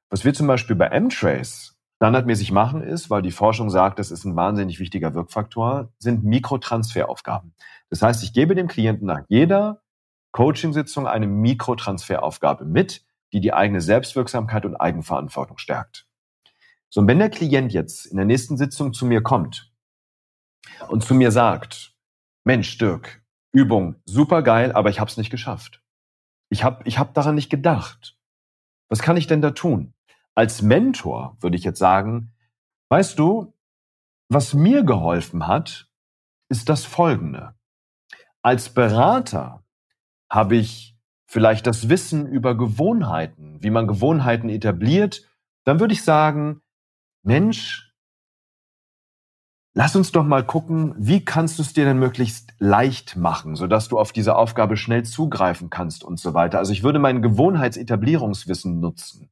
[0.09, 4.25] Was wir zum Beispiel bei M-Trace standardmäßig machen ist, weil die Forschung sagt, das ist
[4.25, 7.53] ein wahnsinnig wichtiger Wirkfaktor, sind Mikrotransferaufgaben.
[7.91, 9.83] Das heißt, ich gebe dem Klienten nach jeder
[10.37, 13.03] Coaching-Sitzung eine Mikrotransferaufgabe mit,
[13.33, 16.07] die die eigene Selbstwirksamkeit und Eigenverantwortung stärkt.
[16.89, 19.73] So, und wenn der Klient jetzt in der nächsten Sitzung zu mir kommt
[20.89, 21.95] und zu mir sagt,
[22.43, 25.81] Mensch, Dirk, Übung, super geil, aber ich habe es nicht geschafft.
[26.49, 28.15] Ich habe ich hab daran nicht gedacht.
[28.89, 29.95] Was kann ich denn da tun?
[30.35, 32.35] Als Mentor würde ich jetzt sagen,
[32.89, 33.55] weißt du,
[34.29, 35.89] was mir geholfen hat,
[36.47, 37.55] ist das Folgende.
[38.43, 39.63] Als Berater
[40.29, 45.27] habe ich vielleicht das Wissen über Gewohnheiten, wie man Gewohnheiten etabliert,
[45.65, 46.61] dann würde ich sagen,
[47.23, 47.93] Mensch,
[49.73, 53.89] lass uns doch mal gucken, wie kannst du es dir denn möglichst leicht machen, sodass
[53.89, 56.59] du auf diese Aufgabe schnell zugreifen kannst und so weiter.
[56.59, 59.29] Also ich würde mein Gewohnheitsetablierungswissen nutzen.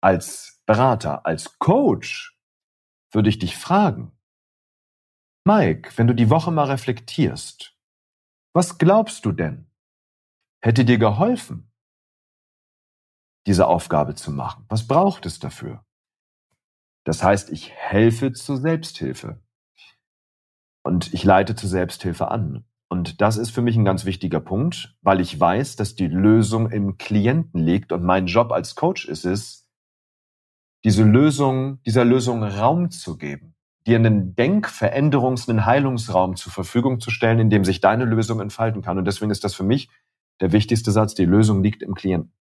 [0.00, 2.38] Als Berater, als Coach
[3.12, 4.12] würde ich dich fragen,
[5.46, 7.76] Mike, wenn du die Woche mal reflektierst,
[8.54, 9.66] was glaubst du denn?
[10.64, 11.70] Hätte dir geholfen,
[13.46, 14.64] diese Aufgabe zu machen?
[14.68, 15.84] Was braucht es dafür?
[17.04, 19.42] Das heißt, ich helfe zur Selbsthilfe.
[20.82, 22.64] Und ich leite zur Selbsthilfe an.
[22.88, 26.70] Und das ist für mich ein ganz wichtiger Punkt, weil ich weiß, dass die Lösung
[26.70, 29.68] im Klienten liegt und mein Job als Coach ist es,
[30.84, 33.54] diese Lösung, dieser Lösung Raum zu geben,
[33.86, 38.80] dir einen Denkveränderungs-, einen Heilungsraum zur Verfügung zu stellen, in dem sich deine Lösung entfalten
[38.80, 38.96] kann.
[38.96, 39.88] Und deswegen ist das für mich
[40.40, 42.32] der wichtigste Satz, die Lösung liegt im Klienten.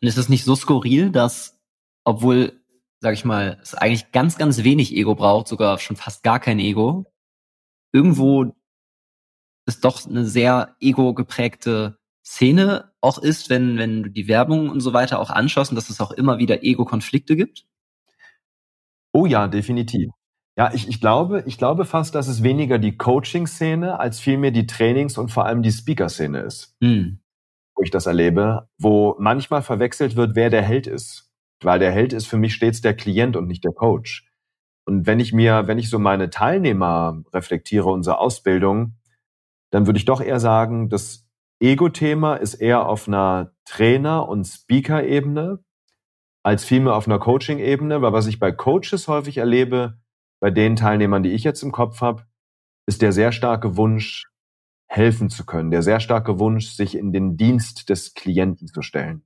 [0.00, 1.60] Und ist es nicht so skurril, dass,
[2.04, 2.60] obwohl,
[3.00, 6.58] sag ich mal, es eigentlich ganz, ganz wenig Ego braucht, sogar schon fast gar kein
[6.58, 7.06] Ego,
[7.92, 8.54] irgendwo
[9.66, 14.92] es doch eine sehr ego-geprägte Szene auch ist, wenn, wenn du die Werbung und so
[14.92, 17.66] weiter auch anschaust und dass es auch immer wieder Ego-Konflikte gibt?
[19.12, 20.10] Oh ja, definitiv.
[20.56, 24.66] Ja, ich, ich glaube, ich glaube fast, dass es weniger die Coaching-Szene als vielmehr die
[24.66, 26.76] Trainings- und vor allem die Speaker-Szene ist.
[26.80, 27.20] Mhm.
[27.74, 31.32] Wo ich das erlebe, wo manchmal verwechselt wird, wer der Held ist.
[31.62, 34.28] Weil der Held ist für mich stets der Klient und nicht der Coach.
[34.84, 38.96] Und wenn ich mir, wenn ich so meine Teilnehmer reflektiere, unsere Ausbildung,
[39.70, 41.26] dann würde ich doch eher sagen, das
[41.60, 45.60] Ego-Thema ist eher auf einer Trainer- und Speaker-Ebene
[46.44, 50.01] als vielmehr auf einer Coaching-Ebene, weil was ich bei Coaches häufig erlebe,
[50.42, 52.26] bei den Teilnehmern, die ich jetzt im Kopf habe,
[52.86, 54.26] ist der sehr starke Wunsch,
[54.88, 59.22] helfen zu können, der sehr starke Wunsch, sich in den Dienst des Klienten zu stellen.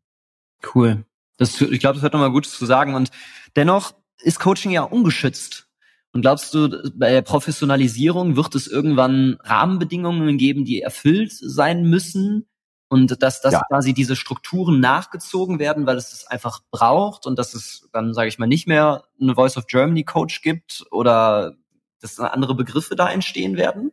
[0.74, 1.06] Cool.
[1.38, 2.94] Das, ich glaube, das wird nochmal gut zu sagen.
[2.94, 3.10] Und
[3.56, 5.70] dennoch ist Coaching ja ungeschützt.
[6.12, 12.46] Und glaubst du, bei der Professionalisierung wird es irgendwann Rahmenbedingungen geben, die erfüllt sein müssen?
[12.88, 13.62] Und dass, dass ja.
[13.68, 18.28] quasi diese Strukturen nachgezogen werden, weil es das einfach braucht und dass es dann, sage
[18.28, 21.56] ich mal, nicht mehr eine Voice of Germany Coach gibt oder
[22.00, 23.90] dass andere Begriffe da entstehen werden?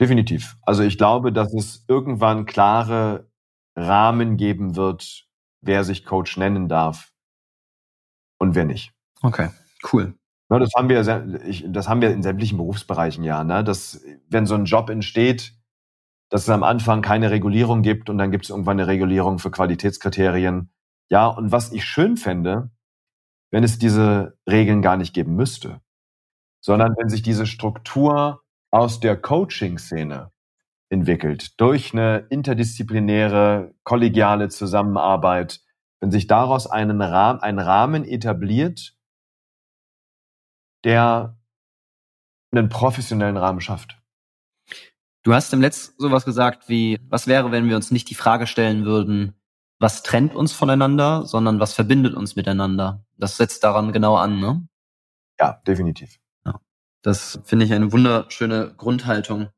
[0.00, 0.56] Definitiv.
[0.62, 3.28] Also ich glaube, dass es irgendwann klare
[3.76, 5.26] Rahmen geben wird,
[5.60, 7.12] wer sich Coach nennen darf
[8.38, 8.92] und wer nicht.
[9.22, 9.50] Okay,
[9.92, 10.14] cool.
[10.50, 13.62] Ja, das haben wir, das haben wir in sämtlichen Berufsbereichen ja, ne?
[13.62, 15.52] Dass, wenn so ein Job entsteht,
[16.30, 19.50] dass es am Anfang keine Regulierung gibt und dann gibt es irgendwann eine Regulierung für
[19.50, 20.70] Qualitätskriterien.
[21.10, 22.70] Ja, und was ich schön fände,
[23.50, 25.80] wenn es diese Regeln gar nicht geben müsste,
[26.60, 30.30] sondern wenn sich diese Struktur aus der Coaching-Szene
[30.90, 35.60] entwickelt, durch eine interdisziplinäre, kollegiale Zusammenarbeit,
[36.00, 38.94] wenn sich daraus einen Rahmen, ein Rahmen etabliert,
[40.84, 41.38] der
[42.52, 44.00] einen professionellen Rahmen schafft.
[45.22, 48.46] Du hast im letzten sowas gesagt wie, was wäre, wenn wir uns nicht die Frage
[48.46, 49.34] stellen würden,
[49.78, 53.04] was trennt uns voneinander, sondern was verbindet uns miteinander.
[53.16, 54.66] Das setzt daran genau an, ne?
[55.38, 56.18] Ja, definitiv.
[56.44, 56.60] Ja,
[57.02, 59.48] das finde ich eine wunderschöne Grundhaltung.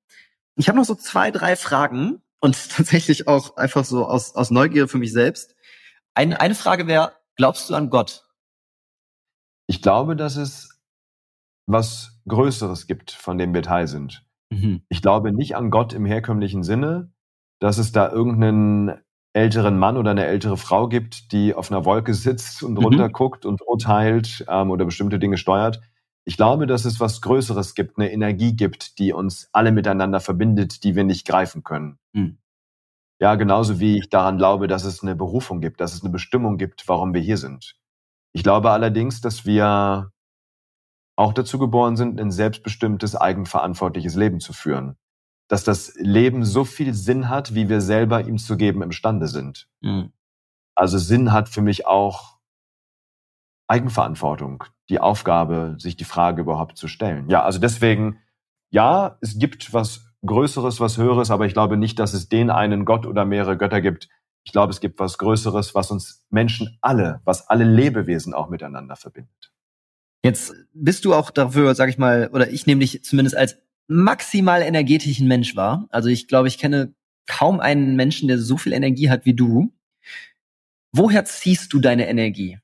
[0.56, 4.88] Ich habe noch so zwei, drei Fragen und tatsächlich auch einfach so aus, aus Neugier
[4.88, 5.54] für mich selbst.
[6.14, 8.26] Ein, eine Frage wäre, glaubst du an Gott?
[9.66, 10.80] Ich glaube, dass es
[11.66, 14.26] was Größeres gibt, von dem wir Teil sind.
[14.50, 14.82] Mhm.
[14.88, 17.12] Ich glaube nicht an Gott im herkömmlichen Sinne,
[17.60, 19.00] dass es da irgendeinen
[19.32, 22.84] älteren Mann oder eine ältere Frau gibt, die auf einer Wolke sitzt und mhm.
[22.84, 25.80] runterguckt und urteilt ähm, oder bestimmte Dinge steuert.
[26.24, 30.84] Ich glaube, dass es was Größeres gibt, eine Energie gibt, die uns alle miteinander verbindet,
[30.84, 31.98] die wir nicht greifen können.
[32.12, 32.38] Mhm.
[33.20, 36.56] Ja, genauso wie ich daran glaube, dass es eine Berufung gibt, dass es eine Bestimmung
[36.56, 37.76] gibt, warum wir hier sind.
[38.32, 40.10] Ich glaube allerdings, dass wir
[41.20, 44.96] auch dazu geboren sind, ein selbstbestimmtes, eigenverantwortliches Leben zu führen.
[45.48, 49.68] Dass das Leben so viel Sinn hat, wie wir selber ihm zu geben imstande sind.
[49.82, 50.14] Mhm.
[50.74, 52.38] Also Sinn hat für mich auch
[53.68, 57.28] Eigenverantwortung, die Aufgabe, sich die Frage überhaupt zu stellen.
[57.28, 58.18] Ja, also deswegen,
[58.70, 62.86] ja, es gibt was Größeres, was Höheres, aber ich glaube nicht, dass es den einen
[62.86, 64.08] Gott oder mehrere Götter gibt.
[64.42, 68.96] Ich glaube, es gibt was Größeres, was uns Menschen alle, was alle Lebewesen auch miteinander
[68.96, 69.49] verbindet.
[70.22, 73.56] Jetzt bist du auch dafür, sag ich mal, oder ich nehme dich zumindest als
[73.88, 75.86] maximal energetischen Mensch wahr.
[75.90, 76.94] Also ich glaube, ich kenne
[77.26, 79.72] kaum einen Menschen, der so viel Energie hat wie du.
[80.92, 82.58] Woher ziehst du deine Energie?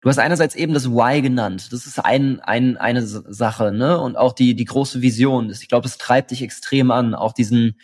[0.00, 1.72] Du hast einerseits eben das Why genannt.
[1.72, 4.00] Das ist ein, ein, eine Sache, ne?
[4.00, 5.50] Und auch die, die große Vision.
[5.50, 7.14] Ich glaube, das treibt dich extrem an.
[7.14, 7.78] Auch diesen,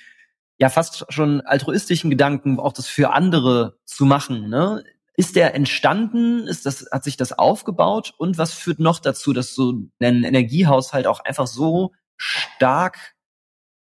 [0.58, 4.82] ja, fast schon altruistischen Gedanken, auch das für andere zu machen, ne?
[5.18, 6.46] Ist der entstanden?
[6.46, 8.14] Ist das, hat sich das aufgebaut?
[8.18, 13.16] Und was führt noch dazu, dass du einen Energiehaushalt auch einfach so stark,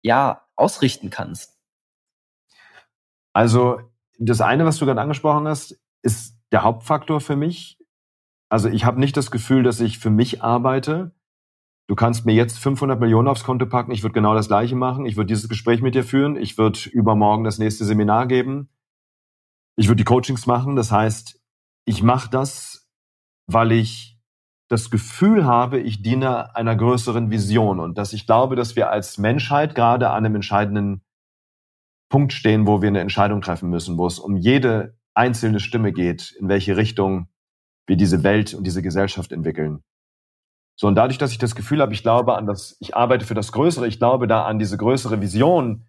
[0.02, 1.57] ja, ausrichten kannst?
[3.32, 3.78] Also,
[4.19, 7.78] das eine, was du gerade angesprochen hast, ist der Hauptfaktor für mich.
[8.48, 11.15] Also, ich habe nicht das Gefühl, dass ich für mich arbeite.
[11.86, 13.93] Du kannst mir jetzt 500 Millionen aufs Konto packen.
[13.93, 15.07] Ich würde genau das Gleiche machen.
[15.07, 16.35] Ich würde dieses Gespräch mit dir führen.
[16.35, 18.69] Ich würde übermorgen das nächste Seminar geben
[19.81, 20.77] ich würde die Coachings machen.
[20.77, 21.40] Das heißt,
[21.86, 22.86] ich mache das,
[23.47, 24.20] weil ich
[24.69, 29.16] das Gefühl habe, ich diene einer größeren Vision und dass ich glaube, dass wir als
[29.16, 31.01] Menschheit gerade an einem entscheidenden
[32.11, 36.36] Punkt stehen, wo wir eine Entscheidung treffen müssen, wo es um jede einzelne Stimme geht,
[36.39, 37.28] in welche Richtung
[37.86, 39.82] wir diese Welt und diese Gesellschaft entwickeln.
[40.77, 43.35] So, und dadurch, dass ich das Gefühl habe, ich glaube an das, ich arbeite für
[43.35, 45.86] das Größere, ich glaube da an diese größere Vision,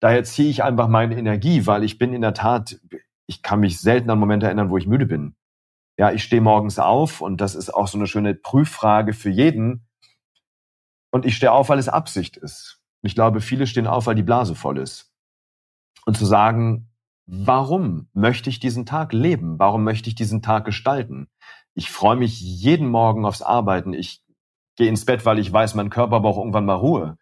[0.00, 2.80] daher ziehe ich einfach meine Energie, weil ich bin in der Tat,
[3.26, 5.34] ich kann mich selten an Momente erinnern, wo ich müde bin.
[5.98, 9.86] Ja, ich stehe morgens auf und das ist auch so eine schöne Prüffrage für jeden.
[11.10, 12.80] Und ich stehe auf, weil es Absicht ist.
[13.02, 15.12] Ich glaube, viele stehen auf, weil die Blase voll ist.
[16.04, 16.90] Und zu sagen,
[17.26, 19.58] warum möchte ich diesen Tag leben?
[19.58, 21.28] Warum möchte ich diesen Tag gestalten?
[21.74, 23.92] Ich freue mich jeden Morgen aufs Arbeiten.
[23.92, 24.22] Ich
[24.76, 27.18] gehe ins Bett, weil ich weiß, mein Körper braucht irgendwann mal Ruhe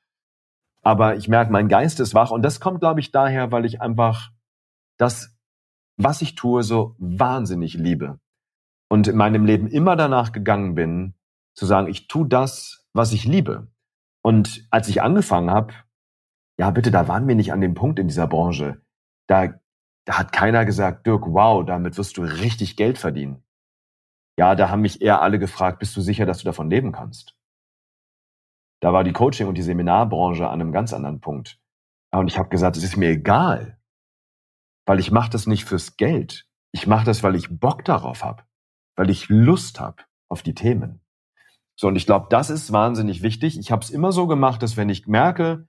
[0.87, 3.81] aber ich merke, mein Geist ist wach und das kommt, glaube ich, daher, weil ich
[3.81, 4.31] einfach
[4.99, 5.37] das,
[5.97, 8.21] was ich tue, so wahnsinnig liebe
[8.89, 11.15] und in meinem Leben immer danach gegangen bin,
[11.57, 13.67] zu sagen, ich tue das, was ich liebe.
[14.23, 15.75] Und als ich angefangen habe,
[16.57, 18.81] ja bitte, da waren wir nicht an dem Punkt in dieser Branche.
[19.27, 19.55] Da,
[20.05, 23.43] da hat keiner gesagt, Dirk, wow, damit wirst du richtig Geld verdienen.
[24.39, 27.37] Ja, da haben mich eher alle gefragt, bist du sicher, dass du davon leben kannst?
[28.81, 31.59] Da war die Coaching- und die Seminarbranche an einem ganz anderen Punkt.
[32.13, 33.79] Und ich habe gesagt, es ist mir egal,
[34.87, 36.47] weil ich mache das nicht fürs Geld.
[36.73, 38.45] Ich mache das, weil ich Bock darauf habe,
[38.97, 41.01] weil ich Lust habe auf die Themen.
[41.79, 43.59] So, und ich glaube, das ist wahnsinnig wichtig.
[43.59, 45.69] Ich habe es immer so gemacht, dass wenn ich merke,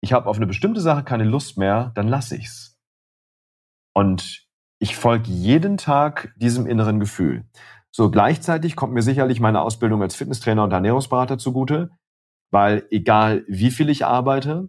[0.00, 2.78] ich habe auf eine bestimmte Sache keine Lust mehr, dann lasse ich's.
[3.94, 4.46] Und
[4.78, 7.44] ich folge jeden Tag diesem inneren Gefühl.
[7.90, 11.90] So gleichzeitig kommt mir sicherlich meine Ausbildung als Fitnesstrainer und Ernährungsberater zugute
[12.52, 14.68] weil egal wie viel ich arbeite,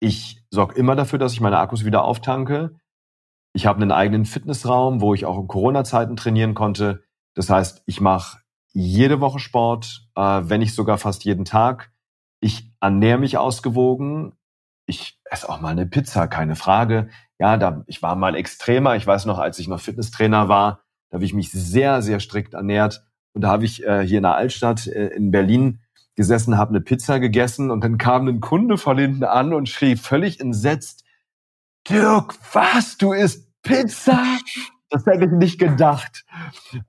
[0.00, 2.76] ich sorge immer dafür, dass ich meine Akkus wieder auftanke.
[3.52, 7.02] Ich habe einen eigenen Fitnessraum, wo ich auch in Corona-Zeiten trainieren konnte.
[7.34, 8.38] Das heißt, ich mache
[8.72, 11.92] jede Woche Sport, äh, wenn nicht sogar fast jeden Tag.
[12.40, 14.34] Ich ernähre mich ausgewogen.
[14.86, 17.08] Ich esse auch mal eine Pizza, keine Frage.
[17.40, 18.94] Ja, da, ich war mal extremer.
[18.94, 22.54] Ich weiß noch, als ich noch Fitnesstrainer war, da habe ich mich sehr, sehr strikt
[22.54, 23.04] ernährt.
[23.34, 25.80] Und da habe ich äh, hier in der Altstadt äh, in Berlin
[26.18, 29.96] gesessen, habe eine Pizza gegessen und dann kam ein Kunde von hinten an und schrie
[29.96, 31.04] völlig entsetzt,
[31.88, 34.20] Dirk, was, du isst Pizza?
[34.90, 36.26] Das hätte ich nicht gedacht.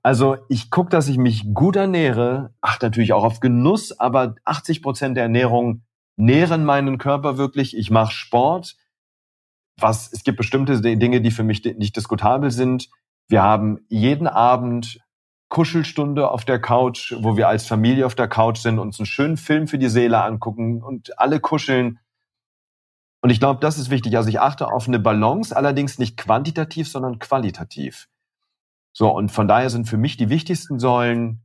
[0.02, 4.82] Also ich gucke, dass ich mich gut ernähre, achte natürlich auch auf Genuss, aber 80
[4.82, 5.84] Prozent der Ernährung
[6.16, 7.76] nähren meinen Körper wirklich.
[7.76, 8.76] Ich mache Sport.
[9.78, 12.88] Was, es gibt bestimmte Dinge, die für mich nicht diskutabel sind.
[13.28, 14.98] Wir haben jeden Abend
[15.50, 19.36] Kuschelstunde auf der Couch, wo wir als Familie auf der Couch sind, uns einen schönen
[19.36, 21.98] Film für die Seele angucken und alle kuscheln.
[23.20, 24.16] Und ich glaube, das ist wichtig.
[24.16, 28.08] Also ich achte auf eine Balance, allerdings nicht quantitativ, sondern qualitativ.
[28.92, 31.42] So, und von daher sind für mich die wichtigsten Säulen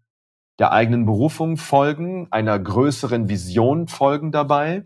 [0.60, 4.86] der eigenen Berufung folgen, einer größeren Vision folgen dabei.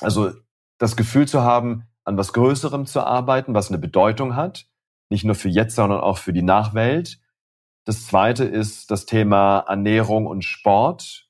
[0.00, 0.32] Also
[0.78, 4.66] das Gefühl zu haben, an was Größerem zu arbeiten, was eine Bedeutung hat,
[5.10, 7.20] nicht nur für jetzt, sondern auch für die Nachwelt
[7.88, 11.26] das zweite ist das Thema Ernährung und Sport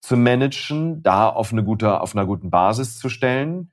[0.00, 3.70] zu managen, da auf eine gute, auf einer guten Basis zu stellen.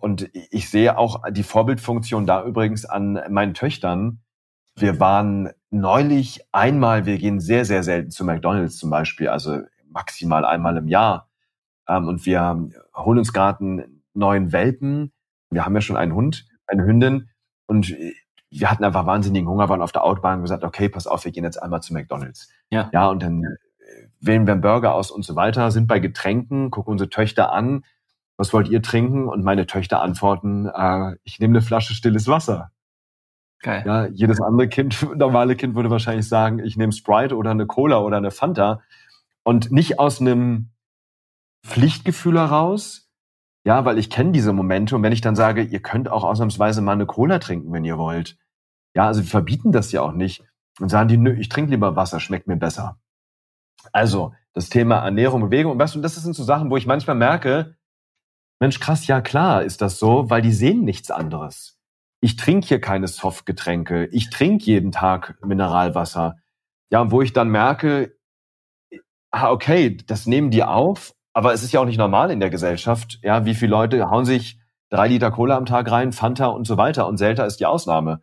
[0.00, 4.20] Und ich sehe auch die Vorbildfunktion da übrigens an meinen Töchtern.
[4.74, 10.44] Wir waren neulich einmal, wir gehen sehr, sehr selten zu McDonalds zum Beispiel, also maximal
[10.44, 11.30] einmal im Jahr.
[11.86, 15.12] Ähm, und wir holen uns gerade einen neuen Welpen.
[15.50, 17.30] Wir haben ja schon einen Hund, eine Hündin.
[17.68, 17.94] Und
[18.50, 21.32] wir hatten einfach wahnsinnigen Hunger, waren auf der Autobahn und gesagt, okay, pass auf, wir
[21.32, 22.48] gehen jetzt einmal zu McDonalds.
[22.70, 22.90] Ja.
[22.92, 26.70] Ja, und dann äh, wählen wir einen Burger aus und so weiter, sind bei Getränken,
[26.70, 27.84] gucken unsere Töchter an,
[28.38, 29.28] was wollt ihr trinken?
[29.28, 32.70] Und meine Töchter antworten, äh, ich nehme eine Flasche stilles Wasser.
[33.60, 33.82] Geil.
[33.84, 37.98] Ja, jedes andere Kind, normale Kind würde wahrscheinlich sagen, ich nehme Sprite oder eine Cola
[37.98, 38.80] oder eine Fanta.
[39.42, 40.70] Und nicht aus einem
[41.66, 43.07] Pflichtgefühl heraus,
[43.68, 46.80] ja, weil ich kenne diese Momente und wenn ich dann sage, ihr könnt auch ausnahmsweise
[46.80, 48.38] mal eine Cola trinken, wenn ihr wollt.
[48.94, 50.42] Ja, also wir verbieten das ja auch nicht
[50.80, 52.98] und sagen die, nö, ich trinke lieber Wasser, schmeckt mir besser.
[53.92, 57.16] Also das Thema Ernährung, Bewegung und was und das sind so Sachen, wo ich manchmal
[57.16, 57.76] merke,
[58.58, 61.78] Mensch, krass, ja klar ist das so, weil die sehen nichts anderes.
[62.22, 66.38] Ich trinke hier keine Softgetränke, ich trinke jeden Tag Mineralwasser.
[66.90, 68.16] Ja, und wo ich dann merke,
[69.30, 72.50] ah, okay, das nehmen die auf aber es ist ja auch nicht normal in der
[72.50, 73.20] Gesellschaft.
[73.22, 74.58] Ja, wie viele Leute hauen sich
[74.90, 77.06] drei Liter Cola am Tag rein, Fanta und so weiter.
[77.06, 78.22] Und Selta ist die Ausnahme.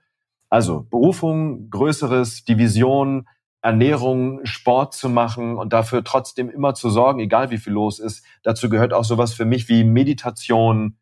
[0.50, 3.26] Also Berufung, Größeres, Division,
[3.62, 8.26] Ernährung, Sport zu machen und dafür trotzdem immer zu sorgen, egal wie viel los ist.
[8.44, 10.98] Dazu gehört auch sowas für mich wie Meditation.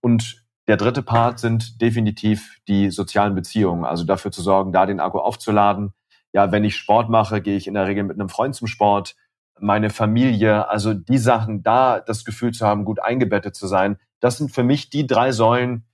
[0.00, 3.84] Und der dritte Part sind definitiv die sozialen Beziehungen.
[3.84, 5.92] Also dafür zu sorgen, da den Akku aufzuladen.
[6.32, 9.16] Ja, wenn ich Sport mache, gehe ich in der Regel mit einem Freund zum Sport
[9.60, 14.38] meine Familie, also die Sachen, da das Gefühl zu haben, gut eingebettet zu sein, das
[14.38, 15.84] sind für mich die drei Säulen,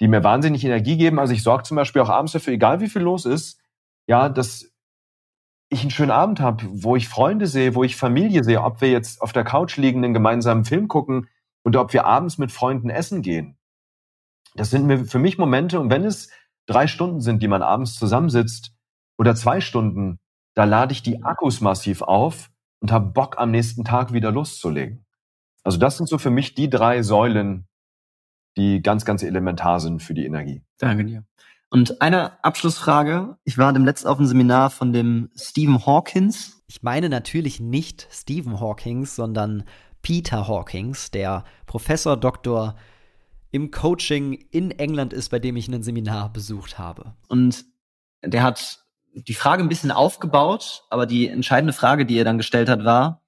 [0.00, 1.18] die mir wahnsinnig Energie geben.
[1.18, 3.60] Also ich sorge zum Beispiel auch abends dafür, egal wie viel los ist,
[4.06, 4.70] ja, dass
[5.68, 8.90] ich einen schönen Abend habe, wo ich Freunde sehe, wo ich Familie sehe, ob wir
[8.90, 11.28] jetzt auf der Couch liegen, einen gemeinsamen Film gucken
[11.64, 13.56] oder ob wir abends mit Freunden essen gehen.
[14.54, 16.30] Das sind mir für mich Momente, und wenn es
[16.66, 18.72] drei Stunden sind, die man abends zusammensitzt
[19.18, 20.20] oder zwei Stunden,
[20.54, 25.04] da lade ich die Akkus massiv auf und habe Bock am nächsten Tag wieder loszulegen.
[25.62, 27.66] Also das sind so für mich die drei Säulen,
[28.56, 30.62] die ganz, ganz elementar sind für die Energie.
[30.78, 31.24] Danke dir.
[31.70, 33.36] Und eine Abschlussfrage.
[33.44, 36.62] Ich war dem letzten auf einem Seminar von dem Stephen Hawkins.
[36.68, 39.64] Ich meine natürlich nicht Stephen Hawkins, sondern
[40.02, 42.76] Peter Hawkins, der Professor Doktor
[43.50, 47.14] im Coaching in England ist, bei dem ich ein Seminar besucht habe.
[47.28, 47.64] Und
[48.22, 48.83] der hat
[49.14, 53.22] die Frage ein bisschen aufgebaut, aber die entscheidende Frage, die er dann gestellt hat, war,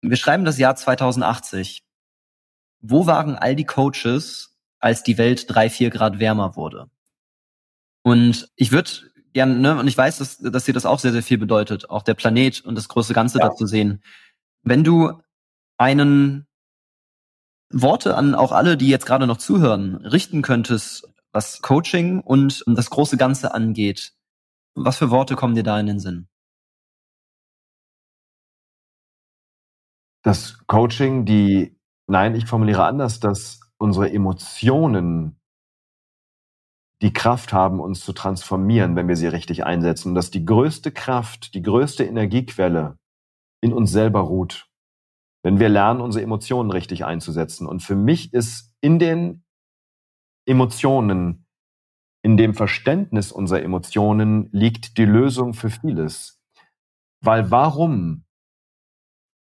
[0.00, 1.82] wir schreiben das Jahr 2080.
[2.80, 6.90] Wo waren all die Coaches, als die Welt drei, vier Grad wärmer wurde?
[8.02, 8.90] Und ich würde
[9.32, 12.02] gerne, ne, und ich weiß, dass, dass dir das auch sehr, sehr viel bedeutet, auch
[12.02, 13.48] der Planet und das große Ganze ja.
[13.48, 14.02] dazu sehen.
[14.62, 15.20] Wenn du
[15.78, 16.46] einen
[17.70, 22.90] Worte an auch alle, die jetzt gerade noch zuhören, richten könntest, was Coaching und das
[22.90, 24.12] große Ganze angeht,
[24.74, 26.28] was für Worte kommen dir da in den Sinn?
[30.24, 31.76] Das Coaching, die,
[32.06, 35.40] nein, ich formuliere anders, dass unsere Emotionen
[37.02, 40.10] die Kraft haben, uns zu transformieren, wenn wir sie richtig einsetzen.
[40.10, 42.96] Und dass die größte Kraft, die größte Energiequelle
[43.60, 44.68] in uns selber ruht,
[45.42, 47.66] wenn wir lernen, unsere Emotionen richtig einzusetzen.
[47.66, 49.44] Und für mich ist in den
[50.46, 51.41] Emotionen
[52.22, 56.40] in dem Verständnis unserer Emotionen liegt die Lösung für vieles.
[57.20, 58.24] Weil warum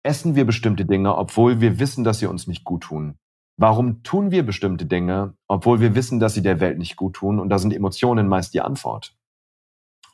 [0.03, 3.17] essen wir bestimmte Dinge, obwohl wir wissen, dass sie uns nicht gut tun?
[3.59, 7.41] Warum tun wir bestimmte Dinge, obwohl wir wissen, dass sie der Welt nicht gut tun?
[7.41, 9.17] Und da sind Emotionen meist die Antwort.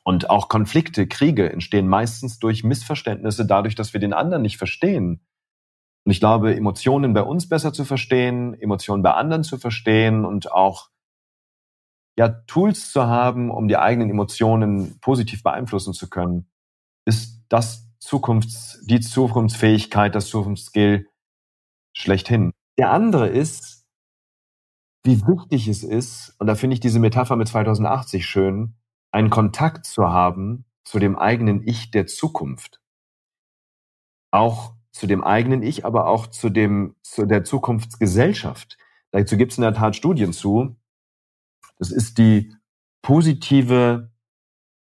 [0.04, 5.20] Und auch Konflikte, Kriege entstehen meistens durch Missverständnisse, dadurch, dass wir den anderen nicht verstehen.
[6.04, 10.50] Und ich glaube, Emotionen bei uns besser zu verstehen, Emotionen bei anderen zu verstehen und
[10.52, 10.91] auch
[12.18, 16.50] ja, Tools zu haben, um die eigenen Emotionen positiv beeinflussen zu können,
[17.04, 21.08] ist das Zukunfts, die Zukunftsfähigkeit, das Zukunftsskill
[21.96, 22.52] schlechthin.
[22.78, 23.86] Der andere ist,
[25.04, 28.76] wie wichtig es ist, und da finde ich diese Metapher mit 2080 schön,
[29.10, 32.80] einen Kontakt zu haben zu dem eigenen Ich der Zukunft.
[34.30, 38.78] Auch zu dem eigenen Ich, aber auch zu dem, zu der Zukunftsgesellschaft.
[39.10, 40.76] Dazu gibt es in der Tat Studien zu.
[41.82, 42.54] Das ist die
[43.04, 44.12] positive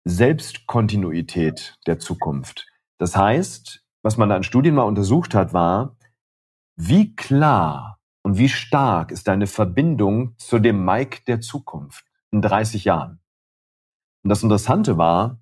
[0.04, 2.68] Selbstkontinuität der Zukunft.
[2.98, 5.96] Das heißt, was man da an Studien mal untersucht hat, war,
[6.76, 12.84] wie klar und wie stark ist deine Verbindung zu dem Mike der Zukunft in 30
[12.84, 13.18] Jahren?
[14.22, 15.40] Und das Interessante war,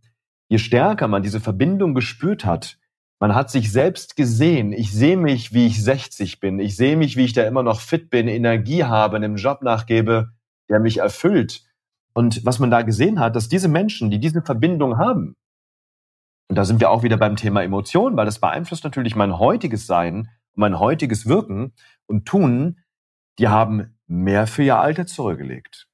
[0.49, 2.79] je stärker man diese Verbindung gespürt hat,
[3.21, 4.73] man hat sich selbst gesehen.
[4.73, 6.59] Ich sehe mich, wie ich 60 bin.
[6.59, 10.33] Ich sehe mich, wie ich da immer noch fit bin, Energie habe, einem Job nachgebe,
[10.69, 11.63] der mich erfüllt.
[12.13, 15.37] Und was man da gesehen hat, dass diese Menschen, die diese Verbindung haben,
[16.49, 19.87] und da sind wir auch wieder beim Thema Emotionen, weil das beeinflusst natürlich mein heutiges
[19.87, 21.73] Sein mein heutiges Wirken
[22.07, 22.81] und Tun,
[23.39, 25.89] die haben mehr für ihr Alter zurückgelegt.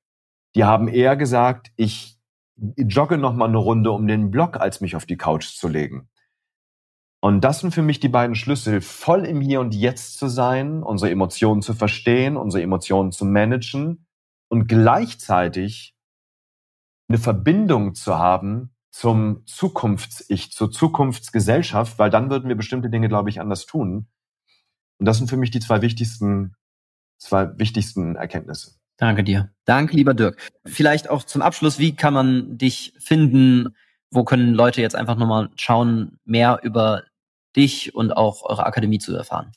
[0.55, 2.19] Die haben eher gesagt, ich
[2.57, 6.09] jogge noch mal eine Runde um den Block, als mich auf die Couch zu legen.
[7.23, 10.83] Und das sind für mich die beiden Schlüssel, voll im Hier und Jetzt zu sein,
[10.83, 14.07] unsere Emotionen zu verstehen, unsere Emotionen zu managen
[14.51, 15.95] und gleichzeitig
[17.09, 23.31] eine Verbindung zu haben zum Zukunfts-Ich, zur Zukunftsgesellschaft, weil dann würden wir bestimmte Dinge, glaube
[23.31, 24.09] ich, anders tun.
[24.99, 26.57] Und das sind für mich die zwei wichtigsten,
[27.19, 28.73] zwei wichtigsten Erkenntnisse.
[28.97, 29.51] Danke dir.
[29.65, 30.37] Danke, lieber Dirk.
[30.67, 33.75] Vielleicht auch zum Abschluss, wie kann man dich finden?
[34.11, 37.05] Wo können Leute jetzt einfach nochmal schauen, mehr über
[37.57, 39.53] dich und auch eure Akademie zu erfahren?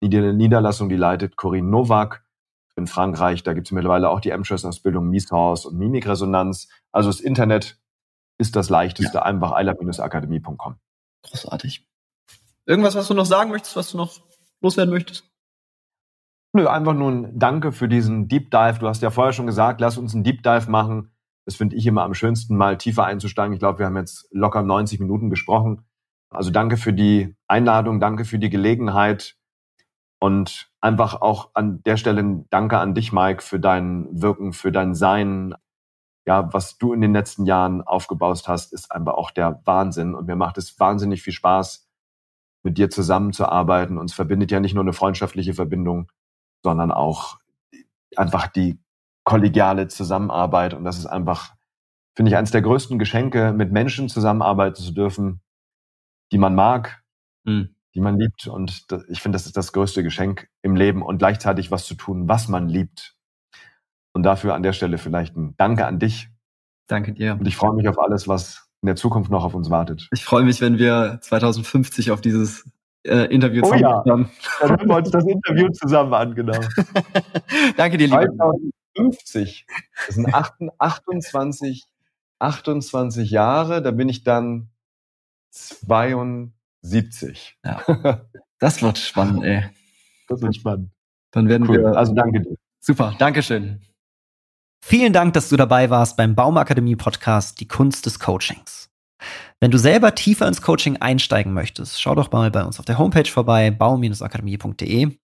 [0.00, 2.25] die Niederlassung, die leitet Corinne Novak
[2.76, 3.42] in Frankreich.
[3.42, 6.68] Da gibt es mittlerweile auch die M-Trust-Ausbildung Mieshaus und Mimikresonanz.
[6.92, 7.78] Also das Internet
[8.38, 9.22] ist das leichteste, ja.
[9.22, 10.76] einfach eilab-akademie.com.
[11.22, 11.86] Großartig.
[12.66, 14.20] Irgendwas, was du noch sagen möchtest, was du noch
[14.60, 15.24] loswerden möchtest?
[16.52, 18.78] Nö, einfach nur ein Danke für diesen Deep Dive.
[18.78, 21.12] Du hast ja vorher schon gesagt, lass uns einen Deep Dive machen.
[21.44, 23.52] Das finde ich immer am schönsten, mal tiefer einzusteigen.
[23.52, 25.86] Ich glaube, wir haben jetzt locker 90 Minuten gesprochen.
[26.28, 29.36] Also danke für die Einladung, danke für die Gelegenheit,
[30.18, 34.94] und einfach auch an der Stelle Danke an dich, Mike, für dein Wirken, für dein
[34.94, 35.54] Sein.
[36.26, 40.14] Ja, was du in den letzten Jahren aufgebaut hast, ist einfach auch der Wahnsinn.
[40.14, 41.88] Und mir macht es wahnsinnig viel Spaß,
[42.62, 43.98] mit dir zusammenzuarbeiten.
[43.98, 46.10] Uns verbindet ja nicht nur eine freundschaftliche Verbindung,
[46.64, 47.38] sondern auch
[48.16, 48.80] einfach die
[49.24, 50.74] kollegiale Zusammenarbeit.
[50.74, 51.54] Und das ist einfach,
[52.16, 55.42] finde ich, eines der größten Geschenke, mit Menschen zusammenarbeiten zu dürfen,
[56.32, 57.04] die man mag,
[57.44, 58.46] mhm die man liebt.
[58.46, 62.28] Und ich finde, das ist das größte Geschenk im Leben und gleichzeitig was zu tun,
[62.28, 63.16] was man liebt.
[64.12, 66.28] Und dafür an der Stelle vielleicht ein Danke an dich.
[66.86, 67.36] Danke dir.
[67.40, 70.08] Und ich freue mich auf alles, was in der Zukunft noch auf uns wartet.
[70.12, 72.70] Ich freue mich, wenn wir 2050 auf dieses
[73.02, 74.04] äh, Interview oh, ja.
[74.06, 74.30] haben.
[74.60, 76.60] Dann hören wir uns das Interview zusammen an, genau.
[77.76, 78.26] Danke dir, lieber.
[78.94, 79.66] 2050.
[80.06, 81.84] Das sind 28,
[82.38, 83.80] 28 Jahre.
[83.82, 84.68] Da bin ich dann
[85.50, 86.55] 22.
[86.86, 87.58] 70.
[87.64, 87.82] Ja.
[88.58, 89.64] Das wird spannend, ey.
[90.28, 90.90] Das wird spannend.
[91.30, 91.78] Dann werden cool.
[91.78, 91.96] wir.
[91.96, 92.56] Also danke dir.
[92.80, 93.82] Super, Dankeschön.
[94.82, 98.88] Vielen Dank, dass du dabei warst beim Baumakademie Podcast Die Kunst des Coachings.
[99.60, 102.98] Wenn du selber tiefer ins Coaching einsteigen möchtest, schau doch mal bei uns auf der
[102.98, 105.16] Homepage vorbei, baum-akademie.de.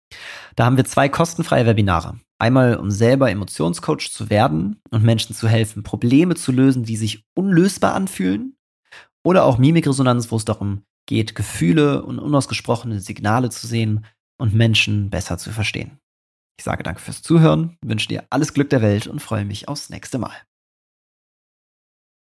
[0.55, 2.19] Da haben wir zwei kostenfreie Webinare.
[2.39, 7.23] Einmal, um selber Emotionscoach zu werden und Menschen zu helfen, Probleme zu lösen, die sich
[7.35, 8.55] unlösbar anfühlen.
[9.23, 14.05] Oder auch Mimikresonanz, wo es darum geht, Gefühle und unausgesprochene Signale zu sehen
[14.39, 15.99] und Menschen besser zu verstehen.
[16.57, 19.89] Ich sage danke fürs Zuhören, wünsche dir alles Glück der Welt und freue mich aufs
[19.89, 20.31] nächste Mal.